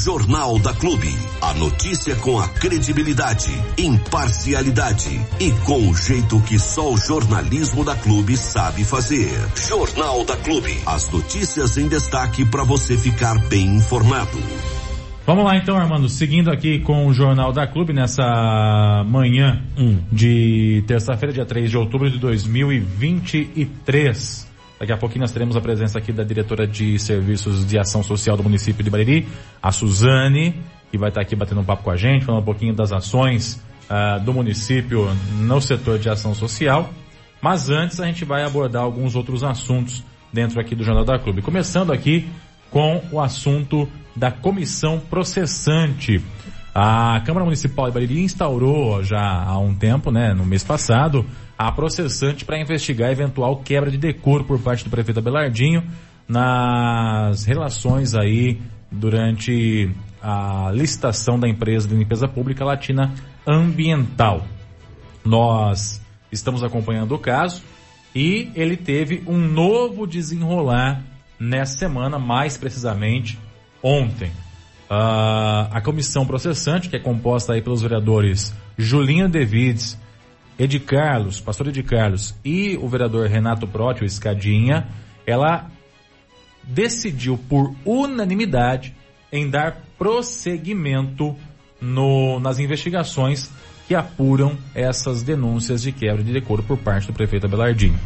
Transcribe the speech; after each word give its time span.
Jornal 0.00 0.58
da 0.58 0.72
Clube. 0.72 1.14
A 1.42 1.52
notícia 1.52 2.16
com 2.16 2.40
a 2.40 2.48
credibilidade, 2.48 3.50
imparcialidade 3.76 5.20
e 5.38 5.50
com 5.66 5.90
o 5.90 5.94
jeito 5.94 6.40
que 6.40 6.58
só 6.58 6.90
o 6.90 6.96
jornalismo 6.96 7.84
da 7.84 7.94
Clube 7.94 8.34
sabe 8.34 8.82
fazer. 8.82 9.30
Jornal 9.54 10.24
da 10.24 10.38
Clube. 10.38 10.80
As 10.86 11.10
notícias 11.10 11.76
em 11.76 11.86
destaque 11.86 12.46
para 12.46 12.64
você 12.64 12.96
ficar 12.96 13.38
bem 13.48 13.76
informado. 13.76 14.38
Vamos 15.26 15.44
lá 15.44 15.58
então, 15.58 15.76
Armando, 15.76 16.08
seguindo 16.08 16.50
aqui 16.50 16.78
com 16.78 17.06
o 17.06 17.12
Jornal 17.12 17.52
da 17.52 17.66
Clube 17.66 17.92
nessa 17.92 19.04
manhã 19.06 19.62
hum. 19.76 19.98
de 20.10 20.82
terça-feira, 20.86 21.34
dia 21.34 21.44
3 21.44 21.68
de 21.68 21.76
outubro 21.76 22.10
de 22.10 22.18
2023. 22.18 24.49
Daqui 24.80 24.92
a 24.92 24.96
pouquinho 24.96 25.20
nós 25.20 25.30
teremos 25.30 25.54
a 25.56 25.60
presença 25.60 25.98
aqui 25.98 26.10
da 26.10 26.24
diretora 26.24 26.66
de 26.66 26.98
Serviços 26.98 27.66
de 27.66 27.78
Ação 27.78 28.02
Social 28.02 28.34
do 28.34 28.42
município 28.42 28.82
de 28.82 28.88
Bariri, 28.88 29.28
a 29.62 29.70
Suzane, 29.70 30.54
que 30.90 30.96
vai 30.96 31.10
estar 31.10 31.20
aqui 31.20 31.36
batendo 31.36 31.60
um 31.60 31.64
papo 31.64 31.82
com 31.82 31.90
a 31.90 31.98
gente, 31.98 32.24
falando 32.24 32.40
um 32.40 32.44
pouquinho 32.46 32.74
das 32.74 32.90
ações 32.90 33.62
uh, 33.90 34.18
do 34.24 34.32
município 34.32 35.06
no 35.38 35.60
setor 35.60 35.98
de 35.98 36.08
ação 36.08 36.34
social. 36.34 36.88
Mas 37.42 37.68
antes 37.68 38.00
a 38.00 38.06
gente 38.06 38.24
vai 38.24 38.42
abordar 38.42 38.82
alguns 38.82 39.14
outros 39.14 39.44
assuntos 39.44 40.02
dentro 40.32 40.58
aqui 40.58 40.74
do 40.74 40.82
Jornal 40.82 41.04
da 41.04 41.18
Clube. 41.18 41.42
Começando 41.42 41.92
aqui 41.92 42.26
com 42.70 43.02
o 43.12 43.20
assunto 43.20 43.86
da 44.16 44.30
comissão 44.30 44.98
processante. 44.98 46.22
A 46.82 47.20
Câmara 47.26 47.44
Municipal 47.44 47.88
de 47.88 47.92
Bariri 47.92 48.22
instaurou 48.22 49.04
já 49.04 49.20
há 49.20 49.58
um 49.58 49.74
tempo, 49.74 50.10
né, 50.10 50.32
no 50.32 50.46
mês 50.46 50.64
passado, 50.64 51.26
a 51.58 51.70
processante 51.70 52.42
para 52.42 52.58
investigar 52.58 53.10
eventual 53.10 53.58
quebra 53.58 53.90
de 53.90 53.98
decoro 53.98 54.44
por 54.44 54.58
parte 54.58 54.84
do 54.84 54.88
prefeito 54.88 55.18
Abelardinho 55.18 55.84
nas 56.26 57.44
relações 57.44 58.14
aí 58.14 58.62
durante 58.90 59.90
a 60.22 60.70
licitação 60.72 61.38
da 61.38 61.46
empresa 61.46 61.86
de 61.86 61.94
limpeza 61.94 62.26
pública 62.26 62.64
Latina 62.64 63.12
Ambiental. 63.46 64.46
Nós 65.22 66.00
estamos 66.32 66.64
acompanhando 66.64 67.14
o 67.14 67.18
caso 67.18 67.62
e 68.14 68.50
ele 68.54 68.78
teve 68.78 69.22
um 69.26 69.36
novo 69.36 70.06
desenrolar 70.06 71.02
nessa 71.38 71.76
semana, 71.76 72.18
mais 72.18 72.56
precisamente 72.56 73.38
ontem. 73.82 74.32
Uh, 74.90 75.70
a 75.70 75.80
comissão 75.80 76.26
processante, 76.26 76.88
que 76.88 76.96
é 76.96 76.98
composta 76.98 77.52
aí 77.52 77.62
pelos 77.62 77.80
vereadores 77.80 78.52
Julinho 78.76 79.28
Devides, 79.28 79.96
Ed 80.58 80.80
Carlos, 80.80 81.40
pastor 81.40 81.68
Ed 81.68 81.80
Carlos 81.84 82.34
e 82.44 82.76
o 82.76 82.88
vereador 82.88 83.28
Renato 83.28 83.68
Prótio 83.68 84.04
Escadinha, 84.04 84.88
ela 85.24 85.70
decidiu 86.64 87.38
por 87.38 87.72
unanimidade 87.84 88.94
em 89.32 89.48
dar 89.48 89.80
prosseguimento 89.96 91.36
no, 91.80 92.40
nas 92.40 92.58
investigações 92.58 93.50
que 93.86 93.94
apuram 93.94 94.58
essas 94.74 95.22
denúncias 95.22 95.82
de 95.82 95.92
quebra 95.92 96.22
de 96.22 96.32
decoro 96.32 96.62
por 96.62 96.78
parte 96.78 97.06
do 97.06 97.12
prefeito 97.12 97.46
Abelardinho. 97.46 97.98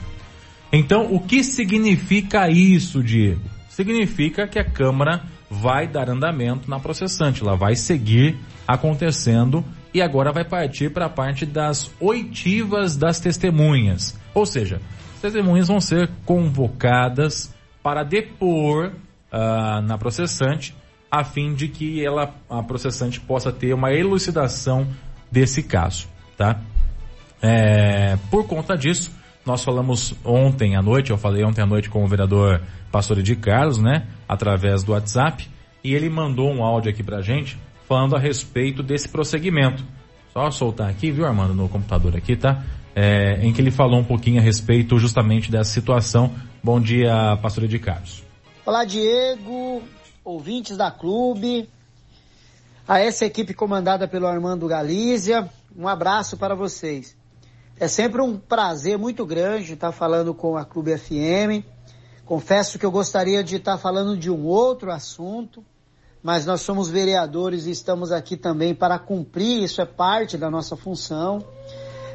Então, 0.72 1.14
o 1.14 1.20
que 1.20 1.42
significa 1.42 2.48
isso, 2.50 3.02
Diego? 3.02 3.42
Significa 3.74 4.46
que 4.46 4.56
a 4.56 4.64
Câmara 4.64 5.24
vai 5.50 5.88
dar 5.88 6.08
andamento 6.08 6.70
na 6.70 6.78
processante, 6.78 7.42
ela 7.42 7.56
vai 7.56 7.74
seguir 7.74 8.38
acontecendo 8.68 9.64
e 9.92 10.00
agora 10.00 10.30
vai 10.30 10.44
partir 10.44 10.92
para 10.92 11.06
a 11.06 11.10
parte 11.10 11.44
das 11.44 11.90
oitivas 11.98 12.96
das 12.96 13.18
testemunhas. 13.18 14.16
Ou 14.32 14.46
seja, 14.46 14.80
as 15.14 15.20
testemunhas 15.20 15.66
vão 15.66 15.80
ser 15.80 16.08
convocadas 16.24 17.52
para 17.82 18.04
depor 18.04 18.92
uh, 19.32 19.82
na 19.82 19.98
processante, 19.98 20.72
a 21.10 21.24
fim 21.24 21.52
de 21.52 21.66
que 21.66 22.04
ela, 22.04 22.32
a 22.48 22.62
processante 22.62 23.18
possa 23.18 23.50
ter 23.50 23.74
uma 23.74 23.92
elucidação 23.92 24.86
desse 25.32 25.64
caso, 25.64 26.06
tá? 26.36 26.60
É, 27.42 28.16
por 28.30 28.46
conta 28.46 28.76
disso, 28.76 29.12
nós 29.44 29.62
falamos 29.62 30.14
ontem 30.24 30.74
à 30.74 30.82
noite, 30.82 31.10
eu 31.10 31.18
falei 31.18 31.44
ontem 31.44 31.62
à 31.62 31.66
noite 31.66 31.90
com 31.90 32.02
o 32.02 32.08
vereador 32.08 32.62
Pastor 32.90 33.22
de 33.22 33.36
Carlos, 33.36 33.78
né? 33.78 34.06
Através 34.28 34.82
do 34.82 34.92
WhatsApp, 34.92 35.48
e 35.82 35.94
ele 35.94 36.08
mandou 36.08 36.50
um 36.50 36.64
áudio 36.64 36.90
aqui 36.90 37.02
pra 37.02 37.20
gente 37.20 37.58
falando 37.86 38.16
a 38.16 38.18
respeito 38.18 38.82
desse 38.82 39.08
prosseguimento. 39.08 39.84
Só 40.32 40.50
soltar 40.50 40.88
aqui, 40.88 41.10
viu, 41.10 41.26
Armando, 41.26 41.54
no 41.54 41.68
computador 41.68 42.16
aqui, 42.16 42.36
tá? 42.36 42.64
É, 42.94 43.44
em 43.44 43.52
que 43.52 43.60
ele 43.60 43.70
falou 43.70 44.00
um 44.00 44.04
pouquinho 44.04 44.40
a 44.40 44.42
respeito 44.42 44.98
justamente 44.98 45.50
dessa 45.50 45.70
situação. 45.70 46.34
Bom 46.62 46.80
dia, 46.80 47.36
pastor 47.42 47.68
de 47.68 47.78
Carlos. 47.78 48.24
Olá, 48.64 48.84
Diego, 48.84 49.82
ouvintes 50.24 50.76
da 50.76 50.90
clube, 50.90 51.68
a 52.88 52.98
essa 52.98 53.26
equipe 53.26 53.52
comandada 53.52 54.08
pelo 54.08 54.26
Armando 54.26 54.66
Galícia, 54.66 55.48
um 55.76 55.86
abraço 55.86 56.36
para 56.36 56.54
vocês. 56.54 57.16
É 57.76 57.88
sempre 57.88 58.22
um 58.22 58.38
prazer 58.38 58.96
muito 58.96 59.26
grande 59.26 59.72
estar 59.72 59.90
falando 59.90 60.32
com 60.32 60.56
a 60.56 60.64
Clube 60.64 60.96
FM. 60.96 61.66
Confesso 62.24 62.78
que 62.78 62.86
eu 62.86 62.90
gostaria 62.90 63.42
de 63.42 63.56
estar 63.56 63.76
falando 63.78 64.16
de 64.16 64.30
um 64.30 64.46
outro 64.46 64.92
assunto, 64.92 65.64
mas 66.22 66.46
nós 66.46 66.60
somos 66.60 66.88
vereadores 66.88 67.66
e 67.66 67.72
estamos 67.72 68.12
aqui 68.12 68.36
também 68.36 68.76
para 68.76 68.96
cumprir, 68.96 69.64
isso 69.64 69.80
é 69.80 69.84
parte 69.84 70.38
da 70.38 70.48
nossa 70.48 70.76
função. 70.76 71.44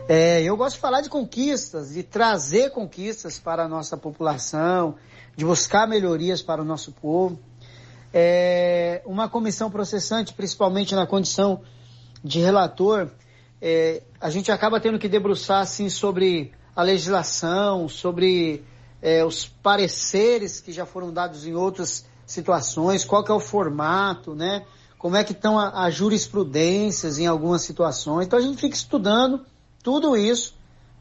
É, 0.07 0.41
eu 0.41 0.55
gosto 0.55 0.75
de 0.75 0.81
falar 0.81 1.01
de 1.01 1.09
conquistas, 1.09 1.89
de 1.93 2.03
trazer 2.03 2.71
conquistas 2.71 3.37
para 3.37 3.65
a 3.65 3.67
nossa 3.67 3.97
população, 3.97 4.95
de 5.35 5.43
buscar 5.43 5.85
melhorias 5.85 6.41
para 6.41 6.61
o 6.61 6.65
nosso 6.65 6.93
povo. 6.93 7.37
É, 8.13 9.01
uma 9.05 9.27
comissão 9.27 9.69
processante, 9.69 10.33
principalmente 10.33 10.95
na 10.95 11.05
condição 11.05 11.61
de 12.23 12.39
relator, 12.39 13.11
é, 13.61 14.01
a 14.19 14.29
gente 14.29 14.51
acaba 14.51 14.79
tendo 14.79 14.99
que 14.99 15.07
debruçar 15.07 15.61
assim 15.61 15.89
sobre 15.89 16.51
a 16.75 16.81
legislação, 16.81 17.89
sobre 17.89 18.63
é, 19.01 19.23
os 19.25 19.45
pareceres 19.45 20.59
que 20.61 20.71
já 20.71 20.85
foram 20.85 21.11
dados 21.11 21.45
em 21.45 21.53
outras 21.53 22.05
situações, 22.25 23.03
qual 23.03 23.23
que 23.23 23.31
é 23.31 23.33
o 23.33 23.39
formato, 23.39 24.35
né? 24.35 24.65
Como 24.97 25.15
é 25.15 25.23
que 25.23 25.31
estão 25.31 25.57
as 25.57 25.95
jurisprudências 25.95 27.19
em 27.19 27.25
algumas 27.25 27.61
situações. 27.61 28.27
Então 28.27 28.37
a 28.37 28.41
gente 28.41 28.59
fica 28.59 28.75
estudando 28.75 29.45
tudo 29.81 30.15
isso 30.15 30.55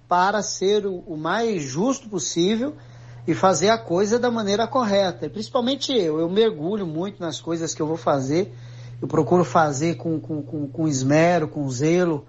para 0.09 0.41
ser 0.41 0.87
o, 0.87 0.99
o 1.01 1.17
mais 1.17 1.63
justo 1.63 2.09
possível 2.09 2.75
e 3.27 3.35
fazer 3.35 3.69
a 3.69 3.77
coisa 3.77 4.19
da 4.19 4.31
maneira 4.31 4.67
correta. 4.67 5.29
Principalmente 5.29 5.93
eu, 5.93 6.19
eu 6.19 6.29
mergulho 6.31 6.87
muito 6.87 7.21
nas 7.21 7.41
coisas 7.41 7.75
que 7.75 7.83
eu 7.83 7.87
vou 7.87 7.97
fazer, 7.97 8.55
eu 9.03 9.07
procuro 9.07 9.45
fazer 9.45 9.97
com, 9.97 10.19
com, 10.19 10.43
com, 10.43 10.67
com 10.69 10.89
esmero, 10.89 11.47
com 11.47 11.69
zelo. 11.71 12.25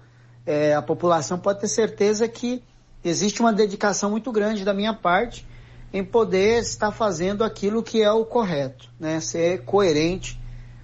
É, 0.50 0.74
a 0.74 0.82
população 0.82 1.38
pode 1.38 1.60
ter 1.60 1.68
certeza 1.68 2.26
que 2.26 2.60
existe 3.04 3.40
uma 3.40 3.52
dedicação 3.52 4.10
muito 4.10 4.32
grande 4.32 4.64
da 4.64 4.74
minha 4.74 4.92
parte 4.92 5.46
em 5.92 6.04
poder 6.04 6.58
estar 6.60 6.90
fazendo 6.90 7.44
aquilo 7.44 7.84
que 7.84 8.02
é 8.02 8.10
o 8.10 8.24
correto, 8.24 8.88
né? 8.98 9.20
Ser 9.20 9.64
coerente, 9.64 10.40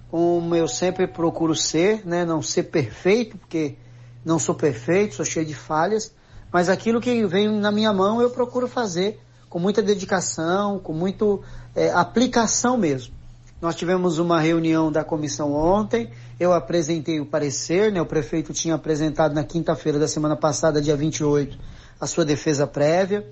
como 0.09 0.55
eu 0.55 0.69
sempre 0.69 1.05
procuro 1.05 1.53
ser, 1.53 2.07
né? 2.07 2.23
Não 2.23 2.41
ser 2.41 2.63
perfeito, 2.63 3.37
porque 3.37 3.75
não 4.23 4.39
sou 4.39 4.55
perfeito, 4.55 5.15
sou 5.15 5.25
cheio 5.25 5.45
de 5.45 5.53
falhas, 5.53 6.13
mas 6.49 6.69
aquilo 6.69 7.01
que 7.01 7.25
vem 7.25 7.49
na 7.59 7.69
minha 7.69 7.91
mão 7.91 8.21
eu 8.21 8.29
procuro 8.29 8.69
fazer 8.69 9.19
com 9.49 9.59
muita 9.59 9.81
dedicação, 9.81 10.79
com 10.79 10.93
muito 10.93 11.43
é, 11.75 11.91
aplicação 11.91 12.77
mesmo. 12.77 13.13
Nós 13.59 13.75
tivemos 13.75 14.19
uma 14.19 14.39
reunião 14.39 14.91
da 14.91 15.03
comissão 15.03 15.51
ontem, 15.51 16.11
eu 16.39 16.53
apresentei 16.53 17.19
o 17.19 17.25
parecer, 17.25 17.91
né? 17.91 17.99
O 17.99 18.05
prefeito 18.05 18.53
tinha 18.53 18.75
apresentado 18.75 19.33
na 19.33 19.43
quinta-feira 19.43 19.97
da 19.97 20.07
semana 20.07 20.35
passada, 20.35 20.79
dia 20.79 20.95
28, 20.95 21.57
a 21.99 22.05
sua 22.05 22.23
defesa 22.23 22.67
prévia. 22.67 23.27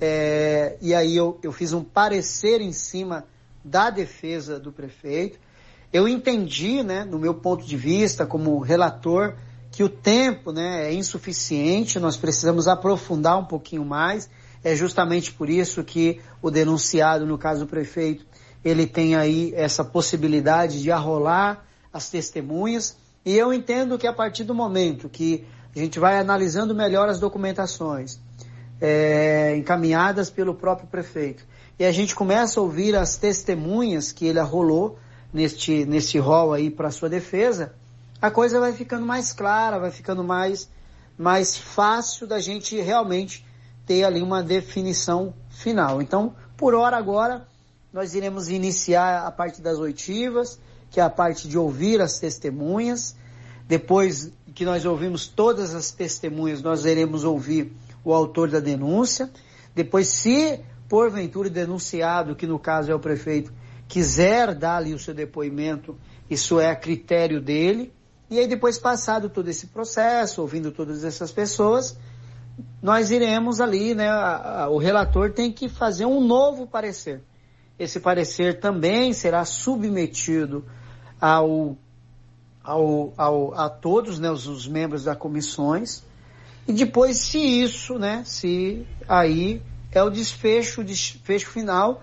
É, 0.00 0.76
e 0.80 0.94
aí 0.94 1.16
eu, 1.16 1.40
eu 1.42 1.50
fiz 1.50 1.72
um 1.72 1.82
parecer 1.82 2.60
em 2.60 2.72
cima 2.72 3.24
da 3.64 3.90
defesa 3.90 4.60
do 4.60 4.70
prefeito. 4.70 5.36
Eu 5.92 6.06
entendi, 6.06 6.84
né, 6.84 7.04
no 7.04 7.18
meu 7.18 7.34
ponto 7.34 7.66
de 7.66 7.76
vista, 7.76 8.24
como 8.24 8.60
relator, 8.60 9.34
que 9.72 9.82
o 9.82 9.88
tempo 9.88 10.52
né, 10.52 10.88
é 10.88 10.94
insuficiente, 10.94 11.98
nós 11.98 12.16
precisamos 12.16 12.68
aprofundar 12.68 13.36
um 13.36 13.44
pouquinho 13.44 13.84
mais. 13.84 14.30
É 14.62 14.76
justamente 14.76 15.32
por 15.32 15.50
isso 15.50 15.82
que 15.82 16.20
o 16.40 16.52
denunciado, 16.52 17.26
no 17.26 17.36
caso 17.36 17.64
do 17.64 17.66
prefeito, 17.66 18.24
ele 18.64 18.86
tem 18.86 19.14
aí 19.14 19.52
essa 19.54 19.84
possibilidade 19.84 20.82
de 20.82 20.90
arrolar 20.90 21.64
as 21.92 22.08
testemunhas. 22.08 22.96
E 23.24 23.36
eu 23.36 23.52
entendo 23.52 23.98
que 23.98 24.06
a 24.06 24.12
partir 24.12 24.44
do 24.44 24.54
momento 24.54 25.08
que 25.08 25.46
a 25.74 25.78
gente 25.78 25.98
vai 25.98 26.18
analisando 26.18 26.74
melhor 26.74 27.08
as 27.08 27.20
documentações, 27.20 28.18
é, 28.80 29.56
encaminhadas 29.56 30.30
pelo 30.30 30.54
próprio 30.54 30.88
prefeito. 30.88 31.44
E 31.78 31.84
a 31.84 31.92
gente 31.92 32.14
começa 32.14 32.58
a 32.58 32.62
ouvir 32.62 32.96
as 32.96 33.16
testemunhas 33.16 34.12
que 34.12 34.26
ele 34.26 34.38
arrolou 34.38 34.98
neste, 35.32 35.84
neste 35.84 36.18
rol 36.18 36.52
aí 36.52 36.70
para 36.70 36.90
sua 36.90 37.08
defesa, 37.08 37.74
a 38.20 38.30
coisa 38.30 38.58
vai 38.58 38.72
ficando 38.72 39.04
mais 39.04 39.32
clara, 39.32 39.78
vai 39.78 39.90
ficando 39.90 40.24
mais, 40.24 40.70
mais 41.18 41.56
fácil 41.56 42.26
da 42.26 42.40
gente 42.40 42.80
realmente 42.80 43.44
ter 43.84 44.04
ali 44.04 44.22
uma 44.22 44.42
definição 44.42 45.34
final. 45.50 46.00
Então, 46.00 46.34
por 46.56 46.74
hora 46.74 46.96
agora, 46.96 47.46
nós 47.96 48.14
iremos 48.14 48.50
iniciar 48.50 49.26
a 49.26 49.30
parte 49.30 49.62
das 49.62 49.78
oitivas. 49.78 50.60
que 50.90 51.00
é 51.00 51.02
a 51.02 51.08
parte 51.08 51.48
de 51.48 51.56
ouvir 51.58 52.00
as 52.00 52.18
testemunhas. 52.18 53.16
Depois 53.66 54.30
que 54.54 54.66
nós 54.66 54.84
ouvimos 54.84 55.26
todas 55.26 55.74
as 55.74 55.90
testemunhas, 55.90 56.62
nós 56.62 56.84
iremos 56.84 57.24
ouvir 57.24 57.72
o 58.04 58.12
autor 58.12 58.50
da 58.50 58.60
denúncia. 58.60 59.30
Depois, 59.74 60.08
se 60.08 60.60
porventura 60.88 61.48
denunciado, 61.48 62.36
que 62.36 62.46
no 62.46 62.58
caso 62.58 62.92
é 62.92 62.94
o 62.94 63.00
prefeito, 63.00 63.50
quiser 63.88 64.54
dar 64.54 64.76
ali 64.76 64.92
o 64.92 64.98
seu 64.98 65.14
depoimento, 65.14 65.96
isso 66.28 66.60
é 66.60 66.70
a 66.70 66.76
critério 66.76 67.40
dele. 67.40 67.92
E 68.30 68.38
aí 68.38 68.46
depois 68.46 68.78
passado 68.78 69.30
todo 69.30 69.48
esse 69.48 69.68
processo, 69.68 70.42
ouvindo 70.42 70.70
todas 70.70 71.02
essas 71.02 71.32
pessoas, 71.32 71.98
nós 72.82 73.10
iremos 73.10 73.58
ali, 73.58 73.94
né, 73.94 74.08
a, 74.08 74.64
a, 74.64 74.68
o 74.68 74.76
relator 74.76 75.32
tem 75.32 75.50
que 75.50 75.68
fazer 75.68 76.04
um 76.04 76.20
novo 76.20 76.66
parecer. 76.66 77.22
Esse 77.78 78.00
parecer 78.00 78.60
também 78.60 79.12
será 79.12 79.44
submetido 79.44 80.64
ao, 81.20 81.76
ao, 82.62 83.12
ao 83.16 83.54
a 83.54 83.68
todos, 83.68 84.18
né, 84.18 84.30
os, 84.30 84.46
os 84.46 84.66
membros 84.66 85.04
das 85.04 85.16
comissões. 85.16 86.02
E 86.66 86.72
depois, 86.72 87.18
se 87.18 87.38
isso, 87.38 87.98
né, 87.98 88.22
se 88.24 88.86
aí 89.08 89.62
é 89.92 90.02
o 90.02 90.10
desfecho, 90.10 90.80
o 90.80 90.84
desfecho 90.84 91.50
final, 91.50 92.02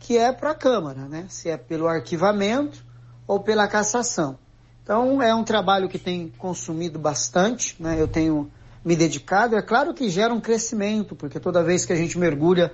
que 0.00 0.18
é 0.18 0.32
para 0.32 0.50
a 0.50 0.54
Câmara, 0.54 1.06
né, 1.06 1.26
se 1.28 1.48
é 1.48 1.56
pelo 1.56 1.86
arquivamento 1.86 2.84
ou 3.26 3.40
pela 3.40 3.68
cassação. 3.68 4.38
Então 4.82 5.22
é 5.22 5.32
um 5.34 5.44
trabalho 5.44 5.88
que 5.88 5.98
tem 5.98 6.32
consumido 6.36 6.98
bastante, 6.98 7.80
né? 7.80 8.00
Eu 8.00 8.08
tenho 8.08 8.50
me 8.84 8.96
dedicado. 8.96 9.56
É 9.56 9.62
claro 9.62 9.94
que 9.94 10.10
gera 10.10 10.34
um 10.34 10.40
crescimento, 10.40 11.14
porque 11.14 11.38
toda 11.38 11.62
vez 11.62 11.84
que 11.84 11.92
a 11.92 11.96
gente 11.96 12.18
mergulha 12.18 12.72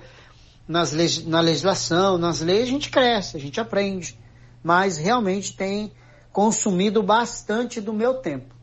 nas 0.69 0.93
na 1.25 1.41
legislação, 1.41 2.19
nas 2.19 2.41
leis, 2.41 2.67
a 2.67 2.71
gente 2.71 2.91
cresce, 2.91 3.35
a 3.35 3.39
gente 3.39 3.59
aprende. 3.59 4.19
Mas 4.63 4.97
realmente 4.97 5.57
tem 5.57 5.91
consumido 6.31 7.01
bastante 7.01 7.81
do 7.81 7.91
meu 7.91 8.15
tempo. 8.15 8.53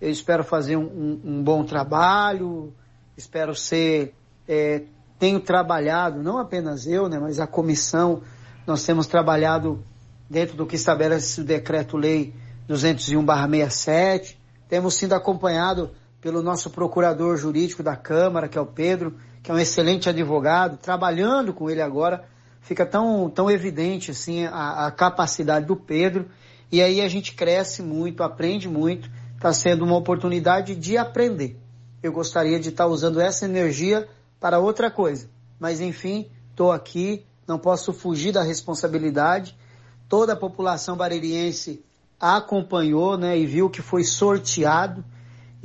Eu 0.00 0.08
espero 0.08 0.44
fazer 0.44 0.76
um, 0.76 0.84
um, 0.84 1.20
um 1.24 1.42
bom 1.42 1.64
trabalho, 1.64 2.72
espero 3.16 3.52
ser. 3.52 4.14
É, 4.46 4.84
tenho 5.18 5.40
trabalhado, 5.40 6.22
não 6.22 6.38
apenas 6.38 6.86
eu, 6.86 7.08
né, 7.08 7.18
mas 7.18 7.40
a 7.40 7.46
comissão, 7.48 8.22
nós 8.64 8.84
temos 8.84 9.08
trabalhado 9.08 9.82
dentro 10.30 10.56
do 10.56 10.66
que 10.66 10.76
estabelece 10.76 11.40
o 11.40 11.44
decreto-lei 11.44 12.32
201/67. 12.68 14.36
Temos 14.68 14.94
sido 14.94 15.14
acompanhado 15.14 15.90
pelo 16.26 16.42
nosso 16.42 16.70
procurador 16.70 17.36
jurídico 17.36 17.84
da 17.84 17.94
Câmara, 17.94 18.48
que 18.48 18.58
é 18.58 18.60
o 18.60 18.66
Pedro, 18.66 19.14
que 19.44 19.48
é 19.48 19.54
um 19.54 19.58
excelente 19.60 20.08
advogado, 20.08 20.76
trabalhando 20.76 21.54
com 21.54 21.70
ele 21.70 21.80
agora, 21.80 22.24
fica 22.60 22.84
tão, 22.84 23.30
tão 23.30 23.48
evidente 23.48 24.10
assim 24.10 24.44
a, 24.44 24.86
a 24.86 24.90
capacidade 24.90 25.66
do 25.66 25.76
Pedro, 25.76 26.28
e 26.72 26.82
aí 26.82 27.00
a 27.00 27.06
gente 27.06 27.32
cresce 27.32 27.80
muito, 27.80 28.24
aprende 28.24 28.68
muito, 28.68 29.08
está 29.36 29.52
sendo 29.52 29.84
uma 29.84 29.94
oportunidade 29.94 30.74
de 30.74 30.96
aprender. 30.96 31.56
Eu 32.02 32.10
gostaria 32.10 32.58
de 32.58 32.70
estar 32.70 32.86
tá 32.86 32.90
usando 32.90 33.20
essa 33.20 33.44
energia 33.44 34.08
para 34.40 34.58
outra 34.58 34.90
coisa, 34.90 35.30
mas 35.60 35.80
enfim, 35.80 36.28
estou 36.50 36.72
aqui, 36.72 37.24
não 37.46 37.56
posso 37.56 37.92
fugir 37.92 38.32
da 38.32 38.42
responsabilidade. 38.42 39.56
Toda 40.08 40.32
a 40.32 40.36
população 40.36 40.96
baririense 40.96 41.84
acompanhou, 42.18 43.16
né, 43.16 43.38
e 43.38 43.46
viu 43.46 43.70
que 43.70 43.80
foi 43.80 44.02
sorteado. 44.02 45.04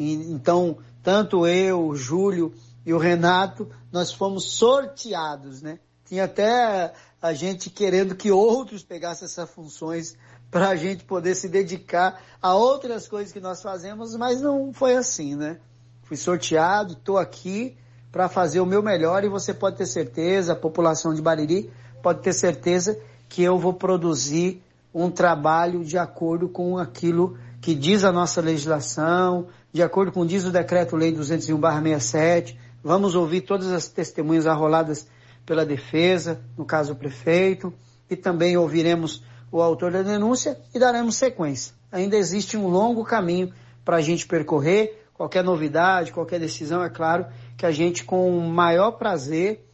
Então, 0.01 0.77
tanto 1.03 1.47
eu, 1.47 1.87
o 1.87 1.95
Júlio 1.95 2.53
e 2.85 2.93
o 2.93 2.97
Renato, 2.97 3.69
nós 3.91 4.11
fomos 4.11 4.53
sorteados, 4.53 5.61
né? 5.61 5.79
Tinha 6.05 6.25
até 6.25 6.93
a 7.21 7.33
gente 7.33 7.69
querendo 7.69 8.15
que 8.15 8.31
outros 8.31 8.83
pegassem 8.83 9.25
essas 9.25 9.49
funções 9.49 10.17
para 10.49 10.69
a 10.69 10.75
gente 10.75 11.05
poder 11.05 11.35
se 11.35 11.47
dedicar 11.47 12.21
a 12.41 12.55
outras 12.55 13.07
coisas 13.07 13.31
que 13.31 13.39
nós 13.39 13.61
fazemos, 13.61 14.15
mas 14.15 14.41
não 14.41 14.73
foi 14.73 14.95
assim, 14.95 15.35
né? 15.35 15.59
Fui 16.03 16.17
sorteado, 16.17 16.93
estou 16.93 17.17
aqui 17.17 17.77
para 18.11 18.27
fazer 18.27 18.59
o 18.59 18.65
meu 18.65 18.83
melhor 18.83 19.23
e 19.23 19.29
você 19.29 19.53
pode 19.53 19.77
ter 19.77 19.85
certeza, 19.85 20.51
a 20.51 20.55
população 20.55 21.13
de 21.13 21.21
Bariri 21.21 21.71
pode 22.03 22.21
ter 22.21 22.33
certeza 22.33 22.99
que 23.29 23.41
eu 23.41 23.57
vou 23.57 23.73
produzir 23.73 24.61
um 24.93 25.09
trabalho 25.09 25.85
de 25.85 25.97
acordo 25.97 26.49
com 26.49 26.77
aquilo 26.77 27.37
que 27.61 27.73
diz 27.73 28.03
a 28.03 28.11
nossa 28.11 28.41
legislação, 28.41 29.47
de 29.73 29.81
acordo 29.81 30.11
com 30.11 30.25
diz 30.25 30.45
o 30.45 30.51
decreto-lei 30.51 31.13
201/67. 31.13 32.57
Vamos 32.83 33.15
ouvir 33.15 33.41
todas 33.41 33.71
as 33.71 33.87
testemunhas 33.87 34.47
arroladas 34.47 35.07
pela 35.45 35.65
defesa, 35.65 36.41
no 36.57 36.65
caso 36.65 36.93
o 36.93 36.95
prefeito, 36.95 37.73
e 38.09 38.15
também 38.15 38.57
ouviremos 38.57 39.23
o 39.51 39.61
autor 39.61 39.91
da 39.91 40.01
denúncia 40.01 40.59
e 40.73 40.79
daremos 40.79 41.15
sequência. 41.15 41.73
Ainda 41.91 42.17
existe 42.17 42.57
um 42.57 42.67
longo 42.67 43.03
caminho 43.03 43.53
para 43.83 43.97
a 43.97 44.01
gente 44.01 44.27
percorrer. 44.27 45.05
Qualquer 45.13 45.43
novidade, 45.43 46.11
qualquer 46.11 46.39
decisão, 46.39 46.83
é 46.83 46.89
claro 46.89 47.25
que 47.57 47.65
a 47.65 47.71
gente, 47.71 48.03
com 48.03 48.35
o 48.35 48.49
maior 48.49 48.91
prazer, 48.91 49.65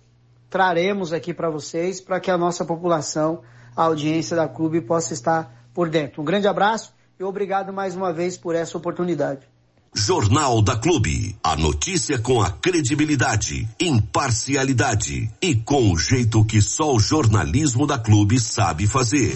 traremos 0.49 1.13
aqui 1.13 1.33
para 1.33 1.49
vocês, 1.49 2.01
para 2.01 2.19
que 2.19 2.29
a 2.29 2.37
nossa 2.37 2.65
população 2.65 3.41
a 3.75 3.83
audiência 3.83 4.35
da 4.35 4.47
clube 4.47 4.81
possa 4.81 5.13
estar 5.13 5.69
por 5.73 5.89
dentro. 5.89 6.21
Um 6.21 6.25
grande 6.25 6.47
abraço 6.47 6.93
e 7.19 7.23
obrigado 7.23 7.71
mais 7.71 7.95
uma 7.95 8.11
vez 8.11 8.35
por 8.35 8.55
essa 8.55 8.77
oportunidade. 8.77 9.47
Jornal 9.95 10.61
da 10.61 10.75
Clube. 10.75 11.35
A 11.43 11.55
notícia 11.55 12.19
com 12.19 12.41
a 12.41 12.49
credibilidade, 12.51 13.67
imparcialidade 13.79 15.29
e 15.41 15.55
com 15.55 15.91
o 15.91 15.97
jeito 15.97 16.45
que 16.45 16.61
só 16.61 16.93
o 16.93 16.99
jornalismo 16.99 17.87
da 17.87 17.97
Clube 17.97 18.39
sabe 18.39 18.87
fazer. 18.87 19.35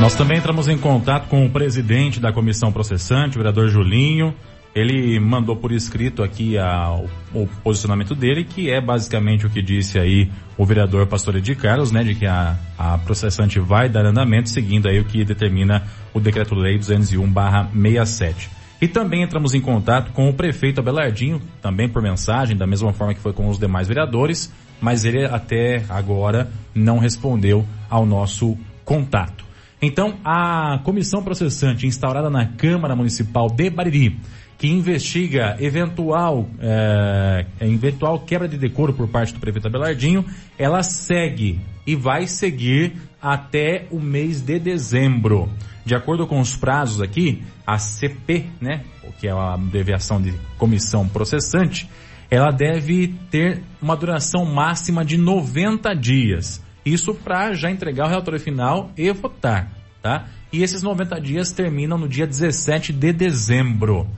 Nós 0.00 0.14
também 0.14 0.38
entramos 0.38 0.68
em 0.68 0.76
contato 0.76 1.28
com 1.28 1.46
o 1.46 1.50
presidente 1.50 2.20
da 2.20 2.32
comissão 2.32 2.70
processante, 2.70 3.36
o 3.36 3.40
vereador 3.40 3.68
Julinho. 3.68 4.34
Ele 4.74 5.18
mandou 5.18 5.56
por 5.56 5.72
escrito 5.72 6.22
aqui 6.22 6.58
a, 6.58 7.00
o 7.32 7.46
posicionamento 7.64 8.14
dele, 8.14 8.44
que 8.44 8.70
é 8.70 8.78
basicamente 8.78 9.46
o 9.46 9.50
que 9.50 9.62
disse 9.62 9.98
aí 9.98 10.30
o 10.58 10.66
vereador 10.66 11.06
Pastor 11.06 11.36
Edi 11.36 11.54
Carlos, 11.54 11.90
né, 11.90 12.04
de 12.04 12.14
que 12.14 12.26
a, 12.26 12.58
a 12.76 12.98
processante 12.98 13.58
vai 13.58 13.88
dar 13.88 14.04
andamento 14.04 14.50
seguindo 14.50 14.86
aí 14.86 15.00
o 15.00 15.04
que 15.06 15.24
determina 15.24 15.82
o 16.12 16.20
decreto-lei 16.20 16.78
201/67. 16.78 18.55
E 18.80 18.86
também 18.86 19.22
entramos 19.22 19.54
em 19.54 19.60
contato 19.60 20.12
com 20.12 20.28
o 20.28 20.34
prefeito 20.34 20.80
Abelardinho, 20.80 21.40
também 21.62 21.88
por 21.88 22.02
mensagem, 22.02 22.56
da 22.56 22.66
mesma 22.66 22.92
forma 22.92 23.14
que 23.14 23.20
foi 23.20 23.32
com 23.32 23.48
os 23.48 23.58
demais 23.58 23.88
vereadores, 23.88 24.52
mas 24.80 25.04
ele 25.04 25.24
até 25.24 25.84
agora 25.88 26.50
não 26.74 26.98
respondeu 26.98 27.64
ao 27.88 28.04
nosso 28.04 28.56
contato. 28.84 29.44
Então, 29.80 30.16
a 30.24 30.80
comissão 30.84 31.22
processante 31.22 31.86
instaurada 31.86 32.28
na 32.28 32.46
Câmara 32.46 32.94
Municipal 32.94 33.48
de 33.48 33.70
Bariri 33.70 34.18
que 34.58 34.68
investiga 34.68 35.56
eventual, 35.60 36.48
é, 36.60 37.44
eventual 37.60 38.20
quebra 38.20 38.48
de 38.48 38.56
decoro 38.56 38.92
por 38.92 39.06
parte 39.08 39.34
do 39.34 39.40
prefeito 39.40 39.68
Abelardinho, 39.68 40.24
ela 40.58 40.82
segue 40.82 41.60
e 41.86 41.94
vai 41.94 42.26
seguir 42.26 42.94
até 43.20 43.86
o 43.90 44.00
mês 44.00 44.40
de 44.40 44.58
dezembro. 44.58 45.48
De 45.86 45.94
acordo 45.94 46.26
com 46.26 46.40
os 46.40 46.56
prazos 46.56 47.00
aqui, 47.00 47.44
a 47.64 47.78
CP, 47.78 48.46
né, 48.60 48.82
que 49.20 49.28
é 49.28 49.30
a 49.30 49.54
abreviação 49.54 50.20
de 50.20 50.34
comissão 50.58 51.08
processante, 51.08 51.88
ela 52.28 52.50
deve 52.50 53.14
ter 53.30 53.62
uma 53.80 53.96
duração 53.96 54.44
máxima 54.44 55.04
de 55.04 55.16
90 55.16 55.94
dias. 55.94 56.60
Isso 56.84 57.14
para 57.14 57.54
já 57.54 57.70
entregar 57.70 58.06
o 58.06 58.08
relatório 58.08 58.40
final 58.40 58.90
e 58.96 59.12
votar, 59.12 59.70
tá? 60.02 60.26
E 60.52 60.60
esses 60.60 60.82
90 60.82 61.20
dias 61.20 61.52
terminam 61.52 61.96
no 61.96 62.08
dia 62.08 62.26
17 62.26 62.92
de 62.92 63.12
dezembro. 63.12 64.08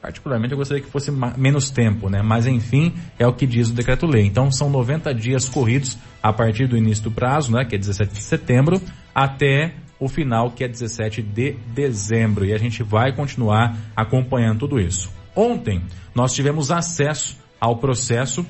Particularmente 0.00 0.52
eu 0.52 0.58
gostaria 0.58 0.82
que 0.82 0.90
fosse 0.90 1.10
menos 1.36 1.68
tempo, 1.68 2.08
né? 2.08 2.22
Mas 2.22 2.46
enfim, 2.46 2.94
é 3.18 3.26
o 3.26 3.32
que 3.34 3.46
diz 3.46 3.68
o 3.68 3.74
decreto-lei. 3.74 4.24
Então 4.24 4.50
são 4.50 4.70
90 4.70 5.14
dias 5.14 5.50
corridos 5.50 5.98
a 6.22 6.32
partir 6.32 6.66
do 6.66 6.78
início 6.78 7.04
do 7.04 7.10
prazo, 7.10 7.52
né? 7.52 7.66
Que 7.66 7.74
é 7.74 7.78
17 7.78 8.14
de 8.14 8.22
setembro, 8.22 8.80
até 9.14 9.74
o 9.98 10.08
final, 10.08 10.50
que 10.50 10.64
é 10.64 10.68
17 10.68 11.22
de 11.22 11.52
dezembro. 11.74 12.44
E 12.44 12.52
a 12.52 12.58
gente 12.58 12.82
vai 12.82 13.14
continuar 13.14 13.76
acompanhando 13.96 14.60
tudo 14.60 14.80
isso. 14.80 15.10
Ontem 15.34 15.82
nós 16.14 16.32
tivemos 16.32 16.70
acesso 16.70 17.36
ao 17.60 17.76
processo, 17.76 18.46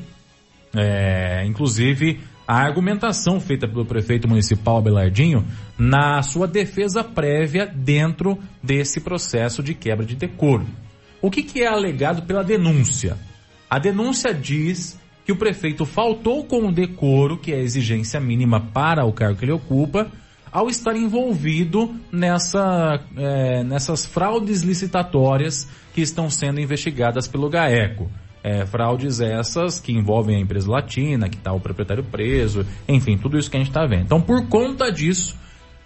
é, 0.74 1.44
inclusive 1.46 2.20
a 2.46 2.56
argumentação 2.56 3.40
feita 3.40 3.66
pelo 3.66 3.86
prefeito 3.86 4.28
municipal 4.28 4.76
Abelardinho 4.76 5.46
na 5.78 6.22
sua 6.22 6.46
defesa 6.46 7.02
prévia 7.02 7.66
dentro 7.66 8.38
desse 8.62 9.00
processo 9.00 9.62
de 9.62 9.74
quebra 9.74 10.04
de 10.04 10.14
decoro. 10.14 10.66
O 11.22 11.30
que, 11.30 11.42
que 11.42 11.62
é 11.62 11.66
alegado 11.66 12.22
pela 12.22 12.44
denúncia? 12.44 13.16
A 13.70 13.78
denúncia 13.78 14.34
diz 14.34 15.00
que 15.24 15.32
o 15.32 15.36
prefeito 15.36 15.86
faltou 15.86 16.44
com 16.44 16.68
o 16.68 16.72
decoro, 16.72 17.38
que 17.38 17.50
é 17.50 17.56
a 17.56 17.62
exigência 17.62 18.20
mínima 18.20 18.60
para 18.60 19.06
o 19.06 19.12
cargo 19.12 19.38
que 19.38 19.44
ele 19.46 19.52
ocupa, 19.52 20.10
ao 20.54 20.68
estar 20.68 20.94
envolvido 20.94 21.92
nessa, 22.12 23.00
é, 23.16 23.64
nessas 23.64 24.06
fraudes 24.06 24.62
licitatórias 24.62 25.68
que 25.92 26.00
estão 26.00 26.30
sendo 26.30 26.60
investigadas 26.60 27.26
pelo 27.26 27.50
GAECO. 27.50 28.08
É, 28.40 28.64
fraudes 28.64 29.20
essas 29.20 29.80
que 29.80 29.90
envolvem 29.90 30.36
a 30.36 30.38
empresa 30.38 30.70
latina, 30.70 31.28
que 31.28 31.36
está 31.36 31.52
o 31.52 31.58
proprietário 31.58 32.04
preso, 32.04 32.64
enfim, 32.86 33.18
tudo 33.18 33.36
isso 33.36 33.50
que 33.50 33.56
a 33.56 33.58
gente 33.58 33.70
está 33.70 33.84
vendo. 33.84 34.02
Então, 34.02 34.20
por 34.20 34.46
conta 34.46 34.92
disso, 34.92 35.36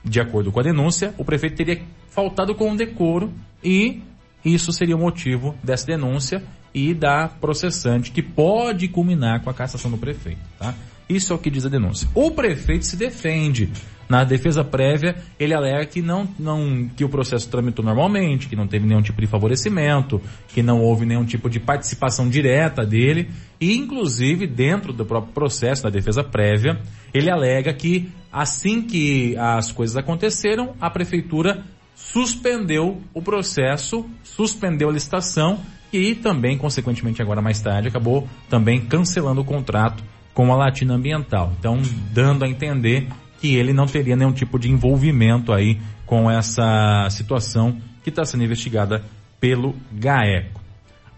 de 0.05 0.21
acordo 0.21 0.53
com 0.53 0.61
a 0.61 0.65
denúncia, 0.65 1.15
o 1.17 1.25
prefeito 1.25 1.57
teria 1.57 1.81
faltado 2.11 2.55
com 2.55 2.71
o 2.71 2.77
decoro 2.77 3.33
e 3.65 4.03
isso 4.45 4.71
seria 4.71 4.97
o 4.97 4.99
motivo 4.99 5.55
dessa 5.63 5.87
denúncia 5.87 6.43
e 6.75 6.93
da 6.93 7.27
processante, 7.27 8.11
que 8.11 8.23
pode 8.23 8.87
culminar 8.89 9.41
com 9.43 9.49
a 9.49 9.55
cassação 9.55 9.91
do 9.91 9.97
prefeito, 9.97 10.41
tá? 10.59 10.75
Isso 11.09 11.33
é 11.33 11.37
o 11.37 11.39
que 11.39 11.51
diz 11.51 11.65
a 11.65 11.71
denúncia. 11.71 12.07
O 12.15 12.31
prefeito 12.33 12.85
se 12.85 12.97
defende. 12.97 13.71
Na 14.09 14.25
defesa 14.25 14.65
prévia, 14.65 15.17
ele 15.39 15.53
alega 15.53 15.85
que 15.85 16.01
não, 16.01 16.27
não, 16.39 16.89
que 16.97 17.05
o 17.05 17.09
processo 17.09 17.49
tramitou 17.51 17.85
normalmente, 17.85 18.49
que 18.49 18.57
não 18.57 18.67
teve 18.67 18.87
nenhum 18.87 19.03
tipo 19.03 19.21
de 19.21 19.27
favorecimento, 19.27 20.21
que 20.49 20.63
não 20.63 20.81
houve 20.81 21.05
nenhum 21.05 21.25
tipo 21.25 21.51
de 21.51 21.61
participação 21.61 22.29
direta 22.29 22.87
dele, 22.87 23.31
e 23.61 23.77
inclusive 23.77 24.47
dentro 24.47 24.93
do 24.93 25.05
próprio 25.05 25.35
processo 25.35 25.83
da 25.83 25.91
defesa 25.91 26.25
prévia, 26.25 26.81
ele 27.13 27.31
alega 27.31 27.73
que 27.75 28.11
assim 28.33 28.81
que 28.81 29.37
as 29.37 29.71
coisas 29.73 29.97
aconteceram, 29.97 30.75
a 30.81 30.89
prefeitura 30.89 31.65
suspendeu 31.95 33.03
o 33.13 33.21
processo, 33.21 34.07
suspendeu 34.23 34.89
a 34.89 34.93
licitação 34.93 35.61
e 35.93 36.15
também, 36.15 36.57
consequentemente, 36.57 37.21
agora 37.21 37.43
mais 37.43 37.61
tarde, 37.61 37.89
acabou 37.89 38.29
também 38.49 38.81
cancelando 38.81 39.41
o 39.41 39.45
contrato 39.45 40.03
com 40.33 40.53
a 40.53 40.57
Latina 40.57 40.95
Ambiental. 40.95 41.53
Então, 41.59 41.81
dando 42.13 42.45
a 42.45 42.49
entender 42.49 43.09
que 43.39 43.55
ele 43.55 43.73
não 43.73 43.87
teria 43.87 44.17
nenhum 44.17 44.33
tipo 44.33 44.59
de 44.59 44.71
envolvimento 44.71 45.53
aí 45.53 45.81
com 46.05 46.31
essa 46.31 47.09
situação 47.11 47.81
que 48.03 48.11
está 48.11 48.25
sendo 48.25 48.45
investigada 48.45 49.05
pelo 49.41 49.75
GAECO. 49.93 50.61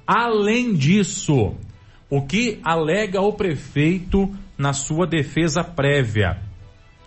Além 0.06 0.74
disso, 0.74 1.54
o 2.08 2.22
que 2.22 2.58
alega 2.64 3.20
o 3.20 3.32
prefeito 3.32 4.34
na 4.58 4.72
sua 4.72 5.06
defesa 5.06 5.62
prévia, 5.64 6.38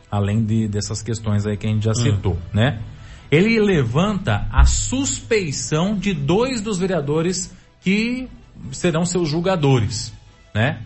além 0.10 0.44
de, 0.44 0.68
dessas 0.68 1.02
questões 1.02 1.46
aí 1.46 1.58
que 1.58 1.68
a 1.68 1.70
gente 1.70 1.84
já 1.84 1.92
hum. 1.92 1.96
citou, 1.96 2.40
né? 2.54 2.82
Ele 3.30 3.60
levanta 3.60 4.48
a 4.52 4.66
suspeição 4.66 5.96
de 5.96 6.14
dois 6.14 6.62
dos 6.62 6.78
vereadores 6.78 7.54
que 7.82 8.28
serão 8.72 9.06
seus 9.06 9.28
julgadores, 9.28 10.14
né? 10.54 10.82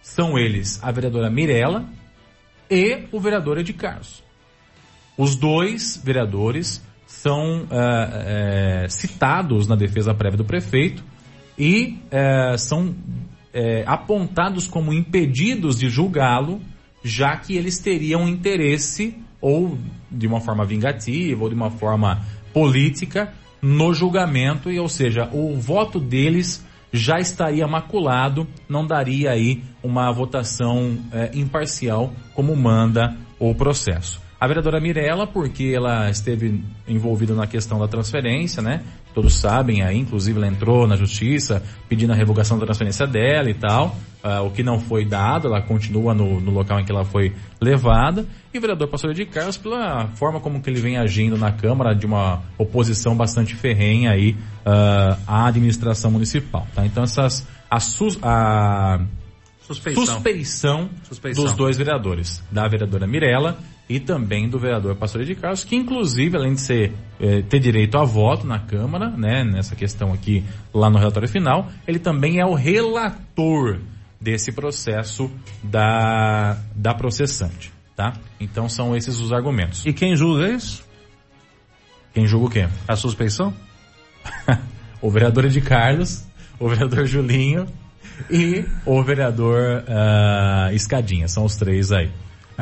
São 0.00 0.38
eles 0.38 0.82
a 0.82 0.90
vereadora 0.90 1.28
Mirella 1.28 1.84
e 2.70 3.04
o 3.12 3.20
vereador 3.20 3.58
Ed 3.58 3.72
Carlos. 3.72 4.22
Os 5.16 5.34
dois 5.34 6.00
vereadores 6.02 6.82
são 7.06 7.66
é, 7.70 8.84
é, 8.84 8.88
citados 8.88 9.66
na 9.66 9.74
defesa 9.74 10.14
prévia 10.14 10.38
do 10.38 10.44
prefeito 10.44 11.02
e 11.58 11.98
é, 12.10 12.56
são 12.56 12.94
apontados 13.86 14.68
como 14.68 14.92
impedidos 14.92 15.80
de 15.80 15.88
julgá-lo, 15.88 16.60
já 17.02 17.36
que 17.36 17.56
eles 17.56 17.80
teriam 17.80 18.28
interesse 18.28 19.16
ou 19.40 19.76
de 20.08 20.28
uma 20.28 20.40
forma 20.40 20.64
vingativa 20.64 21.42
ou 21.42 21.48
de 21.48 21.56
uma 21.56 21.70
forma 21.70 22.22
política 22.52 23.32
no 23.60 23.92
julgamento 23.92 24.70
e 24.70 24.78
ou 24.78 24.88
seja 24.88 25.28
o 25.32 25.56
voto 25.56 25.98
deles 25.98 26.64
já 26.92 27.18
estaria 27.18 27.66
maculado, 27.66 28.46
não 28.68 28.86
daria 28.86 29.30
aí 29.30 29.62
uma 29.82 30.10
votação 30.12 30.98
é, 31.12 31.30
imparcial 31.34 32.12
como 32.34 32.54
manda 32.56 33.16
o 33.38 33.54
processo. 33.54 34.20
A 34.40 34.46
vereadora 34.46 34.80
Mirella, 34.80 35.26
porque 35.26 35.72
ela 35.74 36.08
esteve 36.08 36.62
envolvida 36.86 37.34
na 37.34 37.46
questão 37.46 37.78
da 37.78 37.88
transferência, 37.88 38.62
né? 38.62 38.82
Todos 39.12 39.34
sabem 39.34 39.82
aí, 39.82 39.98
inclusive 39.98 40.38
ela 40.38 40.46
entrou 40.46 40.86
na 40.86 40.94
justiça 40.94 41.60
pedindo 41.88 42.12
a 42.12 42.16
revogação 42.16 42.56
da 42.56 42.64
transferência 42.64 43.04
dela 43.04 43.50
e 43.50 43.54
tal. 43.54 43.96
Uh, 44.22 44.44
o 44.44 44.50
que 44.50 44.64
não 44.64 44.80
foi 44.80 45.04
dado, 45.04 45.46
ela 45.46 45.62
continua 45.62 46.12
no, 46.12 46.40
no, 46.40 46.50
local 46.50 46.80
em 46.80 46.84
que 46.84 46.90
ela 46.90 47.04
foi 47.04 47.32
levada. 47.60 48.26
E 48.52 48.58
o 48.58 48.60
vereador 48.60 48.88
Pastor 48.88 49.14
de 49.14 49.24
Carlos, 49.24 49.56
pela 49.56 50.08
forma 50.08 50.40
como 50.40 50.60
que 50.60 50.68
ele 50.68 50.80
vem 50.80 50.96
agindo 50.96 51.38
na 51.38 51.52
Câmara, 51.52 51.94
de 51.94 52.04
uma 52.04 52.42
oposição 52.58 53.16
bastante 53.16 53.54
ferrenha 53.54 54.10
aí 54.10 54.32
uh, 54.66 55.16
à 55.24 55.46
administração 55.46 56.10
municipal. 56.10 56.66
Tá? 56.74 56.84
Então 56.84 57.04
essas 57.04 57.46
a, 57.70 57.76
a 57.76 59.00
suspeição. 59.60 60.04
Suspeição, 60.04 60.90
suspeição 61.04 61.44
dos 61.44 61.52
dois 61.54 61.76
vereadores, 61.76 62.42
da 62.50 62.66
vereadora 62.66 63.06
Mirella 63.06 63.58
e 63.88 64.00
também 64.00 64.48
do 64.48 64.58
vereador 64.58 64.96
Pastor 64.96 65.24
de 65.24 65.34
Carlos, 65.34 65.64
que 65.64 65.74
inclusive, 65.74 66.36
além 66.36 66.54
de 66.54 66.60
ser, 66.60 66.92
eh, 67.18 67.42
ter 67.42 67.58
direito 67.58 67.96
a 67.96 68.04
voto 68.04 68.46
na 68.46 68.58
Câmara, 68.58 69.08
né, 69.10 69.44
nessa 69.44 69.74
questão 69.74 70.12
aqui 70.12 70.44
lá 70.74 70.90
no 70.90 70.98
relatório 70.98 71.28
final, 71.28 71.70
ele 71.86 71.98
também 71.98 72.38
é 72.38 72.44
o 72.44 72.54
relator 72.54 73.78
desse 74.20 74.52
processo 74.52 75.30
da, 75.62 76.58
da 76.74 76.94
processante, 76.94 77.72
tá? 77.94 78.14
Então 78.40 78.68
são 78.68 78.96
esses 78.96 79.20
os 79.20 79.32
argumentos. 79.32 79.84
E 79.86 79.92
quem 79.92 80.16
julga 80.16 80.48
isso? 80.48 80.84
Quem 82.12 82.26
julga 82.26 82.46
o 82.46 82.50
quê? 82.50 82.68
A 82.86 82.96
suspeição? 82.96 83.54
o 85.00 85.10
vereador 85.10 85.48
de 85.48 85.60
Carlos, 85.60 86.26
o 86.58 86.68
vereador 86.68 87.06
Julinho 87.06 87.66
e 88.30 88.64
o 88.84 89.02
vereador 89.02 89.84
uh, 89.84 90.74
Escadinha. 90.74 91.28
São 91.28 91.44
os 91.44 91.56
três 91.56 91.92
aí. 91.92 92.10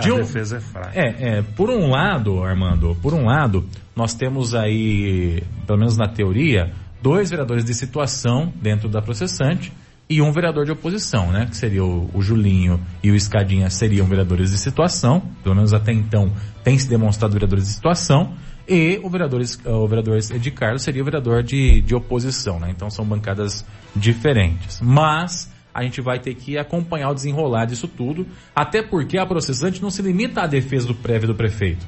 De 0.00 0.12
um, 0.12 0.16
a 0.16 0.18
defesa 0.18 0.58
é 0.58 0.60
fraca. 0.60 0.90
É, 0.94 1.38
é, 1.38 1.42
por 1.42 1.70
um 1.70 1.88
lado, 1.88 2.42
Armando, 2.42 2.94
por 3.00 3.14
um 3.14 3.25
lado, 3.25 3.66
nós 3.94 4.12
temos 4.12 4.54
aí, 4.54 5.42
pelo 5.66 5.78
menos 5.78 5.96
na 5.96 6.06
teoria, 6.06 6.70
dois 7.00 7.30
vereadores 7.30 7.64
de 7.64 7.72
situação 7.72 8.52
dentro 8.60 8.90
da 8.90 9.00
processante 9.00 9.72
e 10.08 10.22
um 10.22 10.30
vereador 10.30 10.64
de 10.64 10.72
oposição, 10.72 11.32
né? 11.32 11.46
Que 11.46 11.56
seria 11.56 11.84
o, 11.84 12.08
o, 12.14 12.22
Julinho 12.22 12.80
e 13.02 13.10
o 13.10 13.16
Escadinha 13.16 13.68
seriam 13.70 14.06
vereadores 14.06 14.50
de 14.50 14.58
situação, 14.58 15.20
pelo 15.42 15.54
menos 15.54 15.75
até 15.75 15.92
então 15.92 16.32
tem 16.62 16.78
se 16.78 16.88
demonstrado 16.88 17.32
vereadores 17.32 17.64
de 17.64 17.70
situação, 17.70 18.34
e 18.68 19.00
o 19.02 19.08
vereador, 19.08 19.40
o 19.64 19.86
vereador 19.86 20.18
Ed 20.18 20.50
Carlos 20.50 20.82
seria 20.82 21.02
o 21.02 21.04
vereador 21.04 21.42
de, 21.42 21.80
de 21.80 21.94
oposição, 21.94 22.58
né? 22.58 22.70
Então 22.70 22.90
são 22.90 23.04
bancadas 23.04 23.64
diferentes. 23.94 24.80
Mas 24.80 25.52
a 25.72 25.82
gente 25.82 26.00
vai 26.00 26.18
ter 26.18 26.34
que 26.34 26.56
acompanhar 26.56 27.10
o 27.10 27.14
desenrolar 27.14 27.66
disso 27.66 27.86
tudo, 27.86 28.26
até 28.54 28.82
porque 28.82 29.18
a 29.18 29.26
processante 29.26 29.82
não 29.82 29.90
se 29.90 30.02
limita 30.02 30.42
à 30.42 30.46
defesa 30.46 30.86
do 30.86 30.94
prévio 30.94 31.28
do 31.28 31.34
prefeito. 31.34 31.86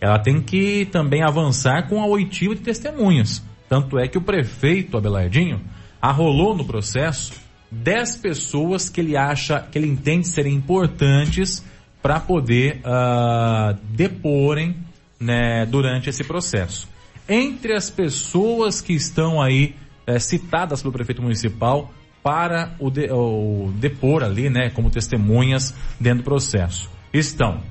Ela 0.00 0.18
tem 0.18 0.40
que 0.40 0.86
também 0.86 1.22
avançar 1.22 1.88
com 1.88 2.00
a 2.00 2.06
oitiva 2.06 2.54
de 2.54 2.60
testemunhas. 2.60 3.42
Tanto 3.68 3.98
é 3.98 4.06
que 4.06 4.18
o 4.18 4.22
prefeito 4.22 4.96
Abelardinho 4.96 5.60
arrolou 6.00 6.56
no 6.56 6.64
processo 6.64 7.32
10 7.70 8.16
pessoas 8.16 8.88
que 8.88 9.00
ele 9.00 9.16
acha, 9.16 9.60
que 9.60 9.78
ele 9.78 9.86
entende 9.86 10.26
serem 10.26 10.54
importantes 10.54 11.64
para 12.02 12.18
poder 12.18 12.80
uh, 12.84 13.78
deporem 13.90 14.76
né, 15.18 15.66
durante 15.66 16.08
esse 16.08 16.24
processo. 16.24 16.88
Entre 17.28 17.74
as 17.74 17.90
pessoas 17.90 18.80
que 18.80 18.92
estão 18.92 19.40
aí 19.40 19.76
é, 20.06 20.18
citadas 20.18 20.82
pelo 20.82 20.92
prefeito 20.92 21.22
municipal 21.22 21.92
para 22.22 22.74
o, 22.78 22.90
de, 22.90 23.10
o 23.12 23.72
depor 23.76 24.24
ali, 24.24 24.50
né, 24.50 24.70
como 24.70 24.90
testemunhas 24.90 25.74
dentro 25.98 26.22
do 26.22 26.24
processo. 26.24 26.90
Estão, 27.12 27.62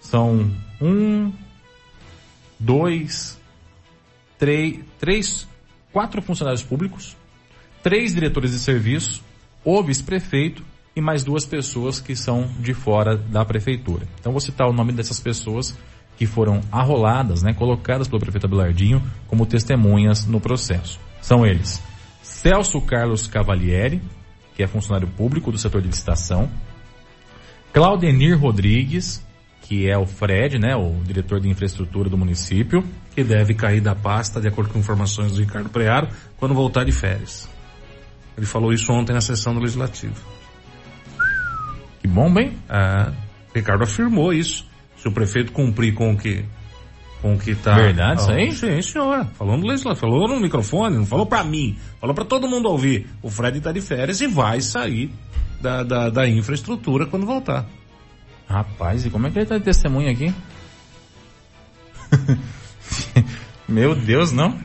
são 0.00 0.50
um, 0.80 1.32
dois, 2.58 3.38
três, 4.38 4.80
três, 4.98 5.48
quatro 5.92 6.20
funcionários 6.20 6.62
públicos, 6.62 7.16
três 7.82 8.14
diretores 8.14 8.52
de 8.52 8.58
serviço, 8.58 9.22
o 9.64 9.82
vice-prefeito 9.82 10.62
e 10.94 11.00
mais 11.00 11.22
duas 11.24 11.44
pessoas 11.46 12.00
que 12.00 12.16
são 12.16 12.48
de 12.58 12.74
fora 12.74 13.16
da 13.16 13.44
prefeitura. 13.44 14.06
Então 14.18 14.32
vou 14.32 14.40
citar 14.40 14.68
o 14.68 14.72
nome 14.72 14.92
dessas 14.92 15.20
pessoas 15.20 15.76
que 16.16 16.26
foram 16.26 16.60
arroladas, 16.70 17.42
né, 17.42 17.54
colocadas 17.54 18.06
pelo 18.08 18.20
prefeito 18.20 18.46
Abelardinho 18.46 19.02
como 19.26 19.46
testemunhas 19.46 20.26
no 20.26 20.40
processo. 20.40 20.98
São 21.20 21.46
eles 21.46 21.82
Celso 22.22 22.80
Carlos 22.80 23.26
Cavalieri, 23.26 24.02
que 24.54 24.62
é 24.62 24.66
funcionário 24.66 25.08
público 25.08 25.50
do 25.50 25.58
setor 25.58 25.80
de 25.80 25.88
licitação, 25.88 26.50
Claudenir 27.72 28.38
Rodrigues, 28.38 29.24
que 29.62 29.88
é 29.88 29.96
o 29.96 30.04
Fred, 30.04 30.58
né, 30.58 30.74
o 30.74 31.00
diretor 31.04 31.40
de 31.40 31.48
infraestrutura 31.48 32.10
do 32.10 32.18
município. 32.18 32.84
Que 33.14 33.22
deve 33.22 33.54
cair 33.54 33.80
da 33.80 33.94
pasta, 33.94 34.40
de 34.40 34.48
acordo 34.48 34.72
com 34.72 34.78
informações 34.78 35.32
do 35.32 35.40
Ricardo 35.40 35.68
Prearo, 35.68 36.08
quando 36.36 36.54
voltar 36.54 36.84
de 36.84 36.92
férias. 36.92 37.48
Ele 38.40 38.46
falou 38.46 38.72
isso 38.72 38.90
ontem 38.90 39.12
na 39.12 39.20
sessão 39.20 39.52
do 39.52 39.60
Legislativo. 39.60 40.14
Que 42.00 42.08
bom, 42.08 42.32
bem? 42.32 42.56
É, 42.70 43.12
Ricardo 43.54 43.84
afirmou 43.84 44.32
isso. 44.32 44.66
Se 44.96 45.06
o 45.06 45.12
prefeito 45.12 45.52
cumprir 45.52 45.92
com 45.92 46.14
o 46.14 46.16
que 46.16 46.42
com 47.20 47.38
que 47.38 47.54
tá. 47.54 47.74
Verdade, 47.74 48.22
isso 48.22 48.30
aí? 48.30 48.50
Sim, 48.50 48.80
senhor. 48.80 49.26
Falou 49.34 49.58
no 49.58 49.66
legislativo, 49.66 50.10
falou 50.10 50.26
no 50.26 50.40
microfone, 50.40 50.96
não 50.96 51.04
falou 51.04 51.26
para 51.26 51.44
mim, 51.44 51.76
falou 52.00 52.14
para 52.14 52.24
todo 52.24 52.48
mundo 52.48 52.66
ouvir. 52.70 53.06
O 53.20 53.28
Fred 53.28 53.60
tá 53.60 53.72
de 53.72 53.82
férias 53.82 54.22
e 54.22 54.26
vai 54.26 54.62
sair 54.62 55.12
da, 55.60 55.82
da, 55.82 56.08
da 56.08 56.26
infraestrutura 56.26 57.04
quando 57.04 57.26
voltar. 57.26 57.66
Rapaz, 58.48 59.04
e 59.04 59.10
como 59.10 59.26
é 59.26 59.30
que 59.30 59.38
ele 59.38 59.44
tá 59.44 59.58
de 59.58 59.64
testemunha 59.64 60.12
aqui? 60.12 60.32
Meu 63.68 63.94
Deus, 63.94 64.32
não? 64.32 64.58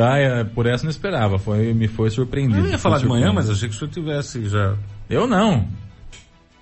Ah, 0.00 0.18
é, 0.18 0.44
por 0.44 0.66
essa 0.66 0.84
não 0.84 0.90
esperava, 0.90 1.38
foi, 1.38 1.72
me 1.74 1.88
foi 1.88 2.10
surpreendido. 2.10 2.60
Eu 2.66 2.70
ia 2.70 2.78
falar 2.78 2.98
de 2.98 3.06
manhã, 3.06 3.32
mas 3.32 3.50
achei 3.50 3.68
que 3.68 3.74
o 3.74 3.78
senhor 3.78 3.90
tivesse 3.90 4.48
já. 4.48 4.74
Eu 5.10 5.26
não. 5.26 5.66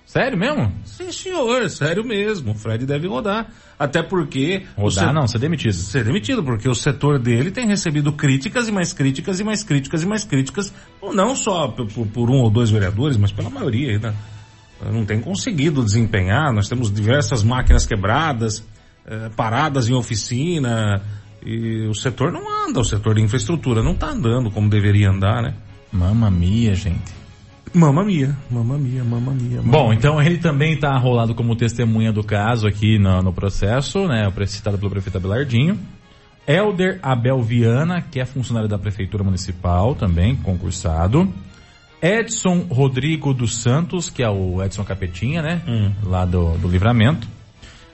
Sério 0.05 0.37
mesmo? 0.37 0.69
Sim, 0.83 1.09
senhor, 1.11 1.69
sério 1.69 2.03
mesmo. 2.03 2.51
O 2.51 2.55
Fred 2.55 2.85
deve 2.85 3.07
rodar. 3.07 3.47
Até 3.79 4.03
porque. 4.03 4.63
Rodar 4.75 5.07
se- 5.07 5.13
não, 5.13 5.25
ser 5.25 5.39
demitido. 5.39 5.71
Ser 5.73 6.03
demitido, 6.03 6.43
porque 6.43 6.67
o 6.67 6.75
setor 6.75 7.17
dele 7.17 7.49
tem 7.49 7.65
recebido 7.65 8.11
críticas 8.11 8.67
e 8.67 8.71
mais 8.73 8.91
críticas 8.91 9.39
e 9.39 9.43
mais 9.45 9.63
críticas 9.63 10.03
e 10.03 10.05
mais 10.05 10.25
críticas, 10.25 10.73
não 11.13 11.33
só 11.33 11.69
por, 11.69 11.87
por- 11.87 12.07
por 12.07 12.29
um 12.29 12.41
ou 12.41 12.49
dois 12.49 12.69
vereadores, 12.69 13.15
mas 13.15 13.31
pela 13.31 13.49
maioria 13.49 13.91
ainda. 13.93 14.13
Não 14.91 15.05
tem 15.05 15.21
conseguido 15.21 15.83
desempenhar, 15.83 16.51
nós 16.51 16.67
temos 16.67 16.91
diversas 16.91 17.43
máquinas 17.43 17.85
quebradas, 17.85 18.65
eh, 19.05 19.29
paradas 19.35 19.87
em 19.87 19.93
oficina, 19.93 21.01
e 21.45 21.87
o 21.87 21.93
setor 21.93 22.31
não 22.31 22.67
anda, 22.67 22.79
o 22.79 22.83
setor 22.85 23.15
de 23.15 23.21
infraestrutura 23.21 23.81
não 23.81 23.93
está 23.93 24.09
andando 24.09 24.51
como 24.51 24.69
deveria 24.69 25.09
andar, 25.09 25.41
né? 25.41 25.53
Mamma 25.91 26.29
mia, 26.29 26.73
gente. 26.75 27.21
Mamma 27.73 28.03
mia, 28.03 28.35
mamma 28.49 28.77
mia, 28.77 29.03
mamma 29.03 29.31
mia. 29.31 29.57
mamma 29.61 29.71
Bom, 29.71 29.89
mia. 29.89 29.97
então 29.97 30.21
ele 30.21 30.37
também 30.37 30.73
está 30.73 30.95
rolado 30.97 31.33
como 31.33 31.55
testemunha 31.55 32.11
do 32.11 32.23
caso 32.23 32.67
aqui 32.67 32.99
no, 32.99 33.21
no 33.21 33.33
processo, 33.33 34.07
né? 34.07 34.31
Citado 34.45 34.77
pelo 34.77 34.91
prefeito 34.91 35.17
Abelardinho. 35.17 35.79
Elder 36.45 36.99
Abel 37.01 37.41
Viana, 37.41 38.01
que 38.01 38.19
é 38.19 38.25
funcionário 38.25 38.67
da 38.67 38.77
Prefeitura 38.77 39.23
Municipal, 39.23 39.95
também 39.95 40.35
concursado. 40.35 41.31
Edson 42.01 42.65
Rodrigo 42.69 43.33
dos 43.33 43.55
Santos, 43.57 44.09
que 44.09 44.23
é 44.23 44.29
o 44.29 44.61
Edson 44.61 44.83
Capetinha, 44.83 45.41
né? 45.41 45.61
Lá 46.03 46.25
do, 46.25 46.57
do 46.57 46.67
Livramento. 46.67 47.27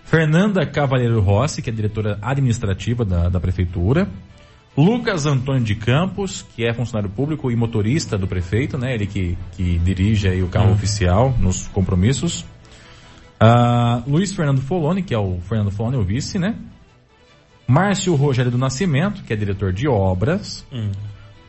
Fernanda 0.07 0.65
Cavalheiro 0.65 1.19
Rossi, 1.19 1.61
que 1.61 1.69
é 1.69 1.73
diretora 1.73 2.17
administrativa 2.21 3.03
da, 3.03 3.27
da 3.27 3.41
Prefeitura. 3.41 4.07
Lucas 4.75 5.25
Antônio 5.25 5.63
de 5.63 5.75
Campos, 5.75 6.45
que 6.55 6.65
é 6.65 6.73
funcionário 6.73 7.09
público 7.09 7.51
e 7.51 7.55
motorista 7.55 8.17
do 8.17 8.25
prefeito, 8.25 8.77
né? 8.77 8.93
Ele 8.93 9.05
que, 9.05 9.37
que 9.51 9.77
dirige 9.79 10.29
aí 10.29 10.41
o 10.41 10.47
carro 10.47 10.71
oficial 10.71 11.35
nos 11.39 11.67
compromissos. 11.67 12.45
Ah, 13.37 14.01
Luiz 14.07 14.33
Fernando 14.33 14.61
Foloni, 14.61 15.03
que 15.03 15.13
é 15.13 15.17
o 15.17 15.39
Fernando 15.41 15.71
Foloni, 15.71 15.97
o 15.97 16.03
vice, 16.03 16.39
né? 16.39 16.55
Márcio 17.67 18.15
Rogério 18.15 18.51
do 18.51 18.57
Nascimento, 18.57 19.23
que 19.23 19.33
é 19.33 19.35
diretor 19.35 19.73
de 19.73 19.89
obras. 19.89 20.65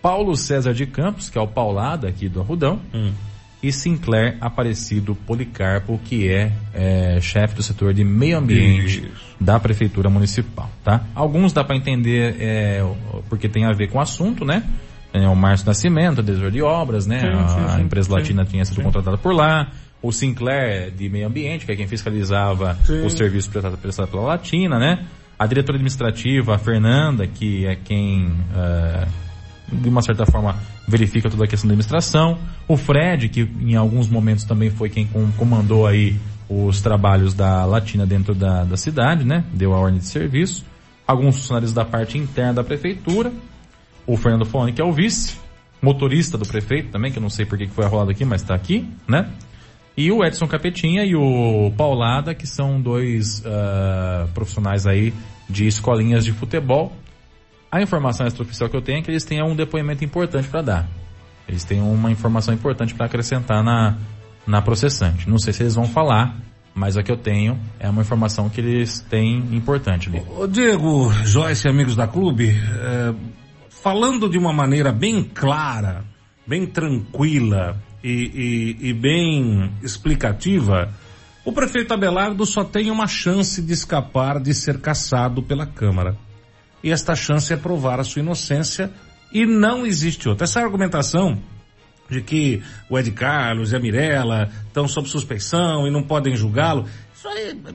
Paulo 0.03 0.35
César 0.37 0.75
de 0.75 0.85
Campos, 0.85 1.31
que 1.31 1.39
é 1.39 1.41
o 1.41 1.47
Paulada 1.47 2.09
aqui 2.09 2.29
do 2.29 2.41
Arrudão. 2.41 2.81
E 3.63 3.73
Sinclair 3.73 4.37
Aparecido 4.41 5.15
Policarpo, 5.15 5.99
que 6.05 6.29
é, 6.29 6.53
é, 6.73 7.19
chefe 7.21 7.57
do 7.57 7.63
setor 7.63 7.93
de 7.93 8.05
meio 8.05 8.39
ambiente 8.39 9.01
Isso. 9.01 9.37
da 9.41 9.59
Prefeitura 9.59 10.09
Municipal, 10.09 10.71
tá? 10.85 11.03
Alguns 11.15 11.53
dá 11.53 11.65
para 11.65 11.75
entender 11.75 12.37
é, 12.39 12.83
o- 12.85 13.23
porque 13.29 13.49
tem 13.49 13.65
a 13.65 13.73
ver 13.73 13.89
com 13.91 13.99
o 13.99 14.01
assunto, 14.01 14.45
né? 14.45 14.63
É, 15.13 15.27
o 15.27 15.35
Márcio 15.35 15.67
Nascimento, 15.67 16.23
diretor 16.23 16.51
de 16.53 16.63
obras, 16.63 17.07
né? 17.07 17.21
Sim, 17.21 17.27
a, 17.27 17.49
sim, 17.49 17.61
a 17.65 17.69
sim, 17.77 17.83
empresa 17.83 18.09
sim, 18.09 18.15
latina 18.15 18.45
tinha 18.45 18.65
sido 18.65 18.77
sim. 18.77 18.83
contratada 18.83 19.19
por 19.19 19.35
lá. 19.35 19.69
O 20.01 20.13
Sinclair 20.13 20.93
de 20.93 21.09
meio 21.09 21.27
ambiente, 21.27 21.67
que 21.67 21.73
é 21.73 21.77
quem 21.77 21.89
fiscalizava 21.89 22.79
Sim. 22.85 23.05
os 23.05 23.15
serviços 23.15 23.51
prestados 23.51 23.81
prestados 23.81 24.11
pela 24.13 24.23
Latina, 24.23 24.79
né? 24.79 25.05
A 25.37 25.45
diretora 25.47 25.77
administrativa, 25.77 26.55
a 26.55 26.59
Fernanda, 26.59 27.27
que 27.27 27.67
é 27.67 27.75
quem 27.75 28.31
é, 28.57 29.09
de 29.71 29.89
uma 29.89 30.03
certa 30.03 30.25
forma 30.27 30.57
verifica 30.87 31.29
toda 31.29 31.45
a 31.45 31.47
questão 31.47 31.69
da 31.69 31.73
administração. 31.73 32.39
O 32.67 32.77
Fred, 32.77 33.29
que 33.29 33.43
em 33.61 33.75
alguns 33.77 34.09
momentos 34.09 34.45
também 34.45 34.71
foi 34.71 34.89
quem 34.89 35.07
com- 35.07 35.31
comandou 35.33 35.87
aí 35.87 36.17
os 36.49 36.81
trabalhos 36.81 37.35
da 37.35 37.65
Latina 37.65 38.07
dentro 38.07 38.35
da, 38.35 38.65
da 38.65 38.77
cidade, 38.77 39.25
né? 39.25 39.45
Deu 39.53 39.75
a 39.75 39.79
ordem 39.79 39.99
de 39.99 40.07
serviço. 40.07 40.65
Alguns 41.07 41.37
funcionários 41.37 41.73
da 41.73 41.85
parte 41.85 42.17
interna 42.17 42.55
da 42.55 42.65
prefeitura. 42.65 43.33
O 44.07 44.17
Fernando 44.17 44.47
Fone, 44.47 44.73
que 44.73 44.81
é 44.81 44.85
o 44.85 44.93
vice. 44.93 45.37
Motorista 45.81 46.37
do 46.37 46.45
prefeito 46.47 46.91
também, 46.91 47.13
que 47.13 47.19
eu 47.19 47.23
não 47.23 47.31
sei 47.31 47.47
por 47.47 47.57
que 47.57 47.67
foi 47.69 47.85
arrolado 47.85 48.11
aqui, 48.11 48.25
mas 48.25 48.43
está 48.43 48.55
aqui, 48.55 48.89
né? 49.07 49.31
E 49.97 50.11
o 50.11 50.25
Edson 50.25 50.47
Capetinha 50.47 51.05
e 51.05 51.15
o 51.15 51.73
Paulada, 51.77 52.35
que 52.35 52.47
são 52.47 52.81
dois 52.81 53.43
ah, 53.45 54.27
profissionais 54.33 54.87
aí 54.87 55.13
de 55.49 55.67
escolinhas 55.67 56.25
de 56.25 56.33
futebol. 56.33 56.93
A 57.71 57.83
informação 57.83 58.27
extraoficial 58.27 58.69
que 58.71 58.77
eu 58.77 58.83
tenho 58.83 58.99
é 58.99 59.03
que 59.03 59.11
eles 59.11 59.25
têm 59.25 59.43
um 59.43 59.55
depoimento 59.55 60.05
importante 60.05 60.49
para 60.49 60.63
dar. 60.63 60.89
Eles 61.47 61.65
têm 61.65 61.81
uma 61.83 62.11
informação 62.11 62.53
importante 62.55 62.95
para 62.95 63.07
acrescentar 63.07 63.63
na, 63.63 63.97
na 64.47 64.63
processante. 64.63 65.29
Não 65.29 65.39
sei 65.39 65.53
se 65.53 65.63
eles 65.63 65.75
vão 65.75 65.87
falar, 65.87 66.37
mas 66.75 66.97
a 66.97 67.03
que 67.03 67.11
eu 67.13 67.17
tenho 67.17 67.59
é 67.79 67.89
uma 67.89 68.03
informação 68.03 68.49
que 68.49 68.61
eles 68.61 69.01
têm 69.11 69.39
importante 69.55 70.09
ali. 70.09 70.23
Ô 70.37 70.47
Diego, 70.47 71.13
Joyce 71.25 71.67
e 71.67 71.71
amigos 71.71 71.95
da 71.97 72.07
clube, 72.07 72.51
é, 72.51 73.15
falando 73.69 74.29
de 74.29 74.39
uma 74.39 74.53
maneira 74.53 74.93
bem 74.93 75.23
clara, 75.23 76.05
bem 76.47 76.67
tranquila 76.67 77.77
e, 78.03 78.77
e- 78.81 78.89
e 78.89 78.93
bem 78.95 79.73
explicativa, 79.83 80.91
o 81.45 81.53
prefeito 81.53 81.93
Abelardo 81.93 82.45
só 82.47 82.63
tem 82.65 82.91
uma 82.91 83.07
chance 83.07 83.61
de 83.61 83.73
escapar 83.73 84.39
de 84.41 84.55
ser 84.55 84.81
caçado 84.81 85.43
pela 85.43 85.67
Câmara. 85.67 86.17
E 86.83 86.91
esta 86.91 87.15
chance 87.15 87.53
é 87.53 87.57
provar 87.57 88.01
a 88.01 88.05
sua 88.05 88.21
inocência 88.21 88.91
e 89.33 89.45
não 89.45 89.87
existe 89.87 90.29
outra. 90.29 90.45
Essa 90.45 90.61
argumentação 90.61 91.39
de 92.09 92.23
que 92.23 92.63
o 92.89 92.99
Ed 92.99 93.11
Carlos 93.13 93.73
e 93.73 93.77
a 93.77 93.79
Mirella 93.79 94.51
estão 94.67 94.89
sob 94.89 95.09
suspeição 95.09 95.87
e 95.87 95.91
não 95.91 96.03
podem 96.03 96.35
julgá-lo, 96.37 96.87
isso 97.15 97.29
aí 97.29 97.51
é 97.51 97.75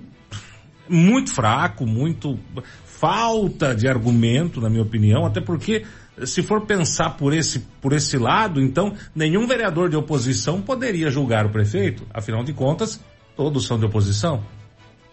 muito 0.89 1.31
fraco, 1.31 1.85
muito 1.85 2.39
falta 2.85 3.75
de 3.75 3.87
argumento, 3.87 4.59
na 4.61 4.69
minha 4.69 4.81
opinião, 4.81 5.25
até 5.25 5.41
porque 5.41 5.85
se 6.25 6.41
for 6.41 6.61
pensar 6.61 7.11
por 7.11 7.33
esse, 7.33 7.59
por 7.81 7.93
esse 7.93 8.17
lado, 8.17 8.61
então 8.61 8.93
nenhum 9.15 9.47
vereador 9.47 9.89
de 9.89 9.95
oposição 9.95 10.61
poderia 10.61 11.09
julgar 11.09 11.45
o 11.45 11.49
prefeito, 11.49 12.03
afinal 12.13 12.43
de 12.43 12.53
contas, 12.53 12.99
todos 13.35 13.65
são 13.65 13.79
de 13.79 13.85
oposição. 13.85 14.43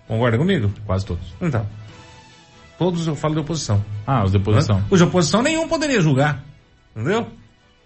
Concorda 0.07 0.37
comigo? 0.37 0.71
Quase 0.87 1.07
todos. 1.07 1.35
Então. 1.41 1.67
Todos 2.81 3.07
eu 3.07 3.15
falo 3.15 3.35
de 3.35 3.41
oposição. 3.41 3.85
Ah, 4.07 4.25
os 4.25 4.31
de 4.31 4.39
oposição. 4.39 4.83
Os 4.91 4.99
de 4.99 5.05
oposição 5.05 5.43
nenhum 5.43 5.69
poderia 5.69 6.01
julgar. 6.01 6.43
Entendeu? 6.97 7.27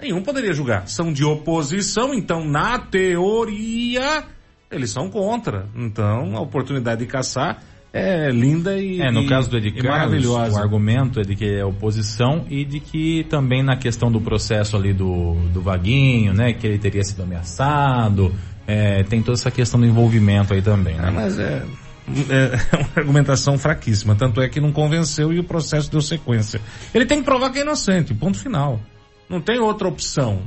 Nenhum 0.00 0.22
poderia 0.22 0.52
julgar. 0.52 0.86
São 0.86 1.12
de 1.12 1.24
oposição, 1.24 2.14
então, 2.14 2.44
na 2.44 2.78
teoria, 2.78 4.22
eles 4.70 4.90
são 4.92 5.10
contra. 5.10 5.66
Então, 5.74 6.36
a 6.36 6.40
oportunidade 6.40 7.00
de 7.00 7.06
caçar 7.06 7.60
é 7.92 8.30
linda 8.30 8.78
e, 8.78 9.00
É, 9.00 9.10
no 9.10 9.22
e- 9.22 9.26
caso 9.28 9.50
do 9.50 9.56
Ed 9.56 9.72
Carlos, 9.72 10.26
o 10.26 10.36
argumento 10.56 11.18
é 11.18 11.24
de 11.24 11.34
que 11.34 11.44
é 11.44 11.64
oposição 11.64 12.44
e 12.48 12.64
de 12.64 12.78
que 12.78 13.24
também 13.28 13.64
na 13.64 13.76
questão 13.76 14.12
do 14.12 14.20
processo 14.20 14.76
ali 14.76 14.92
do, 14.92 15.34
do 15.52 15.60
Vaguinho, 15.60 16.32
né, 16.32 16.52
que 16.52 16.68
ele 16.68 16.78
teria 16.78 17.02
sido 17.02 17.24
ameaçado, 17.24 18.32
é, 18.64 19.02
tem 19.02 19.20
toda 19.22 19.36
essa 19.36 19.50
questão 19.50 19.80
do 19.80 19.86
envolvimento 19.86 20.54
aí 20.54 20.62
também, 20.62 20.94
né? 20.96 21.10
mas 21.12 21.36
é, 21.38 21.64
é 22.30 22.76
uma 22.76 22.90
argumentação 22.96 23.58
fraquíssima. 23.58 24.14
Tanto 24.14 24.40
é 24.40 24.48
que 24.48 24.60
não 24.60 24.72
convenceu 24.72 25.32
e 25.32 25.38
o 25.38 25.44
processo 25.44 25.90
deu 25.90 26.00
sequência. 26.00 26.60
Ele 26.94 27.06
tem 27.06 27.18
que 27.18 27.24
provar 27.24 27.50
que 27.50 27.58
é 27.58 27.62
inocente, 27.62 28.14
ponto 28.14 28.38
final. 28.38 28.80
Não 29.28 29.40
tem 29.40 29.58
outra 29.58 29.88
opção. 29.88 30.42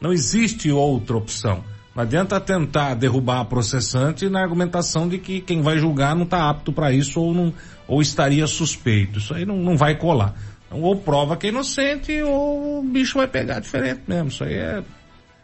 Não 0.00 0.12
existe 0.12 0.70
outra 0.70 1.16
opção. 1.16 1.64
Não 1.94 2.02
adianta 2.02 2.38
tentar 2.38 2.94
derrubar 2.94 3.40
a 3.40 3.44
processante 3.44 4.28
na 4.28 4.42
argumentação 4.42 5.08
de 5.08 5.18
que 5.18 5.40
quem 5.40 5.62
vai 5.62 5.78
julgar 5.78 6.14
não 6.14 6.24
está 6.24 6.50
apto 6.50 6.70
para 6.70 6.92
isso 6.92 7.20
ou, 7.20 7.32
não, 7.32 7.54
ou 7.88 8.02
estaria 8.02 8.46
suspeito. 8.46 9.18
Isso 9.18 9.32
aí 9.32 9.46
não, 9.46 9.56
não 9.56 9.76
vai 9.76 9.96
colar. 9.96 10.34
Então, 10.66 10.82
ou 10.82 10.96
prova 10.96 11.36
que 11.36 11.46
é 11.46 11.50
inocente 11.50 12.20
ou 12.20 12.80
o 12.80 12.82
bicho 12.82 13.16
vai 13.16 13.26
pegar 13.26 13.60
diferente 13.60 14.02
mesmo. 14.06 14.28
Isso 14.28 14.44
aí 14.44 14.54
é, 14.54 14.82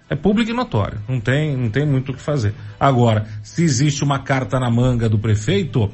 é 0.09 0.15
público 0.15 0.51
e 0.51 0.55
notório. 0.55 1.01
Não 1.09 1.21
tem, 1.21 1.57
não 1.57 1.71
tem 1.71 1.87
muito 1.87 2.13
o 2.13 2.15
que 2.15 2.21
fazer. 2.21 2.55
Agora, 2.79 3.27
se 3.43 3.63
existe 3.63 4.05
uma 4.05 4.19
carta 4.19 4.59
na 4.59 4.71
manga 4.71 5.09
do 5.09 5.19
prefeito, 5.19 5.91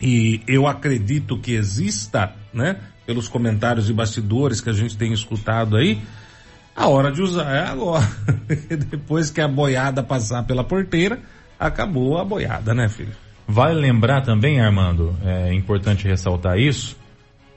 e 0.00 0.42
eu 0.46 0.66
acredito 0.66 1.38
que 1.38 1.52
exista, 1.52 2.32
né? 2.52 2.76
Pelos 3.06 3.28
comentários 3.28 3.86
de 3.86 3.92
bastidores 3.92 4.60
que 4.60 4.70
a 4.70 4.72
gente 4.72 4.96
tem 4.96 5.12
escutado 5.12 5.76
aí, 5.76 6.00
a 6.74 6.88
hora 6.88 7.12
de 7.12 7.22
usar 7.22 7.54
é 7.54 7.68
agora. 7.68 8.06
Depois 8.90 9.30
que 9.30 9.40
a 9.40 9.48
boiada 9.48 10.02
passar 10.02 10.42
pela 10.44 10.64
porteira, 10.64 11.20
acabou 11.58 12.18
a 12.18 12.24
boiada, 12.24 12.74
né, 12.74 12.88
filho? 12.88 13.12
Vale 13.46 13.78
lembrar 13.78 14.22
também, 14.22 14.60
Armando, 14.60 15.16
é 15.22 15.52
importante 15.52 16.08
ressaltar 16.08 16.58
isso, 16.58 16.96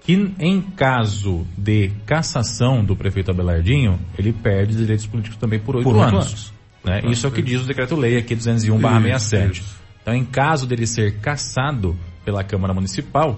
que 0.07 0.33
em 0.39 0.61
caso 0.61 1.45
de 1.57 1.91
cassação 2.05 2.81
do 2.81 2.95
prefeito 2.95 3.29
Abelardinho, 3.29 3.99
ele 4.17 4.31
perde 4.31 4.73
direitos 4.77 5.05
políticos 5.05 5.37
também 5.37 5.59
por 5.59 5.75
oito 5.75 5.89
anos. 5.99 6.25
anos. 6.25 6.53
né? 6.81 7.01
Isso 7.11 7.25
é 7.25 7.29
o 7.29 7.31
que 7.33 7.41
diz 7.41 7.61
o 7.61 7.65
decreto-lei 7.65 8.17
aqui 8.17 8.33
201/67. 8.33 9.51
Isso, 9.51 9.61
isso. 9.61 9.75
Então, 10.01 10.13
em 10.15 10.23
caso 10.23 10.65
dele 10.65 10.87
ser 10.87 11.19
cassado 11.19 11.93
pela 12.23 12.41
Câmara 12.41 12.73
Municipal, 12.73 13.37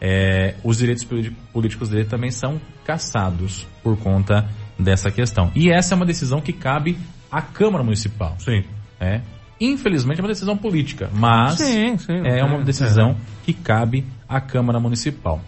é, 0.00 0.54
os 0.64 0.78
direitos 0.78 1.06
políticos 1.52 1.90
dele 1.90 2.06
também 2.06 2.30
são 2.30 2.58
cassados 2.82 3.66
por 3.82 3.98
conta 3.98 4.48
dessa 4.78 5.10
questão. 5.10 5.52
E 5.54 5.70
essa 5.70 5.92
é 5.92 5.96
uma 5.96 6.06
decisão 6.06 6.40
que 6.40 6.54
cabe 6.54 6.96
à 7.30 7.42
Câmara 7.42 7.84
Municipal. 7.84 8.36
Sim. 8.38 8.64
É. 8.98 9.20
Infelizmente 9.60 10.18
é 10.18 10.22
uma 10.22 10.30
decisão 10.30 10.56
política, 10.56 11.10
mas 11.12 11.58
Sim, 11.58 11.98
sim, 11.98 12.22
é 12.24 12.42
uma 12.42 12.60
é, 12.60 12.64
decisão 12.64 13.18
que 13.44 13.52
cabe 13.52 14.06
à 14.26 14.40
Câmara 14.40 14.80
Municipal. 14.80 15.42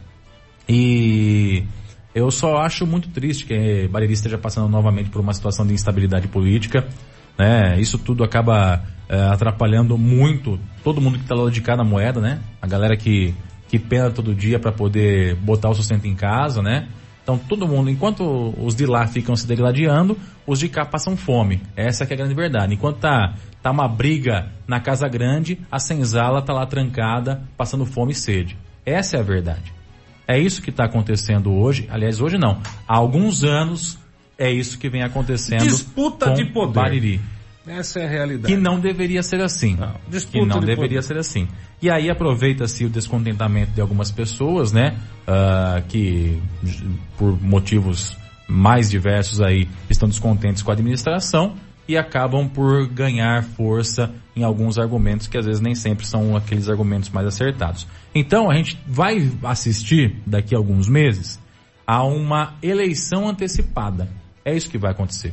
E 0.68 1.64
eu 2.14 2.30
só 2.30 2.58
acho 2.58 2.86
muito 2.86 3.08
triste 3.10 3.46
que 3.46 3.88
Bariri 3.88 4.12
esteja 4.12 4.36
passando 4.36 4.68
novamente 4.68 5.08
por 5.08 5.20
uma 5.20 5.32
situação 5.32 5.66
de 5.66 5.72
instabilidade 5.72 6.28
política. 6.28 6.86
Né? 7.38 7.80
Isso 7.80 7.98
tudo 7.98 8.24
acaba 8.24 8.82
é, 9.08 9.20
atrapalhando 9.28 9.96
muito 9.96 10.58
todo 10.82 11.00
mundo 11.00 11.16
que 11.16 11.24
está 11.24 11.34
lá 11.34 11.50
de 11.50 11.60
cá 11.60 11.76
na 11.76 11.84
moeda, 11.84 12.20
né? 12.20 12.40
A 12.60 12.66
galera 12.66 12.96
que, 12.96 13.34
que 13.68 13.78
pena 13.78 14.10
todo 14.10 14.34
dia 14.34 14.58
para 14.58 14.72
poder 14.72 15.36
botar 15.36 15.70
o 15.70 15.74
sustento 15.74 16.06
em 16.06 16.14
casa, 16.14 16.60
né? 16.60 16.88
Então 17.22 17.38
todo 17.38 17.68
mundo, 17.68 17.90
enquanto 17.90 18.54
os 18.58 18.74
de 18.74 18.86
lá 18.86 19.06
ficam 19.06 19.36
se 19.36 19.46
degladiando, 19.46 20.18
os 20.46 20.58
de 20.58 20.68
cá 20.68 20.84
passam 20.84 21.16
fome. 21.16 21.62
Essa 21.76 22.04
é 22.04 22.06
a 22.06 22.16
grande 22.16 22.34
verdade. 22.34 22.74
Enquanto 22.74 22.98
tá, 22.98 23.34
tá 23.62 23.70
uma 23.70 23.86
briga 23.86 24.50
na 24.66 24.80
casa 24.80 25.06
grande, 25.08 25.58
a 25.70 25.78
senzala 25.78 26.42
tá 26.42 26.52
lá 26.52 26.66
trancada, 26.66 27.42
passando 27.56 27.86
fome 27.86 28.12
e 28.12 28.14
sede. 28.14 28.56
Essa 28.84 29.18
é 29.18 29.20
a 29.20 29.22
verdade. 29.22 29.77
É 30.28 30.38
isso 30.38 30.60
que 30.60 30.68
está 30.68 30.84
acontecendo 30.84 31.50
hoje. 31.52 31.88
Aliás, 31.90 32.20
hoje 32.20 32.36
não. 32.36 32.60
Há 32.86 32.96
alguns 32.96 33.44
anos 33.44 33.98
é 34.36 34.52
isso 34.52 34.78
que 34.78 34.90
vem 34.90 35.02
acontecendo. 35.02 35.62
Disputa 35.62 36.32
de 36.34 36.44
poder. 36.44 36.74
Bariri. 36.74 37.20
Essa 37.66 38.00
é 38.00 38.06
a 38.06 38.08
realidade. 38.08 38.54
Que 38.54 38.60
não 38.60 38.78
deveria 38.78 39.22
ser 39.22 39.40
assim. 39.40 39.76
Não, 39.76 39.94
que 40.20 40.44
não 40.44 40.60
de 40.60 40.66
deveria 40.66 41.00
poder. 41.00 41.02
ser 41.02 41.18
assim. 41.18 41.48
E 41.80 41.90
aí 41.90 42.10
aproveita-se 42.10 42.84
o 42.84 42.90
descontentamento 42.90 43.72
de 43.72 43.80
algumas 43.80 44.10
pessoas, 44.10 44.70
né? 44.70 44.96
Uh, 45.26 45.82
que 45.88 46.40
por 47.16 47.40
motivos 47.42 48.16
mais 48.48 48.90
diversos 48.90 49.40
aí 49.40 49.68
estão 49.90 50.08
descontentes 50.08 50.62
com 50.62 50.70
a 50.70 50.74
administração 50.74 51.54
e 51.88 51.96
acabam 51.96 52.46
por 52.46 52.86
ganhar 52.86 53.42
força 53.42 54.14
em 54.36 54.44
alguns 54.44 54.78
argumentos 54.78 55.26
que 55.26 55.38
às 55.38 55.46
vezes 55.46 55.60
nem 55.60 55.74
sempre 55.74 56.06
são 56.06 56.36
aqueles 56.36 56.68
argumentos 56.68 57.08
mais 57.08 57.26
acertados. 57.26 57.88
Então 58.14 58.50
a 58.50 58.54
gente 58.54 58.78
vai 58.86 59.32
assistir 59.42 60.16
daqui 60.26 60.54
a 60.54 60.58
alguns 60.58 60.86
meses 60.86 61.40
a 61.86 62.04
uma 62.04 62.54
eleição 62.62 63.26
antecipada. 63.26 64.08
É 64.44 64.54
isso 64.54 64.68
que 64.68 64.76
vai 64.76 64.90
acontecer. 64.90 65.32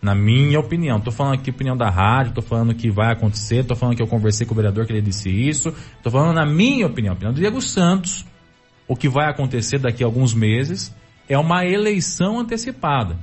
Na 0.00 0.14
minha 0.14 0.58
opinião. 0.60 1.00
Tô 1.00 1.10
falando 1.10 1.34
aqui 1.34 1.50
opinião 1.50 1.76
da 1.76 1.90
rádio, 1.90 2.34
tô 2.34 2.40
falando 2.40 2.74
que 2.74 2.90
vai 2.90 3.12
acontecer, 3.12 3.64
tô 3.64 3.74
falando 3.74 3.96
que 3.96 4.02
eu 4.02 4.06
conversei 4.06 4.46
com 4.46 4.54
o 4.54 4.56
vereador 4.56 4.86
que 4.86 4.92
ele 4.92 5.02
disse 5.02 5.28
isso, 5.28 5.74
tô 6.02 6.10
falando 6.10 6.34
na 6.34 6.46
minha 6.46 6.86
opinião, 6.86 7.12
opinião 7.12 7.32
do 7.32 7.40
Diego 7.40 7.60
Santos. 7.60 8.24
O 8.86 8.96
que 8.96 9.08
vai 9.08 9.28
acontecer 9.28 9.78
daqui 9.78 10.02
a 10.02 10.06
alguns 10.06 10.32
meses 10.32 10.94
é 11.28 11.36
uma 11.36 11.66
eleição 11.66 12.38
antecipada. 12.38 13.16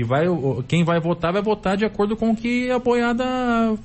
Que 0.00 0.04
vai, 0.04 0.24
quem 0.66 0.82
vai 0.82 0.98
votar 0.98 1.30
vai 1.30 1.42
votar 1.42 1.76
de 1.76 1.84
acordo 1.84 2.16
com 2.16 2.30
o 2.30 2.34
que 2.34 2.70
a 2.70 2.78
boiada 2.78 3.22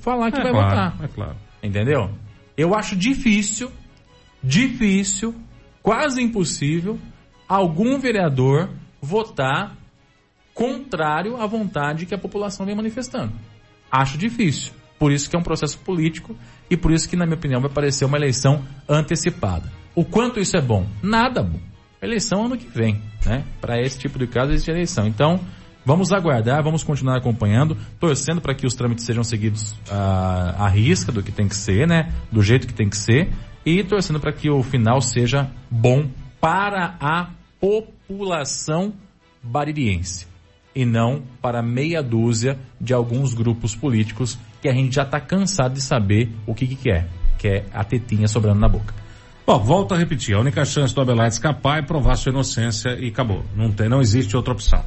falar 0.00 0.30
que 0.30 0.40
é 0.40 0.44
vai 0.44 0.50
claro, 0.50 0.70
votar. 0.70 1.04
É 1.04 1.08
claro. 1.08 1.36
Entendeu? 1.62 2.10
Eu 2.56 2.74
acho 2.74 2.96
difícil, 2.96 3.70
difícil, 4.42 5.34
quase 5.82 6.22
impossível, 6.22 6.98
algum 7.46 7.98
vereador 7.98 8.70
votar 8.98 9.76
contrário 10.54 11.36
à 11.36 11.46
vontade 11.46 12.06
que 12.06 12.14
a 12.14 12.18
população 12.18 12.64
vem 12.64 12.74
manifestando. 12.74 13.34
Acho 13.92 14.16
difícil. 14.16 14.72
Por 14.98 15.12
isso 15.12 15.28
que 15.28 15.36
é 15.36 15.38
um 15.38 15.42
processo 15.42 15.78
político 15.80 16.34
e 16.70 16.78
por 16.78 16.92
isso 16.92 17.06
que, 17.10 17.14
na 17.14 17.26
minha 17.26 17.36
opinião, 17.36 17.60
vai 17.60 17.68
parecer 17.68 18.06
uma 18.06 18.16
eleição 18.16 18.64
antecipada. 18.88 19.70
O 19.94 20.02
quanto 20.02 20.40
isso 20.40 20.56
é 20.56 20.62
bom? 20.62 20.86
Nada 21.02 21.42
bom. 21.42 21.60
Eleição 22.00 22.46
ano 22.46 22.56
que 22.56 22.66
vem, 22.66 23.02
né? 23.26 23.44
Para 23.60 23.78
esse 23.82 23.98
tipo 23.98 24.18
de 24.18 24.26
caso 24.26 24.52
existe 24.52 24.70
eleição. 24.70 25.06
Então, 25.06 25.40
vamos 25.86 26.12
aguardar, 26.12 26.62
vamos 26.64 26.82
continuar 26.82 27.16
acompanhando, 27.16 27.76
torcendo 28.00 28.40
para 28.40 28.54
que 28.54 28.66
os 28.66 28.74
trâmites 28.74 29.04
sejam 29.04 29.22
seguidos 29.22 29.72
à, 29.88 30.64
à 30.64 30.68
risca 30.68 31.12
do 31.12 31.22
que 31.22 31.30
tem 31.30 31.46
que 31.46 31.54
ser, 31.54 31.86
né? 31.86 32.12
Do 32.30 32.42
jeito 32.42 32.66
que 32.66 32.74
tem 32.74 32.90
que 32.90 32.96
ser 32.96 33.30
e 33.64 33.84
torcendo 33.84 34.18
para 34.18 34.32
que 34.32 34.50
o 34.50 34.62
final 34.64 35.00
seja 35.00 35.48
bom 35.70 36.08
para 36.40 36.96
a 37.00 37.30
população 37.60 38.92
baririense 39.42 40.26
e 40.74 40.84
não 40.84 41.22
para 41.40 41.62
meia 41.62 42.02
dúzia 42.02 42.58
de 42.80 42.92
alguns 42.92 43.32
grupos 43.32 43.74
políticos 43.74 44.36
que 44.60 44.68
a 44.68 44.72
gente 44.72 44.94
já 44.94 45.04
está 45.04 45.20
cansado 45.20 45.74
de 45.74 45.80
saber 45.80 46.30
o 46.46 46.54
que, 46.54 46.66
que 46.66 46.76
quer, 46.76 47.08
que 47.38 47.48
é 47.48 47.64
a 47.72 47.84
tetinha 47.84 48.26
sobrando 48.26 48.60
na 48.60 48.68
boca. 48.68 48.92
Bom, 49.46 49.58
volto 49.60 49.94
a 49.94 49.96
repetir, 49.96 50.34
a 50.34 50.40
única 50.40 50.64
chance 50.64 50.92
do 50.92 51.00
Abelardo 51.00 51.32
escapar 51.32 51.78
é 51.78 51.82
provar 51.82 52.16
sua 52.16 52.30
inocência 52.30 52.90
e 52.98 53.08
acabou. 53.08 53.44
Não 53.54 53.70
tem, 53.70 53.88
não 53.88 54.00
existe 54.00 54.36
outra 54.36 54.52
opção. 54.52 54.84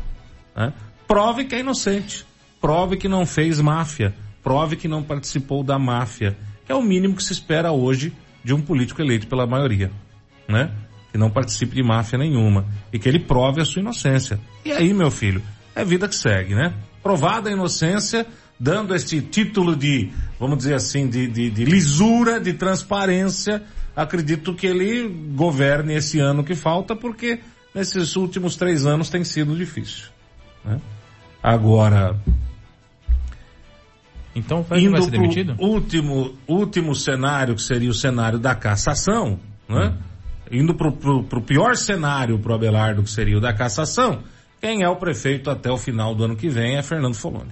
Né? 0.56 0.74
Prove 1.10 1.45
que 1.45 1.56
é 1.56 1.62
inocente. 1.62 2.24
Prove 2.62 2.95
que 2.95 3.08
não 3.08 3.26
fez 3.26 3.60
máfia. 3.60 4.13
Prove 4.43 4.76
que 4.76 4.88
não 4.88 5.02
participou 5.02 5.63
da 5.63 5.80
máfia. 5.80 6.38
É 6.67 6.76
o 6.76 6.84
mínimo 6.84 7.15
que 7.15 7.24
se 7.24 7.34
espera 7.34 7.72
hoje 7.72 8.13
de 8.43 8.54
um 8.54 8.62
político 8.62 9.02
eleito 9.02 9.26
pela 9.26 9.48
maioria. 9.48 9.91
Né? 10.48 10.69
Que 11.12 11.17
não 11.17 11.32
participe 11.32 11.74
de 11.74 11.82
máfia 11.82 12.19
nenhuma. 12.19 12.67
E 12.93 13.00
que 13.00 13.10
ele 13.10 13.17
prove 13.17 13.60
a 13.60 13.65
sua 13.65 13.80
inocência. 13.80 14.39
E 14.63 14.72
aí, 14.72 14.93
meu 14.93 15.10
filho, 15.10 15.41
é 15.76 15.84
vida 15.84 16.08
que 16.08 16.13
segue, 16.13 16.54
né? 16.54 16.76
Provada 17.02 17.50
a 17.50 17.54
inocência, 17.54 18.28
dando 18.60 18.93
este 18.93 19.19
título 19.19 19.76
de, 19.76 20.12
vamos 20.39 20.60
dizer 20.60 20.76
assim, 20.76 21.10
de, 21.10 21.28
de, 21.28 21.50
de 21.50 21.65
lisura, 21.65 22.39
de 22.39 22.54
transparência, 22.54 23.63
acredito 23.95 24.54
que 24.54 24.67
ele 24.67 25.08
governe 25.36 25.95
esse 25.95 26.19
ano 26.19 26.43
que 26.43 26.54
falta, 26.54 26.95
porque 26.95 27.39
nesses 27.74 28.15
últimos 28.15 28.56
três 28.56 28.86
anos 28.86 29.10
tem 29.10 29.24
sido 29.24 29.58
difícil. 29.58 30.10
Né? 30.63 30.80
Agora. 31.41 32.15
Então 34.36 34.65
indo 34.71 34.91
vai 34.91 35.02
ser 35.02 35.12
demitido? 35.12 35.56
Último, 35.60 36.36
último 36.47 36.95
cenário, 36.95 37.56
que 37.56 37.62
seria 37.62 37.89
o 37.89 37.93
cenário 37.93 38.39
da 38.39 38.56
cassação, 38.56 39.39
né? 39.67 39.93
Hum. 39.95 40.10
Indo 40.52 40.73
para 40.73 40.88
o 40.88 41.41
pior 41.41 41.75
cenário 41.75 42.39
para 42.39 42.52
o 42.52 42.56
Abelardo, 42.56 43.04
que 43.04 43.10
seria 43.10 43.38
o 43.38 43.41
da 43.41 43.54
cassação, 43.54 44.23
quem 44.60 44.82
é 44.82 44.89
o 44.89 44.95
prefeito 44.95 45.49
até 45.49 45.71
o 45.71 45.78
final 45.78 46.15
do 46.15 46.23
ano 46.23 46.36
que 46.36 46.49
vem 46.49 46.75
é 46.75 46.82
Fernando 46.82 47.13
Foloni. 47.13 47.52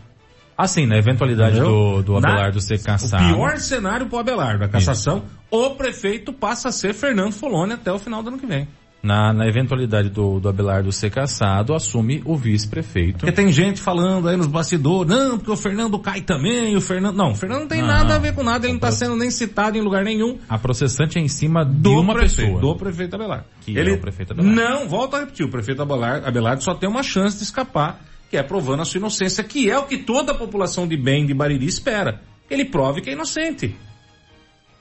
Assim, 0.58 0.88
na 0.88 0.97
eventualidade 0.97 1.60
do, 1.60 2.02
do 2.02 2.17
Abelardo 2.17 2.56
Na, 2.56 2.62
ser 2.62 2.82
cassado. 2.82 3.23
O 3.23 3.36
pior 3.36 3.60
cenário 3.60 4.08
para 4.08 4.15
o 4.15 4.19
Abelardo, 4.19 4.63
a 4.63 4.67
cassação, 4.67 5.17
Isso. 5.17 5.26
o 5.52 5.76
prefeito 5.76 6.34
passa 6.34 6.69
a 6.69 6.71
ser 6.71 6.95
Fernando 6.95 7.34
Foloni 7.34 7.73
até 7.73 7.91
o 7.91 8.00
final 8.00 8.23
do 8.23 8.30
ano 8.30 8.39
que 8.39 8.47
vem. 8.47 8.67
Na, 9.02 9.32
na 9.32 9.48
eventualidade 9.48 10.10
do, 10.10 10.40
do 10.40 10.50
Abelardo 10.50 10.92
ser 10.92 11.12
cassado, 11.12 11.74
assume 11.74 12.22
o 12.26 12.36
vice-prefeito. 12.36 13.20
Porque 13.20 13.32
tem 13.32 13.52
gente 13.52 13.80
falando 13.80 14.28
aí 14.28 14.36
nos 14.36 14.48
bastidores, 14.48 15.10
não, 15.10 15.38
porque 15.38 15.52
o 15.52 15.56
Fernando 15.56 15.98
cai 16.00 16.22
também, 16.22 16.76
o 16.76 16.82
Fernando... 16.82 17.16
Não, 17.16 17.32
o 17.32 17.36
Fernando 17.36 17.62
não 17.62 17.68
tem 17.68 17.82
não, 17.82 17.88
nada 17.88 18.16
a 18.16 18.20
ver 18.20 18.34
com 18.34 18.44
nada, 18.44 18.66
ele 18.66 18.74
não 18.74 18.78
está 18.78 18.92
sendo 18.92 19.16
nem 19.16 19.30
citado 19.30 19.78
em 19.78 19.82
lugar 19.82 20.04
nenhum. 20.04 20.40
A 20.50 20.58
processante 20.58 21.20
é 21.20 21.22
em 21.22 21.28
cima 21.28 21.64
do 21.64 22.02
uma 22.02 22.14
prefeito, 22.16 22.54
pessoa. 22.54 22.60
Do 22.60 22.76
prefeito 22.76 23.16
Abelardo. 23.16 23.46
Que 23.62 23.78
ele, 23.78 23.92
é 23.92 23.94
o 23.94 24.00
prefeito 24.00 24.34
Abelardo. 24.34 24.56
Não, 24.56 24.90
volta 24.90 25.18
a 25.18 25.20
repetir, 25.22 25.46
o 25.46 25.50
prefeito 25.50 25.82
Abelardo, 25.82 26.28
Abelardo 26.28 26.64
só 26.64 26.74
tem 26.74 26.90
uma 26.90 27.04
chance 27.04 27.38
de 27.38 27.44
escapar, 27.44 28.02
que 28.30 28.36
é 28.36 28.44
provando 28.44 28.82
a 28.82 28.86
sua 28.86 28.98
inocência, 28.98 29.44
que 29.44 29.70
é 29.70 29.78
o 29.78 29.84
que 29.84 30.00
toda 30.00 30.32
a 30.32 30.36
população 30.36 30.88
de 30.88 30.98
bem 30.98 31.26
de 31.26 31.34
Bariri 31.34 31.66
espera. 31.66 32.22
Ele 32.50 32.66
prove 32.66 33.02
que 33.02 33.10
é 33.10 33.14
inocente. 33.14 33.76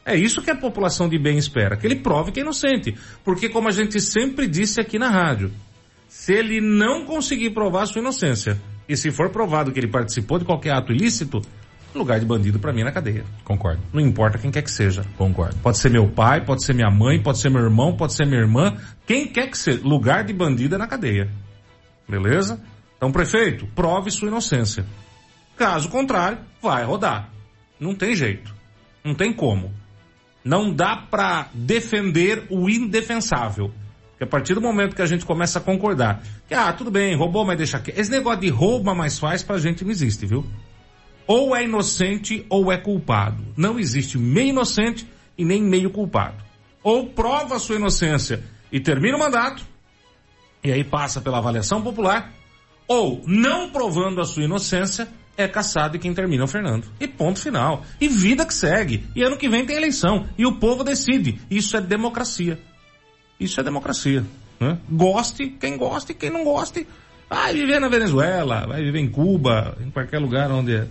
É 0.07 0.15
isso 0.15 0.41
que 0.41 0.51
a 0.53 0.55
população 0.55 1.09
de 1.09 1.19
bem 1.19 1.37
espera, 1.37 1.77
que 1.77 1.85
ele 1.85 1.97
prove 1.97 2.31
que 2.31 2.39
é 2.39 2.43
inocente. 2.45 2.95
Porque 3.25 3.49
como 3.49 3.67
a 3.67 3.73
gente 3.73 4.01
sempre 4.01 4.47
disse 4.47 4.81
aqui 4.81 5.01
na 5.01 5.11
rádio, 5.11 5.51
se 6.09 6.33
ele 6.33 6.61
não 6.61 7.05
conseguir 7.05 7.51
provar 7.51 7.87
sua 7.87 8.01
inocência, 8.01 8.57
e 8.89 8.97
se 8.97 9.11
for 9.11 9.31
provado 9.31 9.73
que 9.73 9.81
ele 9.81 9.91
participou 9.91 10.39
de 10.39 10.45
qualquer 10.45 10.75
ato 10.75 10.93
ilícito, 10.93 11.43
lugar 11.93 12.21
de 12.21 12.27
bandido 12.27 12.61
para 12.61 12.73
mim 12.73 12.83
é 12.83 12.85
na 12.85 12.93
cadeia. 12.93 13.25
Concordo. 13.43 13.83
Não 13.93 14.01
importa 14.01 14.39
quem 14.39 14.53
quer 14.53 14.63
que 14.63 14.71
seja. 14.71 15.05
Concordo. 15.17 15.57
Pode 15.57 15.79
ser 15.79 15.91
meu 15.91 16.09
pai, 16.09 16.45
pode 16.45 16.63
ser 16.63 16.73
minha 16.73 16.91
mãe, 16.91 17.21
pode 17.21 17.39
ser 17.39 17.51
meu 17.51 17.63
irmão, 17.63 17.97
pode 17.97 18.13
ser 18.13 18.27
minha 18.27 18.41
irmã, 18.41 18.77
quem 19.05 19.27
quer 19.27 19.51
que 19.51 19.59
seja, 19.59 19.81
lugar 19.83 20.23
de 20.23 20.33
bandido 20.33 20.77
é 20.77 20.79
na 20.79 20.87
cadeia. 20.87 21.29
Beleza? 22.09 22.63
Então, 22.97 23.11
prefeito, 23.11 23.67
prove 23.75 24.11
sua 24.13 24.29
inocência. 24.29 24.87
Caso 25.57 25.89
contrário, 25.89 26.39
vai 26.63 26.85
rodar. 26.85 27.31
Não 27.81 27.93
tem 27.93 28.15
jeito. 28.15 28.55
Não 29.05 29.15
tem 29.15 29.33
como. 29.33 29.73
Não 30.47 30.73
dá 30.73 30.97
para 30.97 31.49
defender 31.53 32.47
o 32.51 32.71
indefensável. 32.71 33.73
Porque 34.11 34.23
a 34.23 34.27
partir 34.29 34.55
do 34.55 34.61
momento 34.61 34.95
que 34.95 35.03
a 35.03 35.07
gente 35.07 35.27
começa 35.27 35.59
a 35.59 35.63
concordar 35.63 36.23
que, 36.47 36.55
ah, 36.55 36.73
tudo 36.73 36.89
bem, 36.89 37.17
roubou, 37.17 37.45
mas 37.45 37.59
deixa 37.59 37.79
aqui. 37.79 37.93
Esse 37.97 38.13
negócio 38.13 38.43
de 38.43 38.49
rouba, 38.49 38.95
mas 38.95 39.19
faz 39.19 39.43
pra 39.43 39.59
gente 39.59 39.83
não 39.83 39.91
existe, 39.91 40.25
viu? 40.25 40.47
Ou 41.27 41.55
é 41.57 41.65
inocente 41.65 42.47
ou 42.49 42.71
é 42.71 42.79
culpado. 42.79 43.43
Não 43.57 43.77
existe 43.77 44.19
meio 44.19 44.51
inocente 44.51 45.05
e 45.37 45.45
nem 45.45 45.61
meio 45.61 45.91
culpado. 45.91 46.45
Ou 46.81 47.09
prova 47.09 47.57
a 47.57 47.59
sua 47.59 47.75
inocência 47.75 48.41
e 48.71 48.79
termina 48.79 49.17
o 49.17 49.21
mandato, 49.21 49.65
e 50.63 50.71
aí 50.71 50.85
passa 50.85 51.21
pela 51.21 51.39
avaliação 51.39 51.83
popular, 51.83 52.33
ou 52.87 53.21
não 53.27 53.71
provando 53.71 54.21
a 54.21 54.25
sua 54.25 54.45
inocência, 54.45 55.09
é 55.37 55.47
caçado 55.47 55.97
e 55.97 55.99
quem 55.99 56.15
termina 56.15 56.43
é 56.43 56.45
o 56.45 56.49
Fernando. 56.49 56.87
E 56.99 57.07
ponto 57.07 57.41
final. 57.41 57.85
E 58.01 58.09
vida 58.09 58.47
que 58.47 58.55
segue. 58.55 59.05
E 59.15 59.23
ano 59.23 59.37
que 59.37 59.49
vem 59.49 59.67
tem 59.67 59.77
eleição. 59.77 60.27
E 60.39 60.47
o 60.47 60.59
povo 60.59 60.83
decide. 60.83 61.41
Isso 61.51 61.77
é 61.77 61.81
democracia. 61.81 62.59
Isso 63.39 63.61
é 63.61 63.65
democracia. 63.65 64.25
Né? 64.59 64.79
Goste, 64.91 65.49
quem 65.49 65.77
goste, 65.77 66.15
quem 66.15 66.31
não 66.31 66.45
goste, 66.45 66.87
vai 67.29 67.53
viver 67.53 67.81
na 67.81 67.89
Venezuela, 67.89 68.67
vai 68.67 68.83
viver 68.83 69.01
em 69.01 69.09
Cuba, 69.09 69.77
em 69.85 69.91
qualquer 69.91 70.19
lugar 70.19 70.51
onde 70.51 70.75
é. 70.75 70.87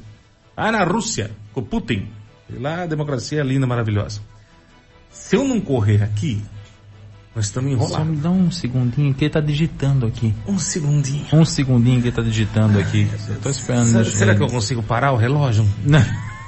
Ah, 0.56 0.72
na 0.72 0.84
Rússia, 0.84 1.32
com 1.52 1.64
Putin. 1.64 2.08
E 2.50 2.58
lá 2.58 2.84
a 2.84 2.86
democracia 2.86 3.42
é 3.42 3.44
linda, 3.44 3.66
maravilhosa. 3.66 4.22
Se 5.10 5.36
eu 5.36 5.44
não 5.44 5.60
correr 5.60 6.04
aqui, 6.04 6.42
nós 7.36 7.46
estamos 7.46 7.70
enrolados. 7.70 7.98
Só 7.98 8.06
me 8.06 8.16
dá 8.16 8.30
um 8.30 8.50
segundinho 8.50 9.14
que 9.14 9.26
ele 9.26 9.32
tá 9.32 9.42
digitando 9.42 10.06
aqui. 10.06 10.34
Um 10.48 10.58
segundinho. 10.58 11.26
Um 11.34 11.44
segundinho 11.44 12.02
que 12.02 12.08
ele 12.08 12.16
tá 12.16 12.22
digitando 12.22 12.80
aqui. 12.80 13.10
Eu 13.28 13.42
tô 13.42 13.50
esperando. 13.50 13.88
Será, 13.88 14.06
será 14.06 14.36
que 14.36 14.42
eu 14.42 14.48
consigo 14.48 14.82
parar 14.82 15.12
o 15.12 15.18
relógio? 15.18 15.68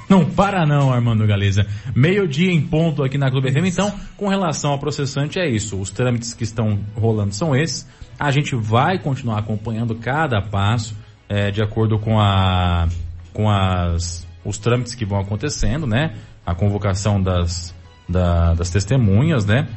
Não 0.08 0.24
para 0.34 0.64
não, 0.64 0.90
Armando 0.90 1.26
Galeza. 1.26 1.66
Meio-dia 1.94 2.50
em 2.50 2.62
ponto 2.62 3.02
aqui 3.02 3.18
na 3.18 3.30
Clube 3.30 3.52
FM. 3.52 3.66
Então, 3.66 3.92
com 4.16 4.28
relação 4.28 4.70
ao 4.70 4.78
processante, 4.78 5.38
é 5.38 5.46
isso. 5.46 5.78
Os 5.78 5.90
trâmites 5.90 6.32
que 6.32 6.44
estão 6.44 6.78
rolando 6.94 7.34
são 7.34 7.54
esses. 7.54 7.86
A 8.18 8.30
gente 8.30 8.56
vai 8.56 8.98
continuar 8.98 9.40
acompanhando 9.40 9.94
cada 9.94 10.40
passo 10.40 10.96
é, 11.28 11.50
de 11.50 11.60
acordo 11.60 11.98
com, 11.98 12.18
a, 12.18 12.88
com 13.34 13.50
as, 13.50 14.26
os 14.42 14.56
trâmites 14.56 14.94
que 14.94 15.04
vão 15.04 15.20
acontecendo, 15.20 15.86
né? 15.86 16.14
A 16.46 16.54
convocação 16.54 17.20
das, 17.22 17.74
da, 18.08 18.54
das 18.54 18.70
testemunhas, 18.70 19.44
né? 19.44 19.68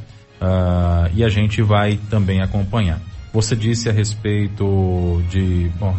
Uh, 0.41 1.11
e 1.13 1.23
a 1.23 1.29
gente 1.29 1.61
vai 1.61 1.97
também 2.09 2.41
acompanhar. 2.41 2.99
Você 3.31 3.55
disse 3.55 3.87
a 3.89 3.91
respeito 3.91 5.21
de. 5.29 5.69
Bom, 5.79 5.95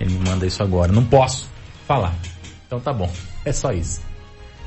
ele 0.00 0.14
me 0.14 0.28
manda 0.28 0.46
isso 0.46 0.62
agora. 0.62 0.90
Não 0.90 1.04
posso 1.04 1.48
falar. 1.86 2.14
Então 2.66 2.80
tá 2.80 2.92
bom. 2.92 3.12
É 3.44 3.52
só 3.52 3.70
isso. 3.70 4.00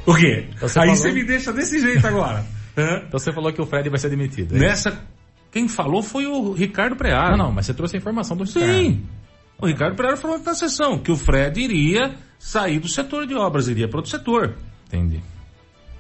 O 0.06 0.13
quê? 0.13 0.48
Então 0.56 0.69
você 0.69 0.80
Aí 0.80 0.86
falou- 0.88 0.95
você 1.02 1.12
me 1.12 1.24
deixa 1.24 1.52
desse 1.52 1.80
jeito 1.80 2.06
agora. 2.06 2.45
Então 2.78 3.17
você 3.17 3.32
falou 3.32 3.54
que 3.54 3.62
o 3.62 3.65
Fred 3.65 3.88
vai 3.89 3.98
ser 3.98 4.10
demitido. 4.10 4.54
é 4.58 4.60
Nessa, 4.60 5.00
quem 5.50 5.65
falou 5.69 6.04
foi 6.04 6.26
o 6.28 6.52
Ricardo 6.52 6.93
Prearo. 6.98 7.38
Não, 7.38 7.45
não, 7.45 7.52
mas 7.54 7.65
você 7.67 7.74
trouxe 7.74 7.95
a 7.95 8.00
informação 8.00 8.36
do 8.36 8.43
Ricardo. 8.43 8.67
Sim. 8.67 9.02
O 9.58 9.65
Ricardo 9.65 9.95
Prearo 9.95 10.17
falou 10.17 10.38
na 10.39 10.54
sessão 10.54 11.00
que 11.00 11.10
o 11.10 11.15
Fred 11.15 11.58
iria 11.58 12.15
sair 12.38 12.80
do 12.80 12.89
setor 12.89 13.26
de 13.26 13.34
obras, 13.34 13.69
iria 13.69 13.88
para 13.88 14.00
outro 14.00 14.12
setor. 14.12 14.56
Entendi. 14.88 15.24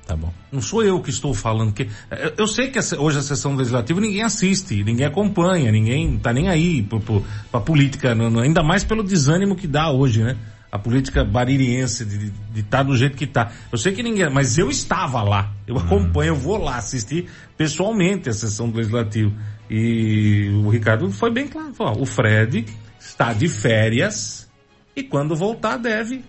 Tá 0.05 0.15
bom. 0.15 0.31
Não 0.51 0.61
sou 0.61 0.83
eu 0.83 1.01
que 1.01 1.09
estou 1.09 1.33
falando 1.33 1.73
que. 1.73 1.89
eu- 2.37 2.47
sei 2.47 2.69
que 2.69 2.77
hoje 2.95 3.17
a 3.17 3.21
sessão 3.23 3.55
legislativa 3.55 3.99
ninguém 3.99 4.21
assiste, 4.21 4.83
ninguém 4.83 5.05
acompanha, 5.07 5.71
ninguém 5.71 6.17
tá 6.19 6.31
nem 6.31 6.47
aí 6.47 6.83
pro, 6.83 7.23
pra 7.51 7.59
política, 7.59 8.13
não- 8.13 8.39
ainda 8.39 8.61
mais 8.61 8.83
pelo 8.83 9.03
desânimo 9.03 9.55
que 9.55 9.65
dá 9.65 9.89
hoje, 9.91 10.23
né? 10.23 10.37
A 10.71 10.77
política 10.77 11.23
baririense 11.23 12.05
de 12.05 12.31
estar 12.59 12.83
do 12.83 12.95
jeito 12.95 13.15
que 13.17 13.25
tá. 13.25 13.51
Eu 13.71 13.77
sei 13.77 13.93
que 13.93 14.03
ninguém, 14.03 14.29
mas 14.29 14.57
eu 14.57 14.69
estava 14.69 15.23
lá. 15.23 15.51
Eu 15.65 15.77
acompanho, 15.77 16.29
eu 16.31 16.35
vou 16.35 16.57
lá 16.57 16.75
assistir 16.77 17.27
pessoalmente 17.57 18.29
a 18.29 18.33
sessão 18.33 18.69
do 18.69 18.77
legislativo. 18.77 19.33
E 19.69 20.49
o 20.63 20.69
Ricardo 20.69 21.09
foi 21.09 21.31
bem 21.31 21.47
claro, 21.47 21.73
falou, 21.73 22.01
o 22.01 22.05
Fred 22.05 22.65
está 22.99 23.33
de 23.33 23.47
férias 23.47 24.47
e 24.95 25.01
quando 25.01 25.35
voltar 25.35 25.77
deve 25.77 26.23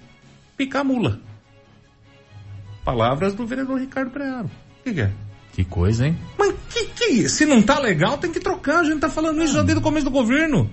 picar 0.56 0.82
mula. 0.84 1.20
Palavras 2.86 3.34
do 3.34 3.44
vereador 3.44 3.80
Ricardo 3.80 4.12
Prearo. 4.12 4.46
O 4.46 4.84
que, 4.84 4.94
que 4.94 5.00
é? 5.00 5.10
Que 5.52 5.64
coisa, 5.64 6.06
hein? 6.06 6.16
Mas 6.38 6.54
que 6.70 6.84
que 6.84 7.24
é? 7.24 7.28
Se 7.28 7.44
não 7.44 7.60
tá 7.60 7.80
legal, 7.80 8.16
tem 8.16 8.30
que 8.30 8.38
trocar. 8.38 8.78
A 8.78 8.84
gente 8.84 9.00
tá 9.00 9.10
falando 9.10 9.42
isso 9.42 9.54
já 9.54 9.62
desde 9.64 9.80
o 9.80 9.82
começo 9.82 10.04
do 10.04 10.10
governo. 10.12 10.70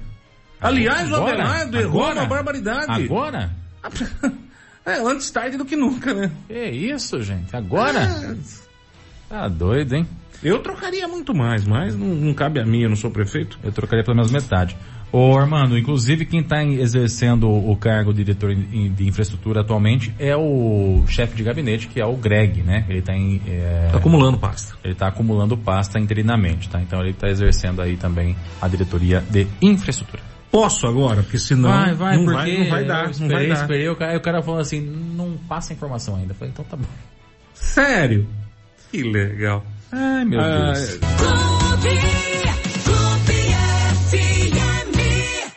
Aliás, 0.62 1.12
o 1.12 1.16
Agora? 1.16 1.34
Abelardo 1.34 1.80
errou 1.80 2.12
uma 2.12 2.26
barbaridade. 2.26 3.04
Agora? 3.04 3.52
É, 4.86 5.00
antes 5.00 5.32
tarde 5.32 5.56
do 5.56 5.64
que 5.64 5.78
nunca, 5.78 6.14
né? 6.14 6.30
Que 6.46 6.66
isso, 6.66 7.22
gente? 7.22 7.56
Agora? 7.56 8.02
É, 8.02 8.36
Tá 9.30 9.48
doido, 9.48 9.96
hein? 9.96 10.06
eu 10.44 10.60
trocaria 10.62 11.08
muito 11.08 11.34
mais, 11.34 11.66
mas 11.66 11.96
não, 11.96 12.08
não 12.08 12.34
cabe 12.34 12.60
a 12.60 12.66
mim, 12.66 12.82
eu 12.82 12.90
não 12.90 12.96
sou 12.98 13.10
prefeito. 13.10 13.58
Eu 13.64 13.72
trocaria 13.72 14.04
pelo 14.04 14.18
menos 14.18 14.30
metade. 14.30 14.76
Ô, 15.16 15.38
Armando, 15.38 15.78
inclusive 15.78 16.26
quem 16.26 16.40
está 16.40 16.64
exercendo 16.66 17.48
o 17.48 17.78
cargo 17.78 18.12
de 18.12 18.24
diretor 18.24 18.54
de 18.56 19.08
infraestrutura 19.08 19.62
atualmente 19.62 20.12
é 20.18 20.36
o 20.36 21.04
chefe 21.08 21.36
de 21.36 21.44
gabinete, 21.44 21.88
que 21.88 22.02
é 22.02 22.06
o 22.06 22.18
Greg, 22.18 22.64
né? 22.64 22.84
Ele 22.90 22.98
está 22.98 23.14
é, 23.14 23.90
Tá 23.92 23.98
acumulando 24.00 24.40
pasta. 24.40 24.74
ele 24.84 24.96
tá 24.96 25.08
acumulando 25.10 25.56
pasta 25.56 26.00
interinamente, 26.00 26.68
tá? 26.68 26.82
Então 26.82 27.00
ele 27.00 27.12
está 27.12 27.28
exercendo 27.30 27.80
aí 27.84 27.96
também 27.96 28.36
a 28.60 28.68
diretoria 28.68 29.24
de 29.30 29.46
infraestrutura. 29.62 30.24
Posso 30.52 30.88
agora, 30.88 31.22
porque 31.22 31.38
senão 31.38 31.70
vai, 31.70 31.94
vai, 31.94 32.18
não, 32.18 32.26
porque 32.26 32.38
vai, 32.38 32.58
não 32.58 32.70
vai 32.70 32.86
dar. 32.86 32.98
eu 33.00 33.04
Não 33.06 33.12
esperei, 33.12 33.36
vai 33.38 33.48
dar. 33.50 33.54
esperei, 33.62 33.90
o 33.90 33.96
cara, 33.96 34.18
o 34.18 34.22
cara 34.22 34.42
falou 34.42 34.60
assim, 34.60 34.82
não 34.82 35.38
passa 35.48 35.74
informação 35.74 36.16
ainda. 36.16 36.32
Eu 36.32 36.36
falei, 36.36 36.52
então 36.52 36.66
tá 36.66 36.76
bom. 36.76 36.86
Sério? 37.54 38.28
Que 38.92 39.04
legal. 39.04 39.64
Ai, 39.92 40.26
meu 40.26 40.40
Ah, 40.42 40.74
Deus. 40.74 40.98
Clube, 40.98 42.53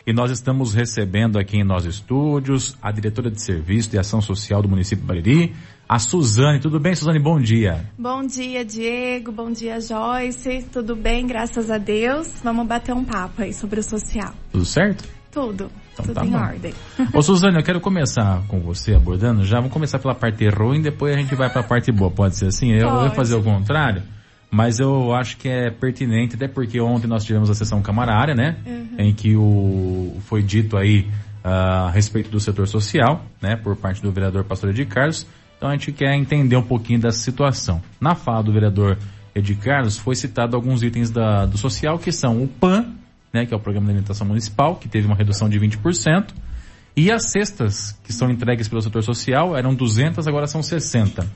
E 0.07 0.13
nós 0.13 0.31
estamos 0.31 0.73
recebendo 0.73 1.37
aqui 1.37 1.57
em 1.57 1.65
nossos 1.65 1.95
estúdios 1.95 2.77
a 2.81 2.93
diretora 2.93 3.29
de 3.29 3.41
serviço 3.41 3.89
de 3.89 3.99
ação 3.99 4.21
social 4.21 4.61
do 4.61 4.69
município 4.69 5.01
de 5.01 5.05
Bariri, 5.05 5.53
a 5.85 5.99
Suzane. 5.99 6.61
Tudo 6.61 6.79
bem, 6.79 6.95
Suzane? 6.95 7.19
Bom 7.19 7.37
dia. 7.41 7.83
Bom 7.99 8.25
dia, 8.25 8.63
Diego. 8.63 9.33
Bom 9.33 9.51
dia, 9.51 9.81
Joyce. 9.81 10.65
Tudo 10.71 10.95
bem, 10.95 11.27
graças 11.27 11.69
a 11.69 11.77
Deus. 11.77 12.39
Vamos 12.41 12.65
bater 12.65 12.95
um 12.95 13.03
papo 13.03 13.41
aí 13.41 13.51
sobre 13.53 13.81
o 13.81 13.83
social. 13.83 14.33
Tudo 14.49 14.63
certo? 14.63 15.03
Tudo. 15.29 15.69
Então 15.91 16.05
Tudo 16.05 16.15
tá 16.15 16.25
em 16.25 16.29
bom. 16.29 16.37
ordem. 16.37 16.73
Ô 17.13 17.21
Suzane, 17.21 17.57
eu 17.57 17.63
quero 17.63 17.81
começar 17.81 18.47
com 18.47 18.61
você 18.61 18.93
abordando 18.93 19.43
já. 19.43 19.57
Vamos 19.57 19.73
começar 19.73 19.99
pela 19.99 20.15
parte 20.15 20.47
ruim, 20.47 20.81
depois 20.81 21.13
a 21.13 21.19
gente 21.19 21.35
vai 21.35 21.49
pra 21.49 21.63
parte 21.63 21.91
boa. 21.91 22.09
Pode 22.09 22.37
ser 22.37 22.45
assim? 22.45 22.71
Eu 22.71 22.89
vou 22.89 23.01
Pode. 23.01 23.15
fazer 23.17 23.35
o 23.35 23.43
contrário, 23.43 24.03
mas 24.49 24.79
eu 24.79 25.13
acho 25.13 25.37
que 25.37 25.49
é 25.49 25.69
pertinente, 25.69 26.35
até 26.35 26.47
porque 26.47 26.79
ontem 26.79 27.07
nós 27.07 27.23
tivemos 27.23 27.49
a 27.49 27.53
sessão 27.53 27.81
camarária, 27.81 28.33
né? 28.33 28.57
Em 28.97 29.13
que 29.13 29.35
o, 29.35 30.17
foi 30.21 30.41
dito 30.41 30.77
aí 30.77 31.07
ah, 31.43 31.87
a 31.87 31.91
respeito 31.91 32.29
do 32.29 32.39
setor 32.39 32.67
social, 32.67 33.25
né? 33.41 33.55
Por 33.55 33.75
parte 33.75 34.01
do 34.01 34.11
vereador 34.11 34.43
Pastor 34.45 34.69
Edir 34.69 34.87
Carlos. 34.87 35.27
Então 35.57 35.69
a 35.69 35.73
gente 35.73 35.91
quer 35.91 36.13
entender 36.15 36.55
um 36.55 36.63
pouquinho 36.63 36.99
dessa 36.99 37.19
situação. 37.19 37.81
Na 37.99 38.15
fala 38.15 38.43
do 38.43 38.53
vereador 38.53 38.97
Edir 39.35 39.57
Carlos 39.57 39.97
foi 39.97 40.15
citado 40.15 40.55
alguns 40.55 40.81
itens 40.81 41.09
da, 41.09 41.45
do 41.45 41.57
social 41.57 41.99
que 41.99 42.11
são 42.11 42.41
o 42.41 42.47
PAN, 42.47 42.93
né, 43.33 43.45
que 43.45 43.53
é 43.53 43.57
o 43.57 43.59
Programa 43.59 43.85
de 43.87 43.91
Alimentação 43.91 44.25
Municipal, 44.25 44.75
que 44.75 44.87
teve 44.87 45.07
uma 45.07 45.15
redução 45.15 45.49
de 45.49 45.59
20%, 45.59 46.33
e 46.95 47.11
as 47.11 47.31
cestas 47.31 47.91
que 48.03 48.11
são 48.11 48.31
entregues 48.31 48.67
pelo 48.67 48.81
setor 48.81 49.03
social 49.03 49.55
eram 49.55 49.75
200, 49.75 50.27
agora 50.27 50.47
são 50.47 50.63
60. 50.63 51.27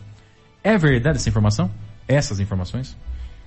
É 0.63 0.77
verdade 0.77 1.17
essa 1.17 1.29
informação? 1.29 1.69
Essas 2.11 2.39
informações? 2.39 2.97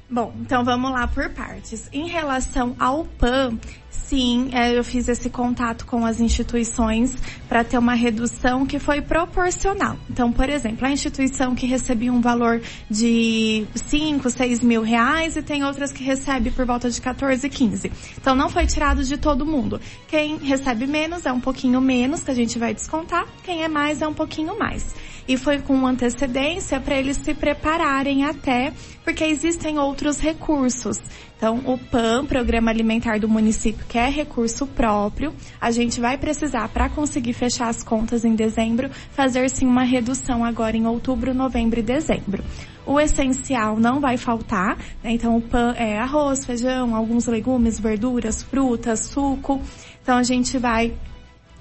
Bom, 0.09 0.35
então 0.41 0.63
vamos 0.63 0.93
lá 0.93 1.09
por 1.09 1.31
partes. 1.31 1.89
Em 1.91 2.09
relação 2.09 2.77
ao 2.79 3.07
PAN, 3.07 3.59
sim, 3.91 4.51
é, 4.53 4.77
eu 4.77 4.85
fiz 4.85 5.09
esse 5.09 5.31
contato 5.31 5.87
com 5.87 6.05
as 6.05 6.21
instituições 6.21 7.17
para 7.49 7.65
ter 7.65 7.79
uma 7.79 7.95
redução 7.95 8.67
que 8.67 8.79
foi 8.79 9.01
proporcional. 9.01 9.97
Então, 10.09 10.31
por 10.31 10.49
exemplo, 10.51 10.87
a 10.87 10.91
instituição 10.91 11.55
que 11.55 11.67
recebia 11.67 12.13
um 12.13 12.21
valor 12.21 12.61
de 12.91 13.67
5, 13.75 14.29
6 14.29 14.61
mil 14.61 14.83
reais 14.83 15.37
e 15.37 15.43
tem 15.43 15.65
outras 15.65 15.91
que 15.91 16.05
recebe 16.05 16.51
por 16.51 16.67
volta 16.67 16.91
de 16.91 17.01
14, 17.01 17.49
15. 17.49 17.91
Então, 18.19 18.35
não 18.35 18.51
foi 18.51 18.67
tirado 18.67 19.03
de 19.03 19.17
todo 19.17 19.47
mundo. 19.47 19.81
Quem 20.07 20.37
recebe 20.37 20.87
menos 20.87 21.25
é 21.25 21.33
um 21.33 21.41
pouquinho 21.41 21.81
menos 21.81 22.23
que 22.23 22.31
a 22.31 22.35
gente 22.35 22.59
vai 22.59 22.75
descontar, 22.75 23.27
quem 23.43 23.65
é 23.65 23.69
mais 23.69 24.03
é 24.03 24.07
um 24.07 24.15
pouquinho 24.15 24.59
mais 24.59 24.95
e 25.27 25.37
foi 25.37 25.59
com 25.59 25.87
antecedência 25.87 26.81
para 26.81 26.97
eles 26.97 27.17
se 27.17 27.35
prepararem 27.35 28.25
até, 28.25 28.73
porque 29.03 29.25
existem 29.25 29.79
outros 29.79 30.21
recursos. 30.21 31.01
Então, 31.37 31.61
o 31.67 31.77
PAN, 31.77 32.25
Programa 32.25 32.71
Alimentar 32.71 33.19
do 33.19 33.29
Município, 33.29 33.85
que 33.87 33.99
é 33.99 34.09
recurso 34.09 34.67
próprio, 34.67 35.35
a 35.61 35.71
gente 35.71 36.01
vai 36.01 36.17
precisar, 36.17 36.69
para 36.69 36.89
conseguir 36.89 37.33
fechar 37.33 37.69
as 37.69 37.83
contas 37.83 38.25
em 38.25 38.35
dezembro, 38.35 38.91
fazer 39.11 39.51
sim 39.51 39.67
uma 39.67 39.83
redução 39.83 40.45
agora 40.45 40.77
em 40.77 40.87
outubro, 40.87 41.35
novembro 41.35 41.81
e 41.81 41.83
dezembro. 41.83 42.43
O 42.87 43.01
essencial 43.01 43.79
não 43.79 44.01
vai 44.01 44.17
faltar, 44.17 44.77
né? 45.03 45.13
então 45.13 45.37
o 45.37 45.43
PAN 45.43 45.75
é 45.77 45.99
arroz, 45.99 46.45
feijão, 46.45 46.95
alguns 46.95 47.27
legumes, 47.27 47.81
verduras, 47.81 48.43
frutas, 48.43 49.01
suco. 49.01 49.61
Então 50.03 50.19
a 50.19 50.23
gente 50.23 50.59
vai 50.59 50.95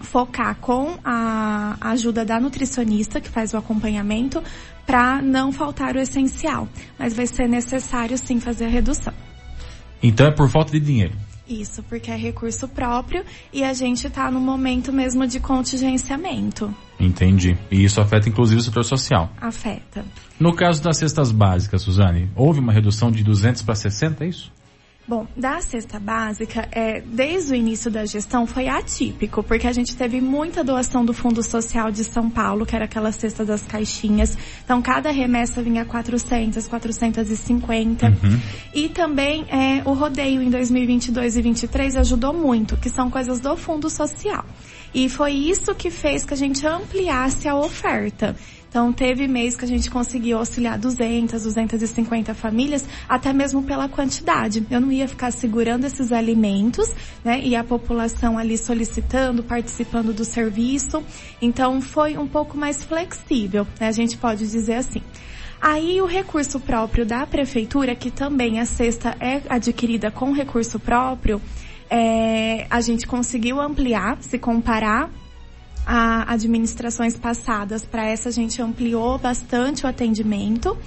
focar 0.03 0.55
com 0.57 0.97
a 1.03 1.77
ajuda 1.81 2.23
da 2.23 2.39
nutricionista 2.39 3.19
que 3.19 3.29
faz 3.29 3.53
o 3.53 3.57
acompanhamento 3.57 4.43
para 4.85 5.21
não 5.21 5.51
faltar 5.51 5.95
o 5.95 5.99
essencial, 5.99 6.67
mas 6.99 7.13
vai 7.13 7.25
ser 7.25 7.47
necessário 7.47 8.17
sim 8.17 8.39
fazer 8.39 8.65
a 8.65 8.69
redução. 8.69 9.13
Então 10.01 10.27
é 10.27 10.31
por 10.31 10.49
falta 10.49 10.71
de 10.71 10.79
dinheiro. 10.79 11.15
Isso, 11.47 11.83
porque 11.83 12.09
é 12.09 12.15
recurso 12.15 12.67
próprio 12.67 13.23
e 13.51 13.63
a 13.63 13.73
gente 13.73 14.07
está 14.07 14.31
no 14.31 14.39
momento 14.39 14.93
mesmo 14.93 15.27
de 15.27 15.39
contingenciamento. 15.39 16.73
Entendi. 16.99 17.57
E 17.69 17.83
isso 17.83 17.99
afeta 17.99 18.29
inclusive 18.29 18.61
o 18.61 18.63
setor 18.63 18.83
social. 18.85 19.29
Afeta. 19.41 20.05
No 20.39 20.55
caso 20.55 20.81
das 20.81 20.97
cestas 20.97 21.31
básicas, 21.31 21.81
Suzane, 21.81 22.29
houve 22.35 22.59
uma 22.59 22.71
redução 22.71 23.11
de 23.11 23.23
200 23.23 23.61
para 23.61 23.75
60, 23.75 24.23
é 24.23 24.27
isso? 24.27 24.51
Bom, 25.05 25.27
da 25.35 25.59
cesta 25.59 25.99
básica, 25.99 26.65
é, 26.71 27.01
desde 27.01 27.51
o 27.51 27.55
início 27.55 27.91
da 27.91 28.05
gestão 28.05 28.47
foi 28.47 28.69
atípico, 28.69 29.43
porque 29.43 29.67
a 29.67 29.73
gente 29.73 29.97
teve 29.97 30.21
muita 30.21 30.63
doação 30.63 31.03
do 31.03 31.13
Fundo 31.13 31.43
Social 31.43 31.91
de 31.91 32.05
São 32.05 32.29
Paulo, 32.29 32.65
que 32.65 32.73
era 32.73 32.85
aquela 32.85 33.11
cesta 33.11 33.43
das 33.43 33.63
caixinhas. 33.63 34.37
Então, 34.63 34.81
cada 34.81 35.11
remessa 35.11 35.61
vinha 35.61 35.83
400, 35.83 36.67
450. 36.67 38.17
E 38.73 38.87
também 38.87 39.45
é, 39.49 39.81
o 39.83 39.91
rodeio 39.91 40.41
em 40.41 40.49
2022 40.49 41.35
e 41.35 41.41
2023 41.41 41.97
ajudou 41.97 42.33
muito, 42.33 42.77
que 42.77 42.89
são 42.89 43.09
coisas 43.09 43.41
do 43.41 43.57
Fundo 43.57 43.89
Social. 43.89 44.45
E 44.93 45.09
foi 45.09 45.33
isso 45.33 45.75
que 45.75 45.89
fez 45.89 46.23
que 46.23 46.33
a 46.33 46.37
gente 46.37 46.65
ampliasse 46.65 47.47
a 47.49 47.55
oferta. 47.55 48.37
Então 48.73 48.91
teve 48.91 49.27
mês 49.27 49.55
que 49.55 49.63
a 49.63 49.67
gente 49.67 49.87
conseguiu 49.87 50.39
auxiliar 50.39 50.79
200, 50.79 51.43
250 51.43 52.33
famílias, 52.33 52.83
até 53.07 53.31
mesmo 53.31 53.61
pela 53.61 53.87
quantidade. 53.87 54.65
Eu 54.67 54.81
não 54.81 54.91
ia 54.91 55.07
ficar 55.07 55.29
segurando 55.29 55.85
esses 55.85 56.11
alimentos, 56.11 56.91
né? 57.23 57.39
E 57.39 57.55
a 57.55 57.63
população 57.63 58.35
ali 58.35 58.57
solicitando, 58.57 59.43
participando 59.43 60.11
do 60.11 60.25
serviço. 60.25 61.03
Então 61.39 61.79
foi 61.81 62.17
um 62.17 62.27
pouco 62.27 62.57
mais 62.57 62.83
flexível, 62.83 63.67
né? 63.79 63.89
A 63.89 63.91
gente 63.91 64.17
pode 64.17 64.49
dizer 64.49 64.73
assim. 64.73 65.03
Aí 65.61 66.01
o 66.01 66.07
recurso 66.07 66.59
próprio 66.59 67.05
da 67.05 67.27
prefeitura, 67.27 67.93
que 67.93 68.09
também 68.09 68.59
a 68.59 68.65
cesta 68.65 69.15
é 69.19 69.43
adquirida 69.49 70.09
com 70.09 70.31
recurso 70.31 70.79
próprio, 70.79 71.39
é, 71.91 72.65
a 72.71 72.81
gente 72.81 73.05
conseguiu 73.05 73.61
ampliar, 73.61 74.17
se 74.21 74.39
comparar 74.39 75.11
a 75.85 76.31
administrações 76.31 77.17
passadas, 77.17 77.85
para 77.85 78.05
essa 78.05 78.29
a 78.29 78.31
gente 78.31 78.61
ampliou 78.61 79.17
bastante 79.17 79.85
o 79.85 79.87
atendimento. 79.87 80.77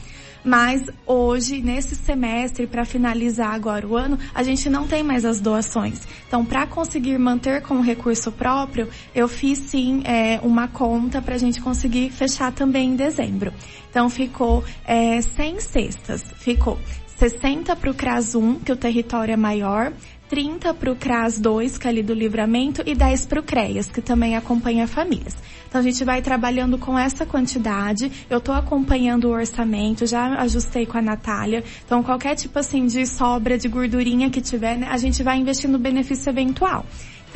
Mas 0.46 0.88
hoje, 1.04 1.60
nesse 1.60 1.96
semestre, 1.96 2.68
para 2.68 2.84
finalizar 2.84 3.52
agora 3.52 3.84
o 3.84 3.96
ano, 3.96 4.16
a 4.32 4.44
gente 4.44 4.70
não 4.70 4.86
tem 4.86 5.02
mais 5.02 5.24
as 5.24 5.40
doações. 5.40 6.06
Então, 6.28 6.44
para 6.44 6.64
conseguir 6.68 7.18
manter 7.18 7.62
com 7.62 7.78
o 7.78 7.82
recurso 7.82 8.30
próprio, 8.30 8.88
eu 9.12 9.26
fiz 9.26 9.58
sim 9.58 10.02
é, 10.04 10.38
uma 10.44 10.68
conta 10.68 11.20
para 11.20 11.34
a 11.34 11.38
gente 11.38 11.60
conseguir 11.60 12.10
fechar 12.10 12.52
também 12.52 12.90
em 12.90 12.94
dezembro. 12.96 13.52
Então, 13.90 14.08
ficou 14.08 14.62
é, 14.84 15.20
100 15.20 15.60
cestas. 15.60 16.22
Ficou 16.36 16.78
60 17.16 17.74
para 17.74 17.90
o 17.90 17.94
CRAS 17.94 18.34
1, 18.34 18.60
que 18.60 18.70
o 18.70 18.76
território 18.76 19.32
é 19.32 19.36
maior, 19.36 19.92
30 20.28 20.74
para 20.74 20.90
o 20.90 20.96
CRAS 20.96 21.38
2, 21.38 21.78
que 21.78 21.86
é 21.86 21.90
ali 21.90 22.02
do 22.02 22.12
livramento, 22.14 22.82
e 22.84 22.94
10 22.94 23.26
para 23.26 23.40
o 23.40 23.42
CREAS, 23.42 23.90
que 23.90 24.00
também 24.00 24.36
acompanha 24.36 24.86
famílias. 24.86 25.36
Então 25.68 25.80
a 25.80 25.84
gente 25.84 26.04
vai 26.04 26.22
trabalhando 26.22 26.78
com 26.78 26.98
essa 26.98 27.26
quantidade. 27.26 28.10
Eu 28.30 28.38
estou 28.38 28.54
acompanhando 28.54 29.28
o 29.28 29.32
orçamento, 29.32 30.06
já 30.06 30.40
ajustei 30.40 30.86
com 30.86 30.98
a 30.98 31.02
Natália. 31.02 31.62
Então 31.84 32.02
qualquer 32.02 32.34
tipo 32.34 32.58
assim 32.58 32.86
de 32.86 33.06
sobra 33.06 33.58
de 33.58 33.68
gordurinha 33.68 34.30
que 34.30 34.40
tiver, 34.40 34.76
né, 34.76 34.88
a 34.90 34.96
gente 34.96 35.22
vai 35.22 35.38
investir 35.38 35.68
no 35.68 35.78
benefício 35.78 36.30
eventual. 36.30 36.86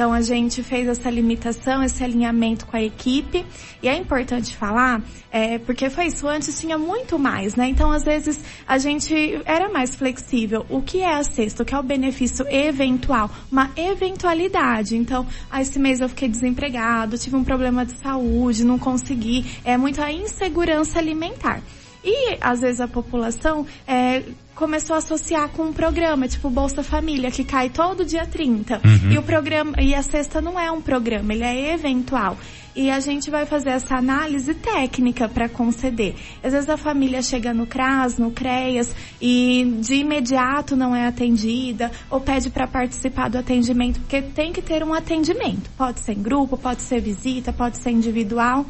Então 0.00 0.14
a 0.14 0.22
gente 0.22 0.62
fez 0.62 0.88
essa 0.88 1.10
limitação, 1.10 1.82
esse 1.82 2.02
alinhamento 2.02 2.64
com 2.64 2.74
a 2.74 2.82
equipe. 2.82 3.44
E 3.82 3.86
é 3.86 3.94
importante 3.94 4.56
falar, 4.56 5.02
é, 5.30 5.58
porque 5.58 5.90
foi 5.90 6.06
isso, 6.06 6.26
antes 6.26 6.58
tinha 6.58 6.78
muito 6.78 7.18
mais, 7.18 7.54
né? 7.54 7.68
Então 7.68 7.92
às 7.92 8.02
vezes 8.02 8.40
a 8.66 8.78
gente 8.78 9.14
era 9.44 9.68
mais 9.68 9.94
flexível. 9.94 10.64
O 10.70 10.80
que 10.80 11.02
é 11.02 11.16
a 11.16 11.22
cesta? 11.22 11.62
O 11.62 11.66
que 11.66 11.74
é 11.74 11.78
o 11.78 11.82
benefício 11.82 12.46
eventual? 12.48 13.30
Uma 13.52 13.72
eventualidade. 13.76 14.96
Então, 14.96 15.26
ah, 15.50 15.60
esse 15.60 15.78
mês 15.78 16.00
eu 16.00 16.08
fiquei 16.08 16.30
desempregado, 16.30 17.18
tive 17.18 17.36
um 17.36 17.44
problema 17.44 17.84
de 17.84 17.92
saúde, 17.98 18.64
não 18.64 18.78
consegui. 18.78 19.44
É 19.66 19.76
muito 19.76 20.00
a 20.02 20.10
insegurança 20.10 20.98
alimentar. 20.98 21.60
E 22.02 22.38
às 22.40 22.60
vezes 22.60 22.80
a 22.80 22.88
população 22.88 23.66
é, 23.86 24.22
começou 24.60 24.94
a 24.94 24.98
associar 24.98 25.48
com 25.48 25.62
um 25.62 25.72
programa, 25.72 26.28
tipo 26.28 26.50
Bolsa 26.50 26.82
Família, 26.82 27.30
que 27.30 27.42
cai 27.42 27.70
todo 27.70 28.04
dia 28.04 28.26
30. 28.26 28.74
Uhum. 28.84 29.10
E 29.10 29.16
o 29.16 29.22
programa, 29.22 29.72
e 29.80 29.94
a 29.94 30.02
cesta 30.02 30.38
não 30.42 30.60
é 30.60 30.70
um 30.70 30.82
programa, 30.82 31.32
ele 31.32 31.44
é 31.44 31.72
eventual. 31.72 32.36
E 32.76 32.90
a 32.90 33.00
gente 33.00 33.30
vai 33.30 33.46
fazer 33.46 33.70
essa 33.70 33.96
análise 33.96 34.52
técnica 34.52 35.26
para 35.26 35.48
conceder. 35.48 36.14
Às 36.44 36.52
vezes 36.52 36.68
a 36.68 36.76
família 36.76 37.22
chega 37.22 37.54
no 37.54 37.66
CRAS, 37.66 38.18
no 38.18 38.32
CREAS, 38.32 38.94
e 39.18 39.78
de 39.80 39.94
imediato 39.94 40.76
não 40.76 40.94
é 40.94 41.06
atendida, 41.06 41.90
ou 42.10 42.20
pede 42.20 42.50
para 42.50 42.66
participar 42.66 43.30
do 43.30 43.38
atendimento, 43.38 43.98
porque 44.00 44.20
tem 44.20 44.52
que 44.52 44.60
ter 44.60 44.84
um 44.84 44.92
atendimento. 44.92 45.70
Pode 45.76 46.00
ser 46.00 46.12
em 46.12 46.22
grupo, 46.22 46.58
pode 46.58 46.82
ser 46.82 47.00
visita, 47.00 47.50
pode 47.50 47.78
ser 47.78 47.92
individual. 47.92 48.66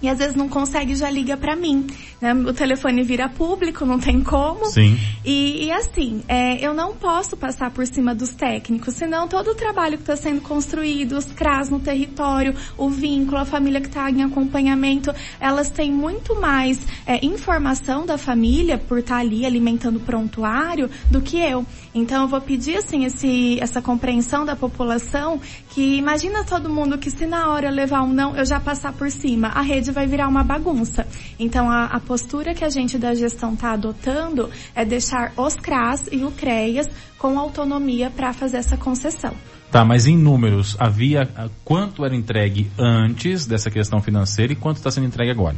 E 0.00 0.08
às 0.08 0.18
vezes 0.18 0.36
não 0.36 0.48
consegue 0.48 0.94
já 0.94 1.10
liga 1.10 1.36
para 1.36 1.56
mim. 1.56 1.86
Né? 2.20 2.32
O 2.32 2.52
telefone 2.52 3.02
vira 3.02 3.28
público, 3.28 3.84
não 3.84 3.98
tem 3.98 4.22
como. 4.22 4.66
Sim. 4.66 4.98
E, 5.24 5.64
e 5.64 5.72
assim, 5.72 6.22
é, 6.28 6.64
eu 6.64 6.72
não 6.72 6.94
posso 6.94 7.36
passar 7.36 7.70
por 7.70 7.86
cima 7.86 8.14
dos 8.14 8.30
técnicos, 8.30 8.94
senão 8.94 9.26
todo 9.26 9.50
o 9.50 9.54
trabalho 9.54 9.96
que 9.96 10.02
está 10.02 10.16
sendo 10.16 10.40
construído, 10.40 11.16
os 11.16 11.24
CRAS 11.26 11.68
no 11.68 11.80
território, 11.80 12.54
o 12.76 12.88
vínculo, 12.88 13.38
a 13.38 13.44
família 13.44 13.80
que 13.80 13.88
está 13.88 14.08
em 14.10 14.22
acompanhamento, 14.22 15.12
elas 15.40 15.70
têm 15.70 15.92
muito 15.92 16.40
mais 16.40 16.78
é, 17.06 17.24
informação 17.24 18.06
da 18.06 18.16
família 18.16 18.78
por 18.78 18.98
estar 18.98 19.18
ali 19.18 19.44
alimentando 19.44 19.96
o 19.96 20.00
prontuário 20.00 20.90
do 21.10 21.20
que 21.20 21.38
eu. 21.38 21.66
Então 21.94 22.22
eu 22.22 22.28
vou 22.28 22.40
pedir 22.40 22.76
assim 22.76 23.04
esse, 23.04 23.58
essa 23.60 23.80
compreensão 23.80 24.44
da 24.44 24.54
população 24.54 25.40
que 25.70 25.96
imagina 25.96 26.44
todo 26.44 26.68
mundo 26.68 26.98
que 26.98 27.10
se 27.10 27.26
na 27.26 27.50
hora 27.50 27.68
eu 27.68 27.72
levar 27.72 28.02
um 28.02 28.12
não, 28.12 28.36
eu 28.36 28.44
já 28.44 28.60
passar 28.60 28.92
por 28.92 29.10
cima, 29.10 29.48
a 29.48 29.62
rede 29.62 29.90
vai 29.90 30.06
virar 30.06 30.28
uma 30.28 30.44
bagunça. 30.44 31.06
Então 31.38 31.70
a, 31.70 31.86
a 31.86 32.00
postura 32.00 32.54
que 32.54 32.64
a 32.64 32.70
gente 32.70 32.98
da 32.98 33.14
gestão 33.14 33.54
está 33.54 33.72
adotando 33.72 34.50
é 34.74 34.84
deixar 34.84 35.32
os 35.36 35.54
CRAS 35.54 36.08
e 36.12 36.24
o 36.24 36.30
CREAS 36.30 36.88
com 37.18 37.38
autonomia 37.38 38.10
para 38.10 38.32
fazer 38.32 38.58
essa 38.58 38.76
concessão. 38.76 39.34
Tá, 39.70 39.84
mas 39.84 40.06
em 40.06 40.16
números, 40.16 40.76
havia 40.78 41.28
ah, 41.36 41.48
quanto 41.64 42.04
era 42.04 42.16
entregue 42.16 42.70
antes 42.78 43.46
dessa 43.46 43.70
questão 43.70 44.00
financeira 44.00 44.52
e 44.52 44.56
quanto 44.56 44.78
está 44.78 44.90
sendo 44.90 45.06
entregue 45.06 45.30
agora? 45.30 45.56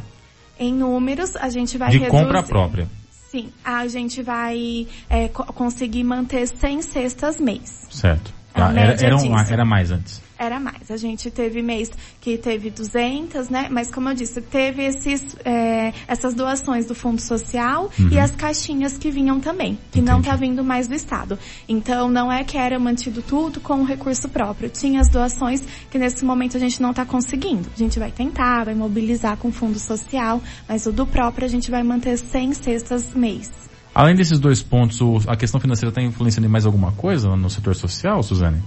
Em 0.59 0.73
números, 0.73 1.35
a 1.35 1.49
gente 1.49 1.77
vai 1.77 1.89
De 1.89 1.97
reduzir... 1.97 2.23
compra 2.23 2.43
própria. 2.43 2.87
Sim, 3.31 3.49
a 3.63 3.87
gente 3.87 4.21
vai 4.21 4.85
é, 5.09 5.29
co- 5.29 5.45
conseguir 5.53 6.03
manter 6.03 6.45
100 6.45 6.81
cestas 6.81 7.37
mês. 7.39 7.87
Certo. 7.89 8.33
Tá, 8.67 8.71
era, 8.79 8.87
média 8.91 9.05
era, 9.05 9.17
um- 9.17 9.37
era 9.37 9.65
mais 9.65 9.91
antes. 9.91 10.21
Era 10.37 10.59
mais. 10.59 10.89
A 10.89 10.97
gente 10.97 11.29
teve 11.29 11.61
mês 11.61 11.91
que 12.19 12.35
teve 12.35 12.71
200, 12.71 13.47
né? 13.49 13.67
Mas 13.69 13.91
como 13.91 14.09
eu 14.09 14.15
disse, 14.15 14.41
teve 14.41 14.83
esses, 14.83 15.23
é, 15.45 15.93
essas 16.07 16.33
doações 16.33 16.87
do 16.87 16.95
Fundo 16.95 17.21
Social 17.21 17.91
e 18.11 18.17
as 18.19 18.31
caixinhas 18.31 18.97
que 18.97 19.11
vinham 19.11 19.39
também, 19.39 19.77
que 19.91 20.01
não 20.01 20.13
Entendi. 20.13 20.29
tá 20.29 20.35
vindo 20.35 20.63
mais 20.63 20.87
do 20.87 20.95
Estado. 20.95 21.37
Então 21.69 22.09
não 22.09 22.31
é 22.31 22.43
que 22.43 22.57
era 22.57 22.79
mantido 22.79 23.21
tudo 23.21 23.59
com 23.59 23.81
o 23.81 23.83
recurso 23.83 24.27
próprio. 24.29 24.67
Tinha 24.67 25.01
as 25.01 25.09
doações 25.09 25.63
que 25.91 25.99
nesse 25.99 26.25
momento 26.25 26.57
a 26.57 26.59
gente 26.59 26.81
não 26.81 26.91
tá 26.91 27.05
conseguindo. 27.05 27.69
A 27.75 27.77
gente 27.77 27.99
vai 27.99 28.11
tentar, 28.11 28.65
vai 28.65 28.73
mobilizar 28.73 29.37
com 29.37 29.49
o 29.49 29.51
Fundo 29.51 29.77
Social, 29.77 30.41
mas 30.67 30.87
o 30.87 30.91
do 30.91 31.05
próprio 31.05 31.45
a 31.45 31.49
gente 31.49 31.69
vai 31.69 31.83
manter 31.83 32.17
100 32.17 32.53
cestas 32.55 33.13
mês. 33.13 33.51
Além 33.93 34.15
desses 34.15 34.39
dois 34.39 34.63
pontos, 34.63 34.99
a 35.27 35.35
questão 35.35 35.59
financeira 35.59 35.89
está 35.89 36.01
influenciando 36.01 36.47
em 36.47 36.51
mais 36.51 36.65
alguma 36.65 36.91
coisa 36.93 37.35
no 37.35 37.49
setor 37.49 37.75
social, 37.75 38.23
Suzane? 38.23 38.61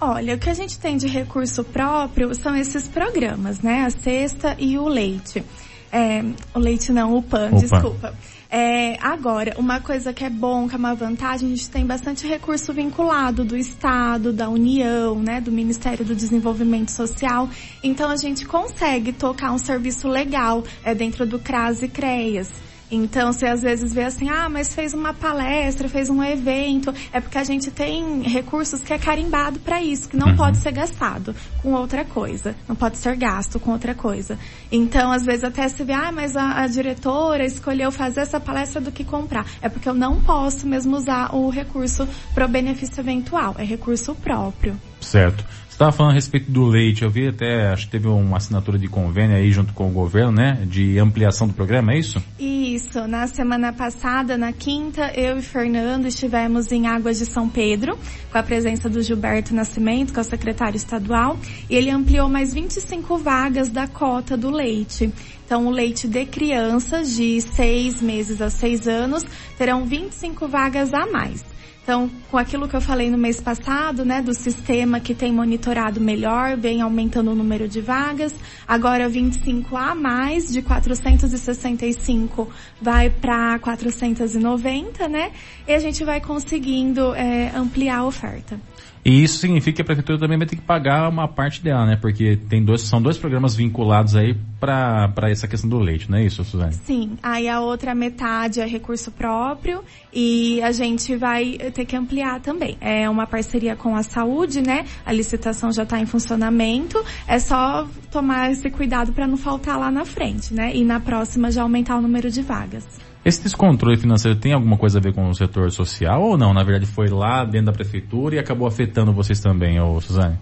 Olha, 0.00 0.34
o 0.34 0.38
que 0.38 0.50
a 0.50 0.54
gente 0.54 0.78
tem 0.78 0.96
de 0.96 1.06
recurso 1.06 1.62
próprio 1.62 2.34
são 2.34 2.56
esses 2.56 2.88
programas, 2.88 3.60
né? 3.60 3.84
A 3.84 3.90
cesta 3.90 4.56
e 4.58 4.76
o 4.76 4.88
leite. 4.88 5.44
É, 5.92 6.24
o 6.54 6.58
leite 6.58 6.90
não, 6.90 7.14
o 7.14 7.22
PAN, 7.22 7.48
O 7.48 7.50
PAN. 7.50 7.56
desculpa. 7.58 8.14
É, 8.50 8.98
agora, 9.00 9.54
uma 9.58 9.80
coisa 9.80 10.12
que 10.12 10.24
é 10.24 10.30
bom, 10.30 10.66
que 10.66 10.74
é 10.74 10.78
uma 10.78 10.94
vantagem, 10.94 11.46
a 11.52 11.56
gente 11.56 11.70
tem 11.70 11.86
bastante 11.86 12.26
recurso 12.26 12.72
vinculado 12.72 13.44
do 13.44 13.56
Estado, 13.56 14.32
da 14.32 14.48
União, 14.48 15.18
né, 15.20 15.40
do 15.40 15.52
Ministério 15.52 16.04
do 16.04 16.14
Desenvolvimento 16.14 16.90
Social. 16.90 17.48
Então 17.82 18.10
a 18.10 18.16
gente 18.16 18.44
consegue 18.44 19.12
tocar 19.12 19.52
um 19.52 19.58
serviço 19.58 20.08
legal 20.08 20.64
é, 20.82 20.94
dentro 20.94 21.24
do 21.26 21.38
CRAS 21.38 21.82
e 21.82 21.88
CREAS. 21.88 22.50
Então, 22.94 23.32
você 23.32 23.46
às 23.46 23.62
vezes 23.62 23.94
vê 23.94 24.04
assim, 24.04 24.28
ah, 24.28 24.50
mas 24.50 24.74
fez 24.74 24.92
uma 24.92 25.14
palestra, 25.14 25.88
fez 25.88 26.10
um 26.10 26.22
evento, 26.22 26.94
é 27.10 27.20
porque 27.22 27.38
a 27.38 27.44
gente 27.44 27.70
tem 27.70 28.20
recursos 28.20 28.82
que 28.82 28.92
é 28.92 28.98
carimbado 28.98 29.58
para 29.60 29.80
isso, 29.82 30.10
que 30.10 30.16
não 30.16 30.28
Uhum. 30.28 30.36
pode 30.36 30.58
ser 30.58 30.72
gastado 30.72 31.34
com 31.62 31.72
outra 31.72 32.04
coisa, 32.04 32.54
não 32.68 32.76
pode 32.76 32.98
ser 32.98 33.16
gasto 33.16 33.58
com 33.58 33.70
outra 33.72 33.94
coisa. 33.94 34.38
Então, 34.70 35.10
às 35.10 35.24
vezes 35.24 35.42
até 35.42 35.66
se 35.68 35.82
vê, 35.82 35.94
ah, 35.94 36.12
mas 36.12 36.36
a, 36.36 36.62
a 36.62 36.66
diretora 36.66 37.46
escolheu 37.46 37.90
fazer 37.90 38.20
essa 38.20 38.38
palestra 38.38 38.78
do 38.80 38.92
que 38.92 39.04
comprar. 39.04 39.46
É 39.62 39.70
porque 39.70 39.88
eu 39.88 39.94
não 39.94 40.20
posso 40.20 40.66
mesmo 40.66 40.94
usar 40.94 41.34
o 41.34 41.48
recurso 41.48 42.06
para 42.34 42.44
o 42.44 42.48
benefício 42.48 43.00
eventual, 43.00 43.54
é 43.58 43.64
recurso 43.64 44.14
próprio. 44.16 44.78
Certo. 45.00 45.42
Você 45.72 45.76
estava 45.76 45.90
falando 45.90 46.12
a 46.12 46.14
respeito 46.16 46.50
do 46.50 46.66
leite, 46.66 47.02
eu 47.02 47.08
vi 47.08 47.28
até, 47.28 47.68
acho 47.68 47.86
que 47.86 47.92
teve 47.92 48.06
uma 48.06 48.36
assinatura 48.36 48.78
de 48.78 48.88
convênio 48.88 49.34
aí 49.34 49.50
junto 49.50 49.72
com 49.72 49.88
o 49.88 49.90
governo, 49.90 50.30
né? 50.30 50.66
De 50.66 50.98
ampliação 50.98 51.48
do 51.48 51.54
programa, 51.54 51.94
é 51.94 51.98
isso? 51.98 52.22
Isso, 52.38 53.08
na 53.08 53.26
semana 53.26 53.72
passada, 53.72 54.36
na 54.36 54.52
quinta, 54.52 55.10
eu 55.16 55.38
e 55.38 55.42
Fernando 55.42 56.04
estivemos 56.04 56.70
em 56.70 56.86
Águas 56.86 57.20
de 57.20 57.24
São 57.24 57.48
Pedro, 57.48 57.98
com 58.30 58.36
a 58.36 58.42
presença 58.42 58.86
do 58.86 59.00
Gilberto 59.00 59.54
Nascimento, 59.54 60.12
que 60.12 60.18
é 60.18 60.20
o 60.20 60.24
secretário 60.24 60.76
estadual, 60.76 61.38
e 61.70 61.74
ele 61.74 61.88
ampliou 61.88 62.28
mais 62.28 62.52
25 62.52 63.16
vagas 63.16 63.70
da 63.70 63.88
cota 63.88 64.36
do 64.36 64.50
leite. 64.50 65.10
Então, 65.46 65.66
o 65.66 65.70
leite 65.70 66.06
de 66.06 66.26
crianças 66.26 67.16
de 67.16 67.40
seis 67.40 68.02
meses 68.02 68.42
a 68.42 68.50
seis 68.50 68.86
anos 68.86 69.24
terão 69.56 69.86
25 69.86 70.46
vagas 70.48 70.92
a 70.92 71.06
mais. 71.06 71.51
Então, 71.82 72.08
com 72.30 72.38
aquilo 72.38 72.68
que 72.68 72.76
eu 72.76 72.80
falei 72.80 73.10
no 73.10 73.18
mês 73.18 73.40
passado, 73.40 74.04
né, 74.04 74.22
do 74.22 74.32
sistema 74.32 75.00
que 75.00 75.14
tem 75.14 75.32
monitorado 75.32 76.00
melhor, 76.00 76.56
vem 76.56 76.80
aumentando 76.80 77.32
o 77.32 77.34
número 77.34 77.66
de 77.66 77.80
vagas. 77.80 78.32
Agora 78.68 79.08
25 79.08 79.76
a 79.76 79.92
mais, 79.92 80.52
de 80.52 80.62
465 80.62 82.48
vai 82.80 83.10
para 83.10 83.58
490, 83.58 85.08
né? 85.08 85.32
E 85.66 85.74
a 85.74 85.80
gente 85.80 86.04
vai 86.04 86.20
conseguindo 86.20 87.14
é, 87.16 87.50
ampliar 87.54 87.98
a 87.98 88.04
oferta. 88.04 88.60
E 89.04 89.22
isso 89.22 89.38
significa 89.38 89.76
que 89.76 89.82
a 89.82 89.84
prefeitura 89.84 90.18
também 90.18 90.38
vai 90.38 90.46
ter 90.46 90.54
que 90.54 90.62
pagar 90.62 91.08
uma 91.08 91.26
parte 91.26 91.60
dela, 91.60 91.84
né? 91.84 91.96
Porque 92.00 92.38
tem 92.48 92.64
dois, 92.64 92.82
são 92.82 93.02
dois 93.02 93.18
programas 93.18 93.56
vinculados 93.56 94.14
aí 94.14 94.36
para 94.60 95.28
essa 95.28 95.48
questão 95.48 95.68
do 95.68 95.78
leite, 95.78 96.08
não 96.08 96.18
é 96.18 96.24
isso, 96.24 96.44
Suzane? 96.44 96.72
Sim, 96.72 97.18
aí 97.20 97.48
a 97.48 97.60
outra 97.60 97.96
metade 97.96 98.60
é 98.60 98.66
recurso 98.66 99.10
próprio 99.10 99.82
e 100.12 100.62
a 100.62 100.70
gente 100.70 101.16
vai 101.16 101.58
ter 101.74 101.84
que 101.84 101.96
ampliar 101.96 102.40
também. 102.40 102.76
É 102.80 103.10
uma 103.10 103.26
parceria 103.26 103.74
com 103.74 103.96
a 103.96 104.04
saúde, 104.04 104.62
né? 104.62 104.84
A 105.04 105.12
licitação 105.12 105.72
já 105.72 105.82
está 105.82 105.98
em 105.98 106.06
funcionamento. 106.06 107.04
É 107.26 107.40
só 107.40 107.88
tomar 108.10 108.52
esse 108.52 108.70
cuidado 108.70 109.12
para 109.12 109.26
não 109.26 109.36
faltar 109.36 109.78
lá 109.80 109.90
na 109.90 110.04
frente, 110.04 110.54
né? 110.54 110.76
E 110.76 110.84
na 110.84 111.00
próxima 111.00 111.50
já 111.50 111.62
aumentar 111.62 111.96
o 111.96 112.00
número 112.00 112.30
de 112.30 112.40
vagas. 112.40 112.86
Esse 113.24 113.42
descontrole 113.42 113.96
financeiro 113.96 114.36
tem 114.36 114.52
alguma 114.52 114.76
coisa 114.76 114.98
a 114.98 115.02
ver 115.02 115.14
com 115.14 115.28
o 115.28 115.34
setor 115.34 115.70
social 115.70 116.22
ou 116.22 116.36
não? 116.36 116.52
Na 116.52 116.64
verdade 116.64 116.86
foi 116.86 117.08
lá 117.08 117.44
dentro 117.44 117.66
da 117.66 117.72
prefeitura 117.72 118.34
e 118.34 118.38
acabou 118.38 118.66
afetando 118.66 119.12
vocês 119.12 119.40
também, 119.40 119.80
ô 119.80 120.00
Suzane? 120.00 120.38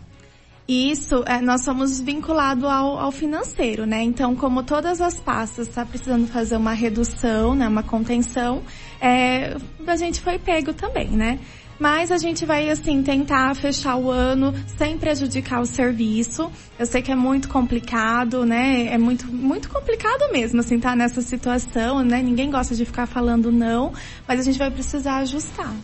Isso, 0.67 1.25
é, 1.27 1.41
nós 1.41 1.65
somos 1.65 2.01
vinculados 2.01 2.63
ao, 2.65 2.97
ao, 2.97 3.11
financeiro, 3.11 3.85
né? 3.85 4.05
Então, 4.05 4.37
como 4.37 4.63
todas 4.63 5.01
as 5.01 5.19
pastas 5.19 5.67
está 5.67 5.85
precisando 5.85 6.29
fazer 6.29 6.57
uma 6.57 6.73
redução, 6.73 7.57
né, 7.57 7.67
uma 7.67 7.83
contenção, 7.83 8.63
é, 9.01 9.57
a 9.85 9.97
gente 9.97 10.21
foi 10.21 10.39
pego 10.39 10.73
também, 10.73 11.11
né? 11.11 11.41
Mas 11.81 12.13
a 12.13 12.19
gente 12.19 12.45
vai, 12.45 12.69
assim, 12.69 13.03
tentar 13.03 13.57
fechar 13.57 13.97
o 13.97 14.11
ano 14.11 14.55
sem 14.67 14.99
prejudicar 14.99 15.63
o 15.63 15.65
serviço. 15.65 16.53
Eu 16.79 16.85
sei 16.85 17.01
que 17.01 17.11
é 17.11 17.17
muito 17.17 17.49
complicado, 17.49 18.45
né? 18.45 18.89
É 18.89 18.99
muito, 18.99 19.27
muito 19.27 19.71
complicado 19.71 20.31
mesmo, 20.31 20.61
assim, 20.61 20.79
tá 20.79 20.95
nessa 20.95 21.23
situação, 21.23 22.05
né? 22.05 22.23
Ninguém 22.23 22.51
gosta 22.51 22.75
de 22.75 22.85
ficar 22.85 23.07
falando 23.07 23.51
não, 23.51 23.95
mas 24.29 24.39
a 24.39 24.43
gente 24.43 24.59
vai 24.59 24.71
precisar 24.71 25.17
ajustar. 25.21 25.75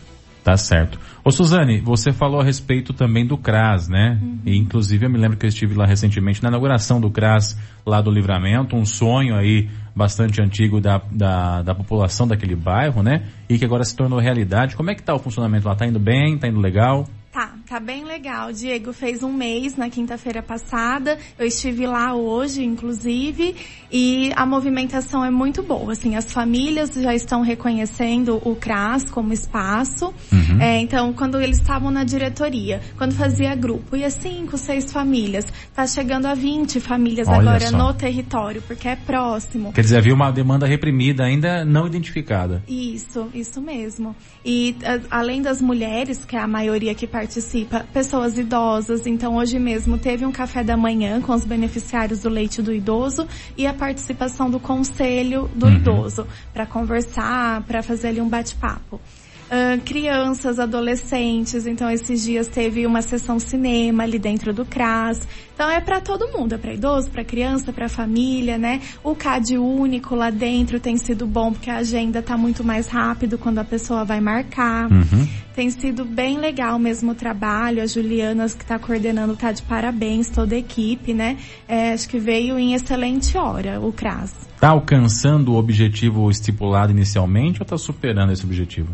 Tá 0.43 0.55
certo. 0.55 0.97
Ô 1.25 1.31
Suzane, 1.31 1.81
você 1.81 2.13
falou 2.13 2.39
a 2.39 2.43
respeito 2.43 2.93
também 2.93 3.25
do 3.25 3.37
CRAS, 3.37 3.89
né? 3.89 4.17
Uhum. 4.21 4.39
E 4.45 4.55
inclusive 4.55 5.05
eu 5.05 5.09
me 5.09 5.17
lembro 5.17 5.35
que 5.35 5.45
eu 5.45 5.49
estive 5.49 5.75
lá 5.75 5.85
recentemente 5.85 6.41
na 6.41 6.47
inauguração 6.47 7.01
do 7.01 7.11
CRAS 7.11 7.57
lá 7.85 7.99
do 7.99 8.09
Livramento, 8.09 8.73
um 8.73 8.85
sonho 8.85 9.35
aí 9.35 9.67
bastante 9.97 10.41
antigo 10.41 10.79
da, 10.79 11.01
da, 11.11 11.63
da 11.63 11.75
população 11.75 12.27
daquele 12.27 12.55
bairro, 12.55 13.01
né? 13.01 13.27
E 13.49 13.57
que 13.57 13.65
agora 13.65 13.83
se 13.83 13.95
tornou 13.95 14.19
realidade. 14.19 14.75
Como 14.75 14.91
é 14.91 14.95
que 14.95 15.01
tá 15.01 15.15
o 15.15 15.19
funcionamento 15.19 15.67
lá? 15.67 15.75
Tá 15.75 15.87
indo 15.87 15.99
bem? 15.99 16.37
Tá 16.37 16.47
indo 16.47 16.59
legal? 16.59 17.05
Tá, 17.31 17.53
tá 17.67 17.81
bem 17.81 18.05
legal. 18.05 18.53
Diego 18.53 18.93
fez 18.93 19.21
um 19.21 19.33
mês 19.33 19.75
na 19.75 19.89
quinta-feira 19.89 20.41
passada. 20.41 21.17
Eu 21.37 21.45
estive 21.45 21.85
lá 21.85 22.15
hoje, 22.15 22.63
inclusive, 22.63 23.55
e 23.91 24.31
a 24.37 24.45
movimentação 24.45 25.23
é 25.23 25.29
muito 25.29 25.61
boa. 25.61 25.91
Assim, 25.91 26.15
as 26.15 26.31
famílias 26.31 26.93
já 26.93 27.13
estão 27.13 27.41
reconhecendo 27.41 28.41
o 28.45 28.55
CRAS 28.55 29.09
como 29.11 29.33
espaço. 29.33 30.13
Uhum. 30.31 30.61
É, 30.61 30.79
então, 30.79 31.11
quando 31.11 31.41
eles 31.41 31.57
estavam 31.57 31.91
na 31.91 32.05
diretoria, 32.05 32.81
quando 32.97 33.13
fazia 33.13 33.53
grupo, 33.53 33.97
ia 33.97 34.09
cinco, 34.09 34.57
seis 34.57 34.91
famílias. 34.91 35.45
Tá 35.75 35.85
chegando 35.85 36.25
a 36.25 36.33
20 36.33 36.79
famílias 36.79 37.27
Olha 37.27 37.39
agora 37.39 37.67
só. 37.67 37.77
no 37.77 37.93
território, 37.93 38.61
porque 38.61 38.87
é 38.87 38.95
próximo. 38.95 39.73
Quer 39.73 39.81
dizer, 39.81 39.97
havia 39.97 40.13
uma 40.13 40.31
demanda 40.31 40.65
reprimida 40.65 41.25
ainda 41.25 41.65
não 41.65 41.85
identificada. 41.85 42.63
Isso, 42.67 43.29
isso 43.33 43.61
mesmo. 43.61 44.15
E 44.45 44.75
a, 44.85 45.19
além 45.19 45.41
das 45.41 45.61
mulheres, 45.61 46.23
que 46.23 46.35
é 46.37 46.39
a 46.39 46.47
maioria 46.47 46.95
que 46.95 47.05
participa 47.05 47.56
participa 47.65 47.85
pessoas 47.91 48.37
idosas. 48.37 49.07
Então 49.07 49.35
hoje 49.37 49.57
mesmo 49.57 49.97
teve 49.97 50.25
um 50.25 50.31
café 50.31 50.63
da 50.63 50.77
manhã 50.77 51.21
com 51.21 51.33
os 51.33 51.45
beneficiários 51.45 52.21
do 52.21 52.29
leite 52.29 52.61
do 52.61 52.73
idoso 52.73 53.27
e 53.55 53.65
a 53.65 53.73
participação 53.73 54.49
do 54.49 54.59
conselho 54.59 55.49
do 55.55 55.65
uhum. 55.65 55.73
idoso 55.73 56.27
para 56.53 56.65
conversar, 56.65 57.63
para 57.63 57.81
fazer 57.81 58.09
ali 58.09 58.21
um 58.21 58.29
bate-papo. 58.29 58.99
Uh, 59.47 59.81
crianças, 59.83 60.59
adolescentes. 60.59 61.65
Então, 61.65 61.89
esses 61.89 62.21
dias 62.21 62.47
teve 62.47 62.85
uma 62.85 63.01
sessão 63.01 63.39
cinema 63.39 64.03
ali 64.03 64.19
dentro 64.19 64.53
do 64.53 64.65
CRAS. 64.65 65.25
Então, 65.53 65.69
é 65.71 65.79
para 65.79 66.01
todo 66.01 66.27
mundo, 66.37 66.53
é 66.53 66.57
para 66.57 66.73
idoso, 66.73 67.09
para 67.09 67.23
criança, 67.23 67.71
para 67.71 67.87
família, 67.87 68.57
né? 68.57 68.81
O 69.03 69.15
CAD 69.15 69.57
único 69.57 70.15
lá 70.15 70.29
dentro 70.29 70.79
tem 70.79 70.97
sido 70.97 71.25
bom 71.25 71.53
porque 71.53 71.69
a 71.69 71.77
agenda 71.77 72.21
tá 72.21 72.37
muito 72.37 72.63
mais 72.63 72.87
rápido 72.87 73.37
quando 73.37 73.59
a 73.59 73.63
pessoa 73.63 74.03
vai 74.03 74.19
marcar. 74.19 74.91
Uhum. 74.91 75.27
Tem 75.55 75.69
sido 75.71 76.05
bem 76.05 76.37
legal 76.37 76.77
mesmo 76.77 77.13
o 77.13 77.15
trabalho. 77.15 77.81
A 77.81 77.87
Juliana 77.87 78.45
que 78.47 78.63
está 78.63 78.77
coordenando 78.77 79.35
tá 79.35 79.51
de 79.51 79.63
parabéns, 79.63 80.29
toda 80.29 80.55
a 80.55 80.59
equipe, 80.59 81.13
né? 81.13 81.37
É, 81.67 81.93
acho 81.93 82.07
que 82.07 82.19
veio 82.19 82.59
em 82.59 82.73
excelente 82.73 83.35
hora 83.37 83.79
o 83.79 83.91
CRAS. 83.91 84.35
Tá 84.59 84.69
alcançando 84.69 85.53
o 85.53 85.55
objetivo 85.55 86.29
estipulado 86.29 86.91
inicialmente 86.91 87.61
ou 87.61 87.65
tá 87.65 87.77
superando 87.77 88.31
esse 88.31 88.43
objetivo? 88.43 88.89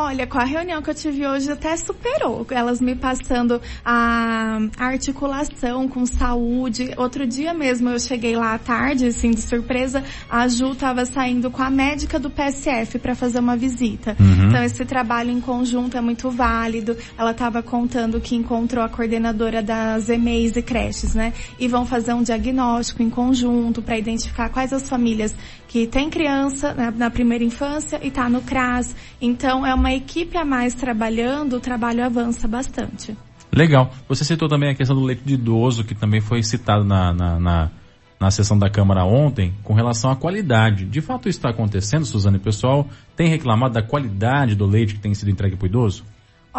Olha, 0.00 0.28
com 0.28 0.38
a 0.38 0.44
reunião 0.44 0.80
que 0.80 0.90
eu 0.90 0.94
tive 0.94 1.26
hoje 1.26 1.50
até 1.50 1.76
superou. 1.76 2.46
Elas 2.52 2.80
me 2.80 2.94
passando 2.94 3.60
a 3.84 4.60
articulação 4.78 5.88
com 5.88 6.06
saúde. 6.06 6.92
Outro 6.96 7.26
dia 7.26 7.52
mesmo 7.52 7.88
eu 7.88 7.98
cheguei 7.98 8.36
lá 8.36 8.54
à 8.54 8.58
tarde, 8.60 9.06
assim, 9.06 9.32
de 9.32 9.40
surpresa, 9.40 10.04
a 10.30 10.46
Ju 10.46 10.70
estava 10.70 11.04
saindo 11.04 11.50
com 11.50 11.64
a 11.64 11.68
médica 11.68 12.16
do 12.16 12.30
PSF 12.30 13.00
para 13.00 13.16
fazer 13.16 13.40
uma 13.40 13.56
visita. 13.56 14.16
Uhum. 14.20 14.46
Então 14.46 14.62
esse 14.62 14.84
trabalho 14.84 15.32
em 15.32 15.40
conjunto 15.40 15.96
é 15.96 16.00
muito 16.00 16.30
válido. 16.30 16.96
Ela 17.18 17.32
estava 17.32 17.60
contando 17.60 18.20
que 18.20 18.36
encontrou 18.36 18.84
a 18.84 18.88
coordenadora 18.88 19.60
das 19.60 20.08
EMEIs 20.08 20.54
e 20.54 20.62
creches, 20.62 21.12
né? 21.12 21.32
E 21.58 21.66
vão 21.66 21.84
fazer 21.84 22.12
um 22.12 22.22
diagnóstico 22.22 23.02
em 23.02 23.10
conjunto 23.10 23.82
para 23.82 23.98
identificar 23.98 24.48
quais 24.48 24.72
as 24.72 24.88
famílias 24.88 25.34
que 25.68 25.86
tem 25.86 26.08
criança 26.08 26.72
né, 26.72 26.92
na 26.96 27.10
primeira 27.10 27.44
infância 27.44 28.00
e 28.02 28.08
está 28.08 28.28
no 28.28 28.40
CRAS. 28.40 28.96
Então 29.20 29.64
é 29.64 29.74
uma 29.74 29.92
equipe 29.92 30.36
a 30.36 30.44
mais 30.44 30.74
trabalhando, 30.74 31.56
o 31.56 31.60
trabalho 31.60 32.04
avança 32.04 32.48
bastante. 32.48 33.16
Legal. 33.52 33.92
Você 34.08 34.24
citou 34.24 34.48
também 34.48 34.70
a 34.70 34.74
questão 34.74 34.96
do 34.96 35.04
leite 35.04 35.22
de 35.24 35.34
idoso, 35.34 35.84
que 35.84 35.94
também 35.94 36.20
foi 36.20 36.42
citado 36.42 36.84
na, 36.84 37.12
na, 37.12 37.38
na, 37.38 37.70
na 38.18 38.30
sessão 38.30 38.58
da 38.58 38.70
Câmara 38.70 39.04
ontem, 39.04 39.54
com 39.62 39.74
relação 39.74 40.10
à 40.10 40.16
qualidade. 40.16 40.84
De 40.86 41.00
fato 41.00 41.28
isso 41.28 41.38
está 41.38 41.50
acontecendo, 41.50 42.04
Suzane? 42.06 42.38
O 42.38 42.40
pessoal 42.40 42.88
tem 43.14 43.28
reclamado 43.28 43.74
da 43.74 43.82
qualidade 43.82 44.54
do 44.54 44.66
leite 44.66 44.94
que 44.94 45.00
tem 45.00 45.14
sido 45.14 45.30
entregue 45.30 45.56
para 45.56 45.64
o 45.64 45.68
idoso? 45.68 46.04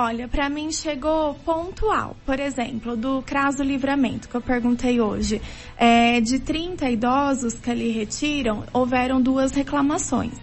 Olha, 0.01 0.29
para 0.29 0.47
mim 0.47 0.71
chegou 0.71 1.33
pontual. 1.43 2.15
Por 2.25 2.39
exemplo, 2.39 2.95
do 2.95 3.21
Craso 3.21 3.61
Livramento, 3.61 4.29
que 4.29 4.35
eu 4.35 4.39
perguntei 4.39 5.01
hoje. 5.01 5.41
É, 5.77 6.21
de 6.21 6.39
30 6.39 6.89
idosos 6.89 7.53
que 7.55 7.69
ali 7.69 7.91
retiram, 7.91 8.63
houveram 8.71 9.21
duas 9.21 9.51
reclamações. 9.51 10.39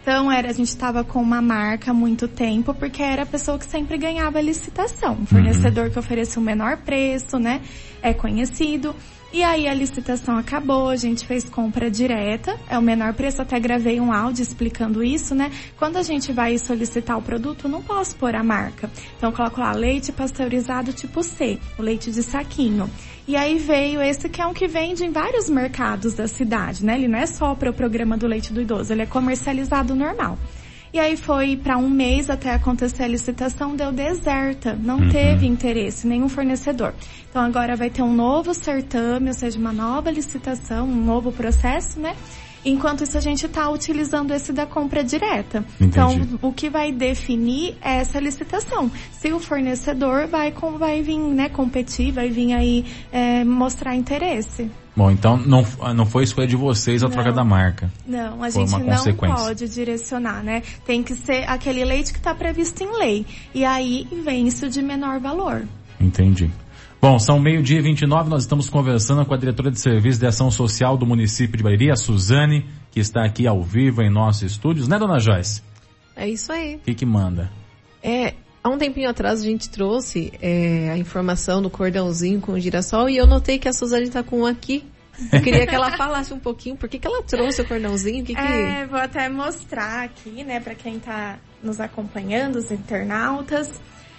Então 0.00 0.32
era, 0.32 0.48
a 0.48 0.52
gente 0.54 0.68
estava 0.68 1.04
com 1.04 1.20
uma 1.20 1.42
marca 1.42 1.90
há 1.90 1.94
muito 1.94 2.26
tempo, 2.26 2.72
porque 2.72 3.02
era 3.02 3.24
a 3.24 3.26
pessoa 3.26 3.58
que 3.58 3.66
sempre 3.66 3.98
ganhava 3.98 4.40
licitação. 4.40 5.16
Uhum. 5.16 5.26
Fornecedor 5.26 5.84
uhum. 5.84 5.90
que 5.90 5.98
oferecia 5.98 6.40
o 6.40 6.44
menor 6.44 6.78
preço, 6.78 7.38
né? 7.38 7.60
É 8.04 8.12
conhecido. 8.12 8.94
E 9.32 9.42
aí 9.42 9.66
a 9.66 9.74
licitação 9.74 10.36
acabou, 10.36 10.90
a 10.90 10.96
gente 10.96 11.26
fez 11.26 11.48
compra 11.48 11.90
direta, 11.90 12.56
é 12.68 12.78
o 12.78 12.82
menor 12.82 13.14
preço, 13.14 13.42
até 13.42 13.58
gravei 13.58 13.98
um 13.98 14.12
áudio 14.12 14.42
explicando 14.42 15.02
isso, 15.02 15.34
né? 15.34 15.50
Quando 15.76 15.96
a 15.96 16.02
gente 16.02 16.32
vai 16.32 16.56
solicitar 16.56 17.18
o 17.18 17.22
produto, 17.22 17.68
não 17.68 17.82
posso 17.82 18.14
pôr 18.14 18.36
a 18.36 18.44
marca. 18.44 18.88
Então 19.16 19.30
eu 19.30 19.36
coloco 19.36 19.58
lá 19.58 19.72
leite 19.72 20.12
pasteurizado 20.12 20.92
tipo 20.92 21.20
C, 21.22 21.58
o 21.76 21.82
leite 21.82 22.12
de 22.12 22.22
saquinho. 22.22 22.88
E 23.26 23.34
aí 23.34 23.58
veio 23.58 24.00
esse 24.00 24.28
que 24.28 24.40
é 24.40 24.46
um 24.46 24.54
que 24.54 24.68
vende 24.68 25.02
em 25.02 25.10
vários 25.10 25.48
mercados 25.48 26.14
da 26.14 26.28
cidade, 26.28 26.84
né? 26.84 26.94
Ele 26.94 27.08
não 27.08 27.18
é 27.18 27.26
só 27.26 27.54
para 27.56 27.70
o 27.70 27.74
programa 27.74 28.16
do 28.16 28.28
leite 28.28 28.52
do 28.52 28.60
idoso, 28.60 28.92
ele 28.92 29.02
é 29.02 29.06
comercializado 29.06 29.96
normal. 29.96 30.38
E 30.94 30.98
aí 31.00 31.16
foi 31.16 31.56
para 31.56 31.76
um 31.76 31.90
mês 31.90 32.30
até 32.30 32.52
acontecer 32.52 33.02
a 33.02 33.08
licitação, 33.08 33.74
deu 33.74 33.90
deserta, 33.90 34.78
não 34.80 35.00
uhum. 35.00 35.08
teve 35.08 35.44
interesse, 35.44 36.06
nenhum 36.06 36.28
fornecedor. 36.28 36.94
Então 37.28 37.42
agora 37.42 37.74
vai 37.74 37.90
ter 37.90 38.00
um 38.00 38.14
novo 38.14 38.54
certame, 38.54 39.26
ou 39.26 39.34
seja, 39.34 39.58
uma 39.58 39.72
nova 39.72 40.08
licitação, 40.08 40.86
um 40.86 41.04
novo 41.04 41.32
processo, 41.32 41.98
né? 41.98 42.14
Enquanto 42.64 43.02
isso 43.02 43.18
a 43.18 43.20
gente 43.20 43.44
está 43.44 43.68
utilizando 43.68 44.32
esse 44.32 44.52
da 44.52 44.66
compra 44.66 45.02
direta. 45.02 45.64
Entendi. 45.80 45.88
Então 45.88 46.38
o 46.40 46.52
que 46.52 46.70
vai 46.70 46.92
definir 46.92 47.76
é 47.82 47.96
essa 47.96 48.20
licitação. 48.20 48.88
Se 49.10 49.32
o 49.32 49.40
fornecedor 49.40 50.28
vai, 50.28 50.52
com, 50.52 50.78
vai 50.78 51.02
vir 51.02 51.18
né, 51.18 51.48
competir, 51.48 52.12
vai 52.12 52.30
vir 52.30 52.52
aí 52.52 52.84
é, 53.10 53.42
mostrar 53.42 53.96
interesse. 53.96 54.70
Bom, 54.96 55.10
então 55.10 55.36
não, 55.36 55.66
não 55.94 56.06
foi 56.06 56.22
escolha 56.22 56.46
de 56.46 56.54
vocês 56.54 57.02
a 57.02 57.06
não, 57.06 57.12
troca 57.12 57.32
da 57.32 57.44
marca. 57.44 57.90
Não, 58.06 58.42
a 58.42 58.50
gente 58.50 58.70
não 58.70 59.14
pode 59.14 59.68
direcionar, 59.68 60.42
né? 60.42 60.62
Tem 60.86 61.02
que 61.02 61.14
ser 61.16 61.48
aquele 61.48 61.84
leite 61.84 62.12
que 62.12 62.18
está 62.18 62.32
previsto 62.34 62.82
em 62.84 62.96
lei. 62.96 63.26
E 63.52 63.64
aí 63.64 64.06
vem 64.24 64.46
isso 64.46 64.68
de 64.68 64.80
menor 64.80 65.18
valor. 65.18 65.66
Entendi. 65.98 66.50
Bom, 67.02 67.18
são 67.18 67.38
meio-dia 67.38 67.80
e 67.80 67.82
29, 67.82 68.30
nós 68.30 68.44
estamos 68.44 68.70
conversando 68.70 69.26
com 69.26 69.34
a 69.34 69.36
diretora 69.36 69.70
de 69.70 69.78
Serviço 69.78 70.18
de 70.18 70.26
Ação 70.26 70.50
Social 70.50 70.96
do 70.96 71.04
município 71.04 71.56
de 71.56 71.62
Bariri, 71.62 71.90
a 71.90 71.96
Suzane, 71.96 72.64
que 72.90 72.98
está 72.98 73.24
aqui 73.24 73.46
ao 73.46 73.62
vivo 73.62 74.00
em 74.00 74.08
nossos 74.08 74.52
estúdios, 74.52 74.88
né, 74.88 74.98
dona 74.98 75.18
Joyce? 75.18 75.60
É 76.16 76.28
isso 76.28 76.50
aí. 76.50 76.76
O 76.76 76.78
que, 76.78 76.94
que 76.94 77.04
manda? 77.04 77.50
É, 78.02 78.32
há 78.64 78.70
um 78.70 78.78
tempinho 78.78 79.10
atrás 79.10 79.42
a 79.42 79.44
gente 79.44 79.68
trouxe 79.68 80.32
é, 80.40 80.88
a 80.90 80.96
informação 80.96 81.60
do 81.60 81.68
cordãozinho 81.68 82.40
com 82.40 82.52
o 82.52 82.58
girassol 82.58 83.10
e 83.10 83.18
eu 83.18 83.26
notei 83.26 83.58
que 83.58 83.68
a 83.68 83.72
Suzane 83.74 84.08
tá 84.08 84.22
com 84.22 84.40
um 84.40 84.46
aqui. 84.46 84.82
Eu 85.30 85.42
queria 85.42 85.66
que 85.66 85.74
ela 85.74 85.92
falasse 85.98 86.32
um 86.32 86.40
pouquinho 86.40 86.74
por 86.74 86.88
que, 86.88 86.98
que 86.98 87.06
ela 87.06 87.22
trouxe 87.22 87.60
o 87.60 87.68
cordãozinho, 87.68 88.22
o 88.22 88.26
que 88.26 88.34
que... 88.34 88.40
É, 88.40 88.86
vou 88.86 88.98
até 88.98 89.28
mostrar 89.28 90.02
aqui, 90.04 90.42
né, 90.42 90.58
para 90.58 90.74
quem 90.74 90.98
tá 90.98 91.38
nos 91.62 91.78
acompanhando, 91.78 92.56
os 92.56 92.70
internautas. 92.70 93.70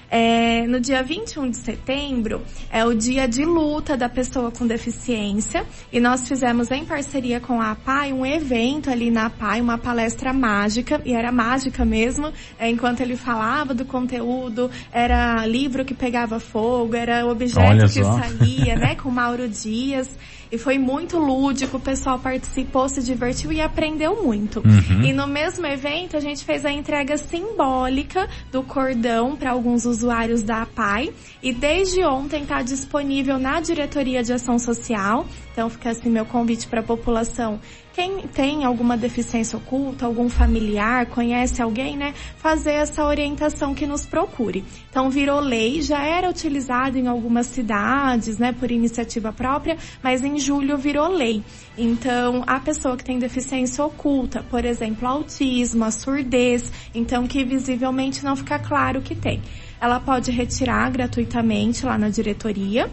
É, 0.10 0.68
no 0.68 0.80
dia 0.80 1.02
21 1.02 1.50
de 1.50 1.58
setembro 1.58 2.42
é 2.72 2.86
o 2.86 2.94
dia 2.94 3.28
de 3.28 3.44
luta 3.44 3.98
da 3.98 4.08
pessoa 4.08 4.52
com 4.52 4.66
deficiência. 4.68 5.66
E 5.92 6.00
nós 6.00 6.28
fizemos 6.28 6.72
em 6.72 6.86
parceria 6.86 7.40
com 7.40 7.62
a 7.62 7.72
APAI 7.72 8.14
um 8.14 8.26
evento 8.26 8.90
ali 8.90 9.10
na 9.10 9.28
APAI, 9.28 9.62
uma 9.62 9.78
palestra 9.78 10.32
mágica, 10.34 11.02
e 11.06 11.14
era 11.14 11.32
mágica 11.32 11.84
mesmo, 11.84 12.32
é, 12.60 12.70
enquanto 12.70 13.02
ele 13.02 13.16
falava 13.16 13.74
do 13.74 13.86
conteúdo, 13.86 14.70
era 14.92 15.46
livro 15.46 15.84
que 15.84 15.94
pegava 15.94 16.40
fogo, 16.40 16.96
era 16.96 17.26
objeto 17.26 17.86
que 17.86 18.04
saía, 18.04 18.76
né, 18.76 18.96
com 19.02 19.10
Mauro 19.10 19.48
Dias. 19.48 20.10
E 20.52 20.58
foi 20.58 20.78
muito 20.78 21.18
lúdico, 21.18 21.78
o 21.78 21.80
pessoal 21.80 22.20
participou, 22.20 22.88
se 22.88 23.02
divertiu 23.02 23.52
e 23.52 23.62
aprendeu 23.62 24.24
muito. 24.24 24.62
E 25.04 25.12
no 25.12 25.28
mesmo 25.28 25.66
evento 25.66 26.16
a 26.16 26.20
gente 26.20 26.44
fez 26.44 26.66
a 26.66 26.72
entrega 26.72 27.18
simbólica 27.18 28.28
do 28.52 28.64
cordão 28.64 29.36
para 29.36 29.52
alguns 29.52 29.86
usuários 29.86 30.44
da 30.44 30.62
APAI 30.62 31.12
e 31.42 31.54
desde 31.54 32.04
ontem 32.04 32.44
está 32.44 32.62
disponível 32.62 33.38
na 33.38 33.60
Diretoria 33.60 34.24
de 34.24 34.34
Ação 34.34 34.60
Social. 34.60 35.26
Então 35.52 35.70
fica 35.70 35.92
assim 35.92 36.10
meu 36.10 36.26
convite 36.26 36.68
para 36.68 36.82
a 36.82 36.84
população. 36.84 37.60
Quem 37.96 38.28
tem 38.28 38.66
alguma 38.66 38.98
deficiência 38.98 39.56
oculta, 39.56 40.06
algum 40.06 40.28
familiar, 40.28 41.06
conhece 41.06 41.62
alguém, 41.62 41.96
né? 41.96 42.14
Fazer 42.36 42.74
essa 42.74 43.06
orientação 43.06 43.74
que 43.74 43.88
nos 43.88 44.06
procure. 44.06 44.66
Então 44.90 45.10
virou 45.10 45.40
lei, 45.40 45.82
já 45.82 46.06
era 46.06 46.30
utilizado 46.30 46.98
em 46.98 47.08
algumas 47.08 47.48
cidades, 47.48 48.38
né, 48.38 48.52
por 48.52 48.70
iniciativa 48.70 49.32
própria, 49.32 49.78
mas 50.04 50.22
em 50.26 50.38
julho 50.38 50.78
virou 50.78 51.08
lei. 51.08 51.42
Então, 51.78 52.44
a 52.46 52.60
pessoa 52.60 52.98
que 52.98 53.04
tem 53.06 53.18
deficiência 53.18 53.82
oculta, 53.86 54.44
por 54.50 54.66
exemplo, 54.66 55.08
autismo, 55.08 55.86
a 55.86 55.92
surdez, 55.92 56.70
então 56.94 57.26
que 57.26 57.46
visivelmente 57.46 58.26
não 58.26 58.36
fica 58.36 58.60
claro 58.60 59.02
que 59.02 59.16
tem. 59.16 59.42
Ela 59.80 60.02
pode 60.02 60.32
retirar 60.32 60.92
gratuitamente 60.92 61.86
lá 61.86 61.98
na 61.98 62.10
diretoria. 62.10 62.92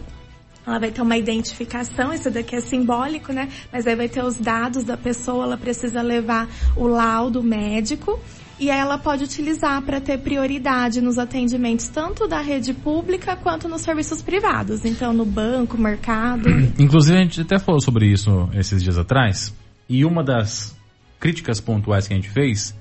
Ela 0.65 0.79
vai 0.79 0.91
ter 0.91 1.01
uma 1.01 1.17
identificação, 1.17 2.13
isso 2.13 2.31
daqui 2.31 2.55
é 2.55 2.61
simbólico, 2.61 3.33
né? 3.33 3.49
Mas 3.71 3.85
aí 3.85 3.95
vai 3.95 4.07
ter 4.07 4.23
os 4.23 4.37
dados 4.37 4.83
da 4.83 4.95
pessoa, 4.95 5.43
ela 5.43 5.57
precisa 5.57 6.01
levar 6.01 6.47
o 6.75 6.87
laudo 6.87 7.43
médico 7.43 8.19
e 8.59 8.69
ela 8.69 8.97
pode 8.97 9.23
utilizar 9.23 9.81
para 9.81 9.99
ter 9.99 10.19
prioridade 10.19 11.01
nos 11.01 11.17
atendimentos 11.17 11.89
tanto 11.89 12.27
da 12.27 12.39
rede 12.39 12.73
pública 12.73 13.35
quanto 13.35 13.67
nos 13.67 13.81
serviços 13.81 14.21
privados. 14.21 14.85
Então, 14.85 15.11
no 15.11 15.25
banco, 15.25 15.77
mercado. 15.77 16.47
Inclusive, 16.79 17.17
a 17.17 17.21
gente 17.21 17.41
até 17.41 17.59
falou 17.59 17.81
sobre 17.81 18.07
isso 18.07 18.49
esses 18.53 18.81
dias 18.81 18.97
atrás. 18.97 19.53
E 19.89 20.05
uma 20.05 20.23
das 20.23 20.75
críticas 21.19 21.59
pontuais 21.59 22.07
que 22.07 22.13
a 22.13 22.15
gente 22.15 22.29
fez 22.29 22.73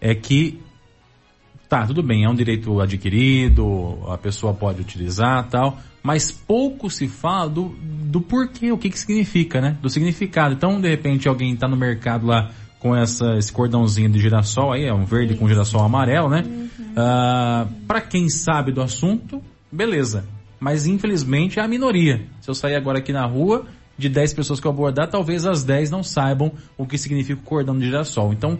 é 0.00 0.14
que, 0.14 0.60
tá, 1.68 1.86
tudo 1.86 2.02
bem, 2.02 2.24
é 2.24 2.28
um 2.28 2.34
direito 2.34 2.80
adquirido, 2.80 3.98
a 4.08 4.16
pessoa 4.16 4.54
pode 4.54 4.80
utilizar 4.80 5.46
tal, 5.48 5.78
mas 6.02 6.32
pouco 6.32 6.88
se 6.88 7.06
fala 7.06 7.50
do, 7.50 7.74
do 8.04 8.20
porquê, 8.20 8.72
o 8.72 8.78
que 8.78 8.88
que 8.88 8.98
significa, 8.98 9.60
né? 9.60 9.76
Do 9.82 9.90
significado. 9.90 10.54
Então, 10.54 10.80
de 10.80 10.88
repente, 10.88 11.28
alguém 11.28 11.54
tá 11.54 11.68
no 11.68 11.76
mercado 11.76 12.26
lá 12.26 12.50
com 12.78 12.94
essa, 12.94 13.36
esse 13.36 13.52
cordãozinho 13.52 14.08
de 14.08 14.18
girassol 14.18 14.72
aí, 14.72 14.84
é 14.84 14.94
um 14.94 15.04
verde 15.04 15.34
com 15.34 15.48
girassol 15.48 15.82
amarelo, 15.82 16.28
né? 16.28 16.44
Ah, 16.96 17.66
para 17.86 18.00
quem 18.00 18.28
sabe 18.28 18.72
do 18.72 18.80
assunto, 18.80 19.42
beleza. 19.70 20.24
Mas 20.60 20.86
infelizmente 20.86 21.58
é 21.58 21.62
a 21.62 21.68
minoria. 21.68 22.26
Se 22.40 22.50
eu 22.50 22.54
sair 22.54 22.74
agora 22.74 22.98
aqui 22.98 23.12
na 23.12 23.26
rua, 23.26 23.66
de 23.96 24.08
10 24.08 24.34
pessoas 24.34 24.60
que 24.60 24.66
eu 24.66 24.70
abordar, 24.70 25.08
talvez 25.08 25.44
as 25.44 25.64
10 25.64 25.90
não 25.90 26.02
saibam 26.02 26.52
o 26.76 26.86
que 26.86 26.96
significa 26.96 27.40
o 27.40 27.44
cordão 27.44 27.76
de 27.76 27.84
girassol. 27.84 28.32
Então, 28.32 28.58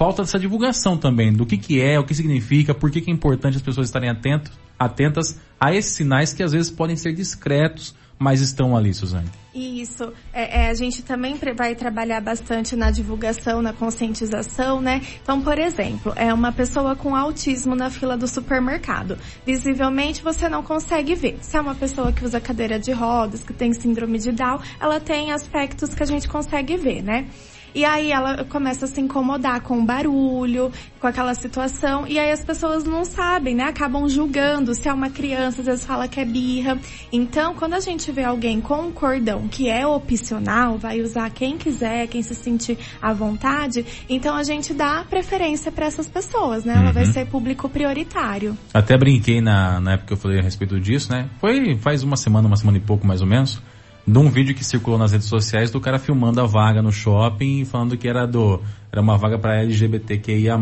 falta 0.00 0.22
essa 0.22 0.38
divulgação 0.38 0.96
também 0.96 1.30
do 1.30 1.44
que 1.44 1.58
que 1.58 1.78
é, 1.78 1.98
o 1.98 2.04
que 2.04 2.14
significa, 2.14 2.72
por 2.72 2.90
que 2.90 3.02
que 3.02 3.10
é 3.10 3.12
importante 3.12 3.58
as 3.58 3.62
pessoas 3.62 3.86
estarem 3.86 4.08
atentos, 4.08 4.50
atentas 4.78 5.38
a 5.60 5.74
esses 5.74 5.92
sinais 5.92 6.32
que 6.32 6.42
às 6.42 6.52
vezes 6.52 6.70
podem 6.70 6.96
ser 6.96 7.12
discretos, 7.12 7.94
mas 8.18 8.40
estão 8.40 8.74
ali, 8.74 8.94
Suzane. 8.94 9.28
Isso. 9.54 10.10
É, 10.32 10.62
é, 10.62 10.70
a 10.70 10.74
gente 10.74 11.02
também 11.02 11.36
vai 11.54 11.74
trabalhar 11.74 12.22
bastante 12.22 12.74
na 12.76 12.90
divulgação, 12.90 13.60
na 13.60 13.74
conscientização, 13.74 14.80
né? 14.80 15.02
Então, 15.22 15.42
por 15.42 15.58
exemplo, 15.58 16.14
é 16.16 16.32
uma 16.32 16.50
pessoa 16.50 16.96
com 16.96 17.14
autismo 17.14 17.74
na 17.74 17.90
fila 17.90 18.16
do 18.16 18.26
supermercado. 18.26 19.18
Visivelmente 19.44 20.22
você 20.22 20.48
não 20.48 20.62
consegue 20.62 21.14
ver. 21.14 21.38
Se 21.42 21.58
é 21.58 21.60
uma 21.60 21.74
pessoa 21.74 22.10
que 22.10 22.24
usa 22.24 22.40
cadeira 22.40 22.78
de 22.78 22.92
rodas, 22.92 23.42
que 23.42 23.52
tem 23.52 23.74
síndrome 23.74 24.18
de 24.18 24.32
Down, 24.32 24.60
ela 24.80 24.98
tem 24.98 25.30
aspectos 25.30 25.94
que 25.94 26.02
a 26.02 26.06
gente 26.06 26.26
consegue 26.26 26.78
ver, 26.78 27.02
né? 27.02 27.26
E 27.74 27.84
aí 27.84 28.12
ela 28.12 28.44
começa 28.44 28.84
a 28.84 28.88
se 28.88 29.00
incomodar 29.00 29.60
com 29.62 29.78
o 29.78 29.84
barulho, 29.84 30.72
com 31.00 31.06
aquela 31.06 31.34
situação, 31.34 32.06
e 32.06 32.18
aí 32.18 32.30
as 32.30 32.44
pessoas 32.44 32.84
não 32.84 33.04
sabem, 33.04 33.54
né? 33.54 33.64
Acabam 33.64 34.08
julgando. 34.08 34.74
Se 34.74 34.88
é 34.88 34.92
uma 34.92 35.10
criança, 35.10 35.60
às 35.60 35.66
vezes 35.66 35.84
fala 35.84 36.08
que 36.08 36.20
é 36.20 36.24
birra. 36.24 36.78
Então, 37.12 37.54
quando 37.54 37.74
a 37.74 37.80
gente 37.80 38.10
vê 38.12 38.24
alguém 38.24 38.60
com 38.60 38.80
um 38.82 38.92
cordão 38.92 39.48
que 39.48 39.68
é 39.68 39.86
opcional, 39.86 40.78
vai 40.78 41.00
usar 41.00 41.30
quem 41.30 41.56
quiser, 41.56 42.06
quem 42.06 42.22
se 42.22 42.34
sentir 42.34 42.78
à 43.00 43.12
vontade, 43.12 43.84
então 44.08 44.36
a 44.36 44.42
gente 44.42 44.74
dá 44.74 45.04
preferência 45.08 45.72
para 45.72 45.86
essas 45.86 46.08
pessoas, 46.08 46.64
né? 46.64 46.74
Ela 46.76 46.92
vai 46.92 47.06
ser 47.06 47.26
público 47.26 47.68
prioritário. 47.68 48.56
Até 48.72 48.96
brinquei 48.96 49.40
na, 49.40 49.80
na 49.80 49.92
época 49.92 50.08
que 50.08 50.12
eu 50.12 50.16
falei 50.16 50.38
a 50.38 50.42
respeito 50.42 50.78
disso, 50.80 51.12
né? 51.12 51.28
Foi 51.40 51.76
faz 51.78 52.02
uma 52.02 52.16
semana, 52.16 52.46
uma 52.46 52.56
semana 52.56 52.78
e 52.78 52.80
pouco 52.80 53.06
mais 53.06 53.20
ou 53.20 53.26
menos, 53.26 53.62
de 54.06 54.18
um 54.18 54.30
vídeo 54.30 54.54
que 54.54 54.64
circulou 54.64 54.98
nas 54.98 55.12
redes 55.12 55.28
sociais 55.28 55.70
do 55.70 55.80
cara 55.80 55.98
filmando 55.98 56.40
a 56.40 56.46
vaga 56.46 56.82
no 56.82 56.90
shopping 56.90 57.60
e 57.60 57.64
falando 57.64 57.96
que 57.96 58.08
era 58.08 58.26
do 58.26 58.60
era 58.92 59.00
uma 59.00 59.16
vaga 59.16 59.38
para 59.38 59.62
LGBTQIA+, 59.62 60.58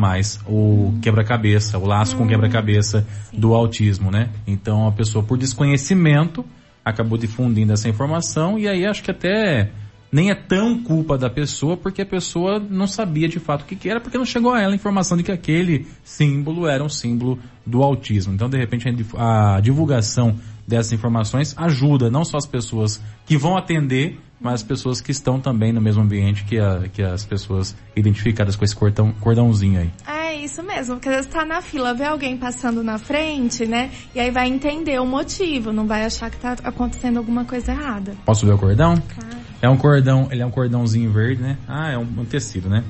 o 0.46 0.92
quebra-cabeça, 1.00 1.78
o 1.78 1.86
laço 1.86 2.14
com 2.14 2.28
quebra-cabeça 2.28 3.06
do 3.32 3.54
autismo, 3.54 4.10
né? 4.10 4.28
Então 4.46 4.86
a 4.86 4.92
pessoa 4.92 5.24
por 5.24 5.38
desconhecimento 5.38 6.44
acabou 6.84 7.16
difundindo 7.16 7.72
essa 7.72 7.88
informação 7.88 8.58
e 8.58 8.68
aí 8.68 8.84
acho 8.84 9.02
que 9.02 9.10
até 9.10 9.70
nem 10.10 10.30
é 10.30 10.34
tão 10.34 10.82
culpa 10.82 11.16
da 11.16 11.30
pessoa 11.30 11.76
porque 11.76 12.02
a 12.02 12.06
pessoa 12.06 12.58
não 12.58 12.86
sabia 12.86 13.28
de 13.28 13.38
fato 13.38 13.62
o 13.62 13.64
que, 13.64 13.76
que 13.76 13.88
era 13.88 14.00
porque 14.00 14.18
não 14.18 14.24
chegou 14.24 14.52
a 14.52 14.60
ela 14.60 14.72
a 14.72 14.76
informação 14.76 15.16
de 15.16 15.22
que 15.22 15.32
aquele 15.32 15.86
símbolo 16.02 16.66
era 16.66 16.82
um 16.82 16.88
símbolo 16.88 17.38
do 17.64 17.82
autismo. 17.82 18.34
Então 18.34 18.48
de 18.48 18.58
repente 18.58 18.86
a 19.16 19.60
divulgação 19.60 20.36
dessas 20.68 20.92
informações 20.92 21.54
ajuda 21.56 22.10
não 22.10 22.24
só 22.24 22.36
as 22.36 22.46
pessoas 22.46 23.00
que 23.26 23.36
vão 23.36 23.56
atender, 23.56 24.20
mas 24.40 24.54
as 24.54 24.62
pessoas 24.62 25.00
que 25.00 25.10
estão 25.10 25.40
também 25.40 25.72
no 25.72 25.80
mesmo 25.80 26.02
ambiente 26.02 26.44
que, 26.44 26.58
a- 26.60 26.82
que 26.92 27.02
as 27.02 27.24
pessoas 27.24 27.74
identificadas 27.96 28.54
com 28.54 28.64
esse 28.64 28.76
cordão, 28.76 29.10
cordãozinho 29.20 29.80
aí. 29.80 29.90
É 30.06 30.34
isso 30.36 30.62
mesmo, 30.62 30.94
porque 30.96 31.08
às 31.08 31.16
vezes 31.16 31.30
tá 31.32 31.44
na 31.44 31.60
fila, 31.62 31.92
vê 31.94 32.04
alguém 32.04 32.36
passando 32.36 32.84
na 32.84 32.98
frente, 32.98 33.66
né? 33.66 33.90
E 34.14 34.20
aí 34.20 34.30
vai 34.30 34.46
entender 34.46 35.00
o 35.00 35.06
motivo, 35.06 35.72
não 35.72 35.86
vai 35.86 36.04
achar 36.04 36.30
que 36.30 36.36
tá 36.36 36.54
acontecendo 36.62 37.16
alguma 37.16 37.44
coisa 37.44 37.72
errada. 37.72 38.14
Posso 38.24 38.46
ver 38.46 38.52
o 38.52 38.58
cordão? 38.58 38.94
Claro. 39.14 39.38
É 39.60 39.68
um 39.68 39.76
cordão, 39.76 40.28
ele 40.30 40.42
é 40.42 40.46
um 40.46 40.50
cordãozinho 40.50 41.10
verde, 41.10 41.42
né? 41.42 41.56
Ah, 41.66 41.90
é 41.90 41.98
um, 41.98 42.02
um 42.02 42.24
tecido, 42.24 42.68
né? 42.68 42.84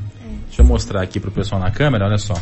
Deixa 0.46 0.60
eu 0.62 0.66
mostrar 0.66 1.00
aqui 1.02 1.18
pro 1.20 1.30
pessoal 1.30 1.60
na 1.60 1.70
câmera, 1.70 2.04
olha 2.06 2.18
só. 2.18 2.34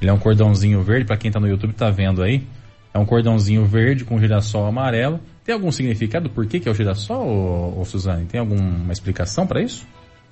Ele 0.00 0.10
é 0.10 0.12
um 0.12 0.18
cordãozinho 0.18 0.82
verde, 0.82 1.06
pra 1.06 1.16
quem 1.16 1.30
tá 1.30 1.40
no 1.40 1.48
YouTube 1.48 1.72
tá 1.72 1.90
vendo 1.90 2.22
aí. 2.22 2.46
É 2.94 2.98
um 2.98 3.04
cordãozinho 3.04 3.64
verde 3.64 4.04
com 4.04 4.20
girassol 4.20 4.66
amarelo. 4.66 5.18
Tem 5.44 5.52
algum 5.52 5.72
significado 5.72 6.30
por 6.30 6.46
que 6.46 6.60
que 6.60 6.68
é 6.68 6.70
o 6.70 6.74
girassol, 6.74 7.76
ô 7.76 7.84
Suzane? 7.84 8.24
Tem 8.26 8.38
alguma 8.38 8.92
explicação 8.92 9.48
pra 9.48 9.60
isso? 9.60 9.84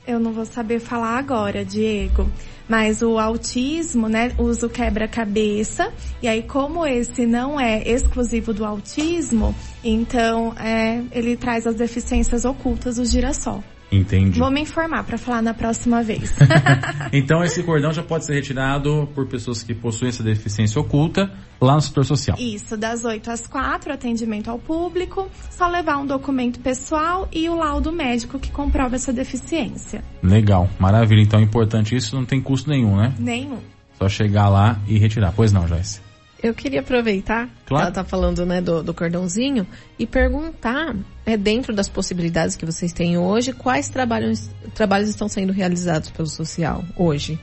Eu 0.06 0.20
não 0.20 0.32
vou 0.32 0.44
saber 0.44 0.78
falar 0.78 1.18
agora, 1.18 1.64
Diego. 1.64 2.30
Mas 2.68 3.02
o 3.02 3.18
autismo, 3.18 4.08
né, 4.08 4.32
usa 4.38 4.66
o 4.66 4.70
quebra-cabeça. 4.70 5.92
E 6.22 6.28
aí, 6.28 6.42
como 6.42 6.86
esse 6.86 7.26
não 7.26 7.58
é 7.58 7.82
exclusivo 7.82 8.54
do 8.54 8.64
autismo, 8.64 9.54
então 9.82 10.54
é, 10.56 11.02
ele 11.10 11.36
traz 11.36 11.66
as 11.66 11.74
deficiências 11.74 12.44
ocultas 12.44 12.96
do 12.96 13.04
girassol. 13.04 13.62
Entendi. 13.92 14.38
Vou 14.38 14.50
me 14.50 14.62
informar 14.62 15.04
para 15.04 15.18
falar 15.18 15.42
na 15.42 15.54
próxima 15.54 16.02
vez. 16.02 16.34
Então 17.12 17.44
esse 17.44 17.62
cordão 17.62 17.92
já 17.92 18.02
pode 18.02 18.24
ser 18.24 18.34
retirado 18.34 19.08
por 19.14 19.26
pessoas 19.26 19.62
que 19.62 19.74
possuem 19.74 20.08
essa 20.08 20.22
deficiência 20.22 20.80
oculta 20.80 21.30
lá 21.60 21.74
no 21.74 21.80
setor 21.80 22.04
social. 22.04 22.36
Isso, 22.40 22.76
das 22.76 23.04
8 23.04 23.30
às 23.30 23.46
4, 23.46 23.92
atendimento 23.92 24.50
ao 24.50 24.58
público, 24.58 25.28
só 25.50 25.68
levar 25.68 25.98
um 25.98 26.06
documento 26.06 26.60
pessoal 26.60 27.28
e 27.30 27.48
o 27.48 27.54
laudo 27.54 27.92
médico 27.92 28.38
que 28.38 28.50
comprova 28.50 28.96
essa 28.96 29.12
deficiência. 29.12 30.02
Legal, 30.22 30.68
maravilha. 30.78 31.20
Então 31.20 31.40
é 31.40 31.42
importante 31.42 31.94
isso, 31.94 32.16
não 32.16 32.24
tem 32.24 32.40
custo 32.40 32.70
nenhum, 32.70 32.96
né? 32.96 33.14
Nenhum. 33.18 33.58
Só 33.98 34.08
chegar 34.08 34.48
lá 34.48 34.80
e 34.88 34.98
retirar. 34.98 35.32
Pois 35.32 35.52
não, 35.52 35.68
Joyce. 35.68 36.11
Eu 36.42 36.52
queria 36.52 36.80
aproveitar 36.80 37.46
que 37.46 37.66
Claro. 37.66 37.84
ela 37.86 37.94
tá 37.94 38.02
falando, 38.04 38.44
né, 38.44 38.60
do, 38.60 38.82
do 38.82 38.92
cordãozinho 38.92 39.66
e 39.98 40.06
perguntar, 40.06 40.96
é, 41.24 41.36
dentro 41.36 41.72
das 41.74 41.88
possibilidades 41.88 42.56
que 42.56 42.66
vocês 42.66 42.92
têm 42.92 43.16
hoje, 43.16 43.52
quais 43.52 43.88
trabalhos, 43.88 44.50
trabalhos 44.74 45.08
estão 45.08 45.28
sendo 45.28 45.52
realizados 45.52 46.10
pelo 46.10 46.26
social 46.28 46.84
hoje? 46.96 47.38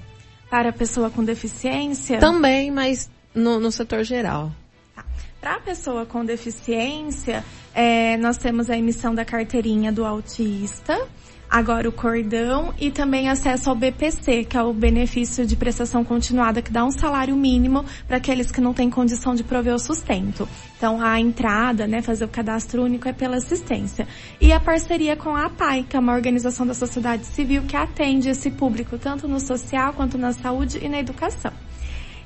Para 0.50 0.70
a 0.70 0.74
pessoa 0.74 1.10
com 1.10 1.24
deficiência, 1.24 2.20
Também, 2.20 2.72
mas 2.72 3.10
no, 3.34 3.60
no 3.60 3.72
setor 3.72 4.04
geral. 4.04 4.52
Para 5.40 5.56
a 5.56 5.60
pessoa 5.60 6.06
com 6.06 6.26
deficiência, 6.26 7.46
é, 7.74 8.18
nós 8.18 8.36
temos 8.38 8.70
a 8.70 8.78
emissão 8.78 9.16
da 9.16 9.24
carteirinha 9.24 9.90
do 9.92 10.04
autista, 10.06 11.08
agora 11.50 11.90
o 11.90 11.92
cordão 11.92 12.74
e 12.80 12.92
também 12.92 13.28
acesso 13.28 13.70
ao 13.70 13.76
BPC, 13.76 14.44
que 14.44 14.56
é 14.56 14.62
o 14.62 14.74
benefício 14.74 15.46
de 15.46 15.56
prestação 15.56 16.04
continuada, 16.04 16.62
que 16.62 16.72
dá 16.72 16.86
um 16.86 16.92
salário 16.92 17.36
mínimo 17.36 17.84
para 18.08 18.18
aqueles 18.18 18.52
que 18.52 18.62
não 18.62 18.74
têm 18.74 18.90
condição 18.90 19.34
de 19.34 19.44
prover 19.44 19.74
o 19.74 19.80
sustento. 19.80 20.48
Então 20.78 21.02
a 21.02 21.20
entrada, 21.20 21.88
né, 21.88 22.02
fazer 22.02 22.26
o 22.26 22.30
cadastro 22.30 22.84
único 22.84 23.08
é 23.08 23.14
pela 23.14 23.38
assistência. 23.38 24.08
E 24.40 24.54
a 24.54 24.60
parceria 24.60 25.16
com 25.16 25.36
a 25.36 25.46
APAI, 25.46 25.84
que 25.90 25.98
é 25.98 26.00
uma 26.00 26.14
organização 26.14 26.68
da 26.68 26.74
sociedade 26.74 27.26
civil 27.26 27.64
que 27.64 27.76
atende 27.76 28.30
esse 28.30 28.52
público 28.52 28.98
tanto 28.98 29.28
no 29.28 29.40
social 29.40 29.94
quanto 29.94 30.18
na 30.18 30.34
saúde 30.34 30.80
e 30.82 30.88
na 30.88 31.00
educação. 31.00 31.52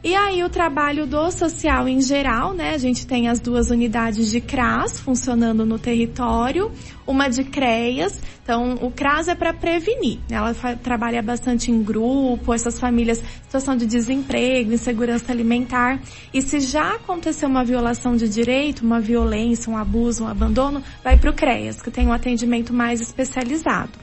E 0.04 0.16
aí 0.16 0.44
o 0.44 0.50
trabalho 0.50 1.08
do 1.08 1.32
social 1.32 1.88
em 1.88 2.02
geral, 2.02 2.54
né? 2.54 2.74
A 2.74 2.78
gente 2.78 3.08
tem 3.08 3.30
as 3.30 3.40
duas 3.40 3.70
unidades 3.70 4.30
de 4.30 4.42
CRAS 4.42 5.00
funcionando 5.00 5.66
no 5.66 5.80
território, 5.80 6.70
uma 7.08 7.30
de 7.30 7.46
CREAS. 7.46 8.22
Então, 8.44 8.74
o 8.82 8.92
CRAS 8.92 9.30
é 9.30 9.36
para 9.36 9.54
prevenir. 9.54 10.20
né? 10.30 10.36
Ela 10.36 10.54
trabalha 10.76 11.22
bastante 11.22 11.72
em 11.72 11.82
grupo, 11.82 12.54
essas 12.54 12.78
famílias, 12.78 13.24
situação 13.44 13.78
de 13.78 13.86
desemprego, 13.86 14.74
insegurança 14.74 15.32
alimentar. 15.32 16.02
E 16.34 16.42
se 16.42 16.60
já 16.60 16.96
aconteceu 16.96 17.48
uma 17.48 17.64
violação 17.64 18.18
de 18.18 18.28
direito, 18.28 18.82
uma 18.82 19.00
violência, 19.00 19.72
um 19.72 19.78
abuso, 19.78 20.26
um 20.26 20.28
abandono, 20.28 20.84
vai 21.02 21.16
para 21.16 21.30
o 21.30 21.34
CREAS, 21.34 21.82
que 21.82 21.90
tem 21.90 22.08
um 22.08 22.12
atendimento 22.12 22.74
mais 22.74 23.00
especializado. 23.00 24.03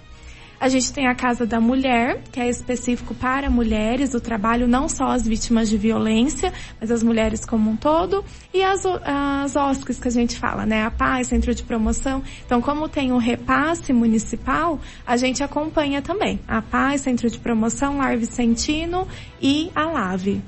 A 0.60 0.68
gente 0.68 0.92
tem 0.92 1.06
a 1.06 1.14
Casa 1.14 1.46
da 1.46 1.58
Mulher, 1.58 2.20
que 2.30 2.38
é 2.38 2.46
específico 2.46 3.14
para 3.14 3.48
mulheres, 3.48 4.12
o 4.12 4.20
trabalho 4.20 4.68
não 4.68 4.90
só 4.90 5.06
as 5.06 5.26
vítimas 5.26 5.70
de 5.70 5.78
violência, 5.78 6.52
mas 6.78 6.90
as 6.90 7.02
mulheres 7.02 7.46
como 7.46 7.70
um 7.70 7.76
todo, 7.76 8.22
e 8.52 8.62
as, 8.62 8.84
as 8.84 9.56
OSCs 9.56 9.98
que 9.98 10.08
a 10.08 10.10
gente 10.10 10.38
fala, 10.38 10.66
né? 10.66 10.82
A 10.82 10.90
PAI, 10.90 11.24
Centro 11.24 11.54
de 11.54 11.62
Promoção. 11.62 12.22
Então, 12.44 12.60
como 12.60 12.90
tem 12.90 13.10
o 13.10 13.16
repasse 13.16 13.90
municipal, 13.90 14.78
a 15.06 15.16
gente 15.16 15.42
acompanha 15.42 16.02
também 16.02 16.38
a 16.46 16.60
PAI, 16.60 16.98
Centro 16.98 17.30
de 17.30 17.38
Promoção, 17.38 17.96
Lar 17.96 18.18
Vicentino 18.18 19.08
e 19.40 19.70
a 19.74 19.86
LAVE. 19.86 20.42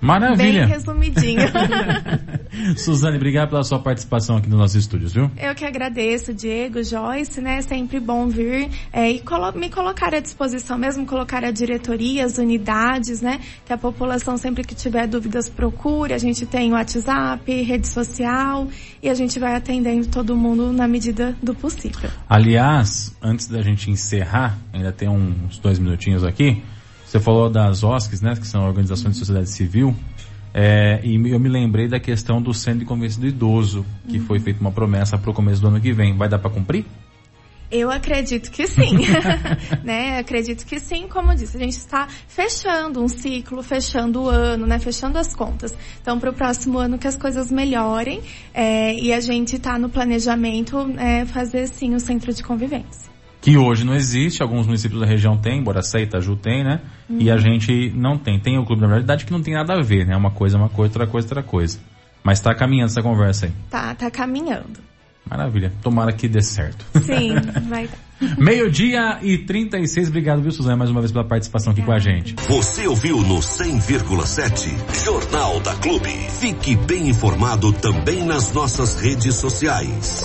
Maravilha. 0.00 0.66
Bem 0.66 0.68
resumidinho. 0.68 1.42
Suzane, 2.76 3.16
obrigado 3.16 3.50
pela 3.50 3.62
sua 3.62 3.78
participação 3.78 4.36
aqui 4.36 4.48
nos 4.48 4.58
nossos 4.58 4.76
estúdios, 4.76 5.12
viu? 5.12 5.30
Eu 5.36 5.54
que 5.54 5.64
agradeço, 5.64 6.34
Diego, 6.34 6.82
Joyce, 6.82 7.40
né? 7.40 7.62
Sempre 7.62 8.00
bom 8.00 8.28
vir 8.28 8.68
é, 8.92 9.10
e 9.10 9.20
colo 9.20 9.52
me 9.52 9.70
colocar 9.70 10.14
à 10.14 10.20
disposição, 10.20 10.76
mesmo 10.76 11.06
colocar 11.06 11.44
a 11.44 11.50
diretoria, 11.50 12.24
as 12.24 12.38
unidades, 12.38 13.20
né? 13.20 13.40
Que 13.64 13.72
a 13.72 13.78
população 13.78 14.36
sempre 14.36 14.64
que 14.64 14.74
tiver 14.74 15.06
dúvidas 15.06 15.48
procure. 15.48 16.12
A 16.12 16.18
gente 16.18 16.46
tem 16.46 16.72
WhatsApp, 16.72 17.62
rede 17.62 17.88
social 17.88 18.68
e 19.02 19.08
a 19.08 19.14
gente 19.14 19.38
vai 19.38 19.54
atendendo 19.54 20.08
todo 20.08 20.36
mundo 20.36 20.72
na 20.72 20.86
medida 20.86 21.36
do 21.42 21.54
possível. 21.54 22.10
Aliás, 22.28 23.16
antes 23.22 23.46
da 23.46 23.62
gente 23.62 23.90
encerrar, 23.90 24.58
ainda 24.72 24.92
tem 24.92 25.08
uns 25.08 25.58
dois 25.58 25.78
minutinhos 25.78 26.24
aqui. 26.24 26.62
Você 27.06 27.18
falou 27.18 27.50
das 27.50 27.82
OSCs, 27.82 28.20
né? 28.20 28.36
Que 28.36 28.46
são 28.46 28.64
organizações 28.64 29.14
de 29.14 29.18
sociedade 29.18 29.50
civil. 29.50 29.96
É, 30.52 31.00
e 31.04 31.14
eu 31.30 31.38
me 31.38 31.48
lembrei 31.48 31.88
da 31.88 32.00
questão 32.00 32.42
do 32.42 32.52
centro 32.52 32.80
de 32.80 32.84
convivência 32.84 33.20
do 33.20 33.26
idoso, 33.26 33.86
que 34.08 34.18
foi 34.18 34.40
feita 34.40 34.60
uma 34.60 34.72
promessa 34.72 35.16
para 35.16 35.30
o 35.30 35.34
começo 35.34 35.60
do 35.60 35.68
ano 35.68 35.80
que 35.80 35.92
vem. 35.92 36.16
Vai 36.16 36.28
dar 36.28 36.38
para 36.38 36.50
cumprir? 36.50 36.84
Eu 37.70 37.88
acredito 37.88 38.50
que 38.50 38.66
sim, 38.66 38.98
né? 39.84 40.18
Acredito 40.18 40.66
que 40.66 40.80
sim, 40.80 41.06
como 41.06 41.30
eu 41.30 41.36
disse, 41.36 41.56
a 41.56 41.60
gente 41.60 41.76
está 41.76 42.08
fechando 42.26 43.00
um 43.00 43.06
ciclo, 43.06 43.62
fechando 43.62 44.22
o 44.22 44.28
ano, 44.28 44.66
né? 44.66 44.80
Fechando 44.80 45.16
as 45.18 45.36
contas. 45.36 45.72
Então, 46.02 46.18
para 46.18 46.30
o 46.30 46.32
próximo 46.32 46.78
ano 46.78 46.98
que 46.98 47.06
as 47.06 47.16
coisas 47.16 47.48
melhorem 47.52 48.22
é, 48.52 48.92
e 48.94 49.12
a 49.12 49.20
gente 49.20 49.54
está 49.54 49.78
no 49.78 49.88
planejamento 49.88 50.78
é, 50.98 51.24
fazer 51.24 51.68
sim 51.68 51.94
o 51.94 52.00
centro 52.00 52.32
de 52.34 52.42
convivência. 52.42 53.09
Que 53.40 53.56
hoje 53.56 53.84
não 53.84 53.94
existe, 53.94 54.42
alguns 54.42 54.66
municípios 54.66 55.00
da 55.00 55.06
região 55.06 55.36
têm, 55.36 55.62
Boracé 55.62 56.00
e 56.00 56.02
Itaju 56.02 56.36
tem, 56.36 56.62
né? 56.62 56.80
E 57.08 57.30
a 57.30 57.38
gente 57.38 57.90
não 57.96 58.18
tem. 58.18 58.38
Tem 58.38 58.58
o 58.58 58.64
Clube 58.64 58.82
da 58.82 58.88
Verdade 58.88 59.24
que 59.24 59.32
não 59.32 59.42
tem 59.42 59.54
nada 59.54 59.74
a 59.74 59.82
ver, 59.82 60.06
né? 60.06 60.14
Uma 60.16 60.30
coisa 60.30 60.56
é 60.56 60.60
uma 60.60 60.68
coisa, 60.68 60.90
outra 60.92 61.06
coisa 61.06 61.26
é 61.26 61.28
outra 61.28 61.42
coisa. 61.42 61.78
Mas 62.22 62.40
tá 62.40 62.54
caminhando 62.54 62.90
essa 62.90 63.02
conversa 63.02 63.46
aí. 63.46 63.52
Tá, 63.70 63.94
tá 63.94 64.10
caminhando. 64.10 64.90
Maravilha. 65.28 65.72
Tomara 65.82 66.12
que 66.12 66.28
dê 66.28 66.42
certo. 66.42 66.84
Sim, 67.02 67.34
vai. 67.68 67.88
Meio-dia 68.36 69.18
e 69.22 69.38
36. 69.38 70.08
Obrigado, 70.08 70.42
viu, 70.42 70.50
Suzana, 70.50 70.76
mais 70.76 70.90
uma 70.90 71.00
vez 71.00 71.10
pela 71.10 71.24
participação 71.24 71.72
aqui 71.72 71.82
com 71.82 71.92
a 71.92 71.98
gente. 71.98 72.34
Você 72.48 72.86
ouviu 72.86 73.22
no 73.22 73.38
100,7 73.38 75.04
Jornal 75.04 75.60
da 75.60 75.74
Clube. 75.76 76.10
Fique 76.10 76.76
bem 76.76 77.08
informado 77.08 77.72
também 77.72 78.24
nas 78.24 78.52
nossas 78.52 79.00
redes 79.00 79.34
sociais. 79.36 80.24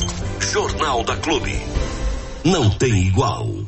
Jornal 0.52 1.04
da 1.04 1.16
Clube. 1.16 1.54
Não 2.46 2.70
tem 2.70 3.08
igual. 3.08 3.65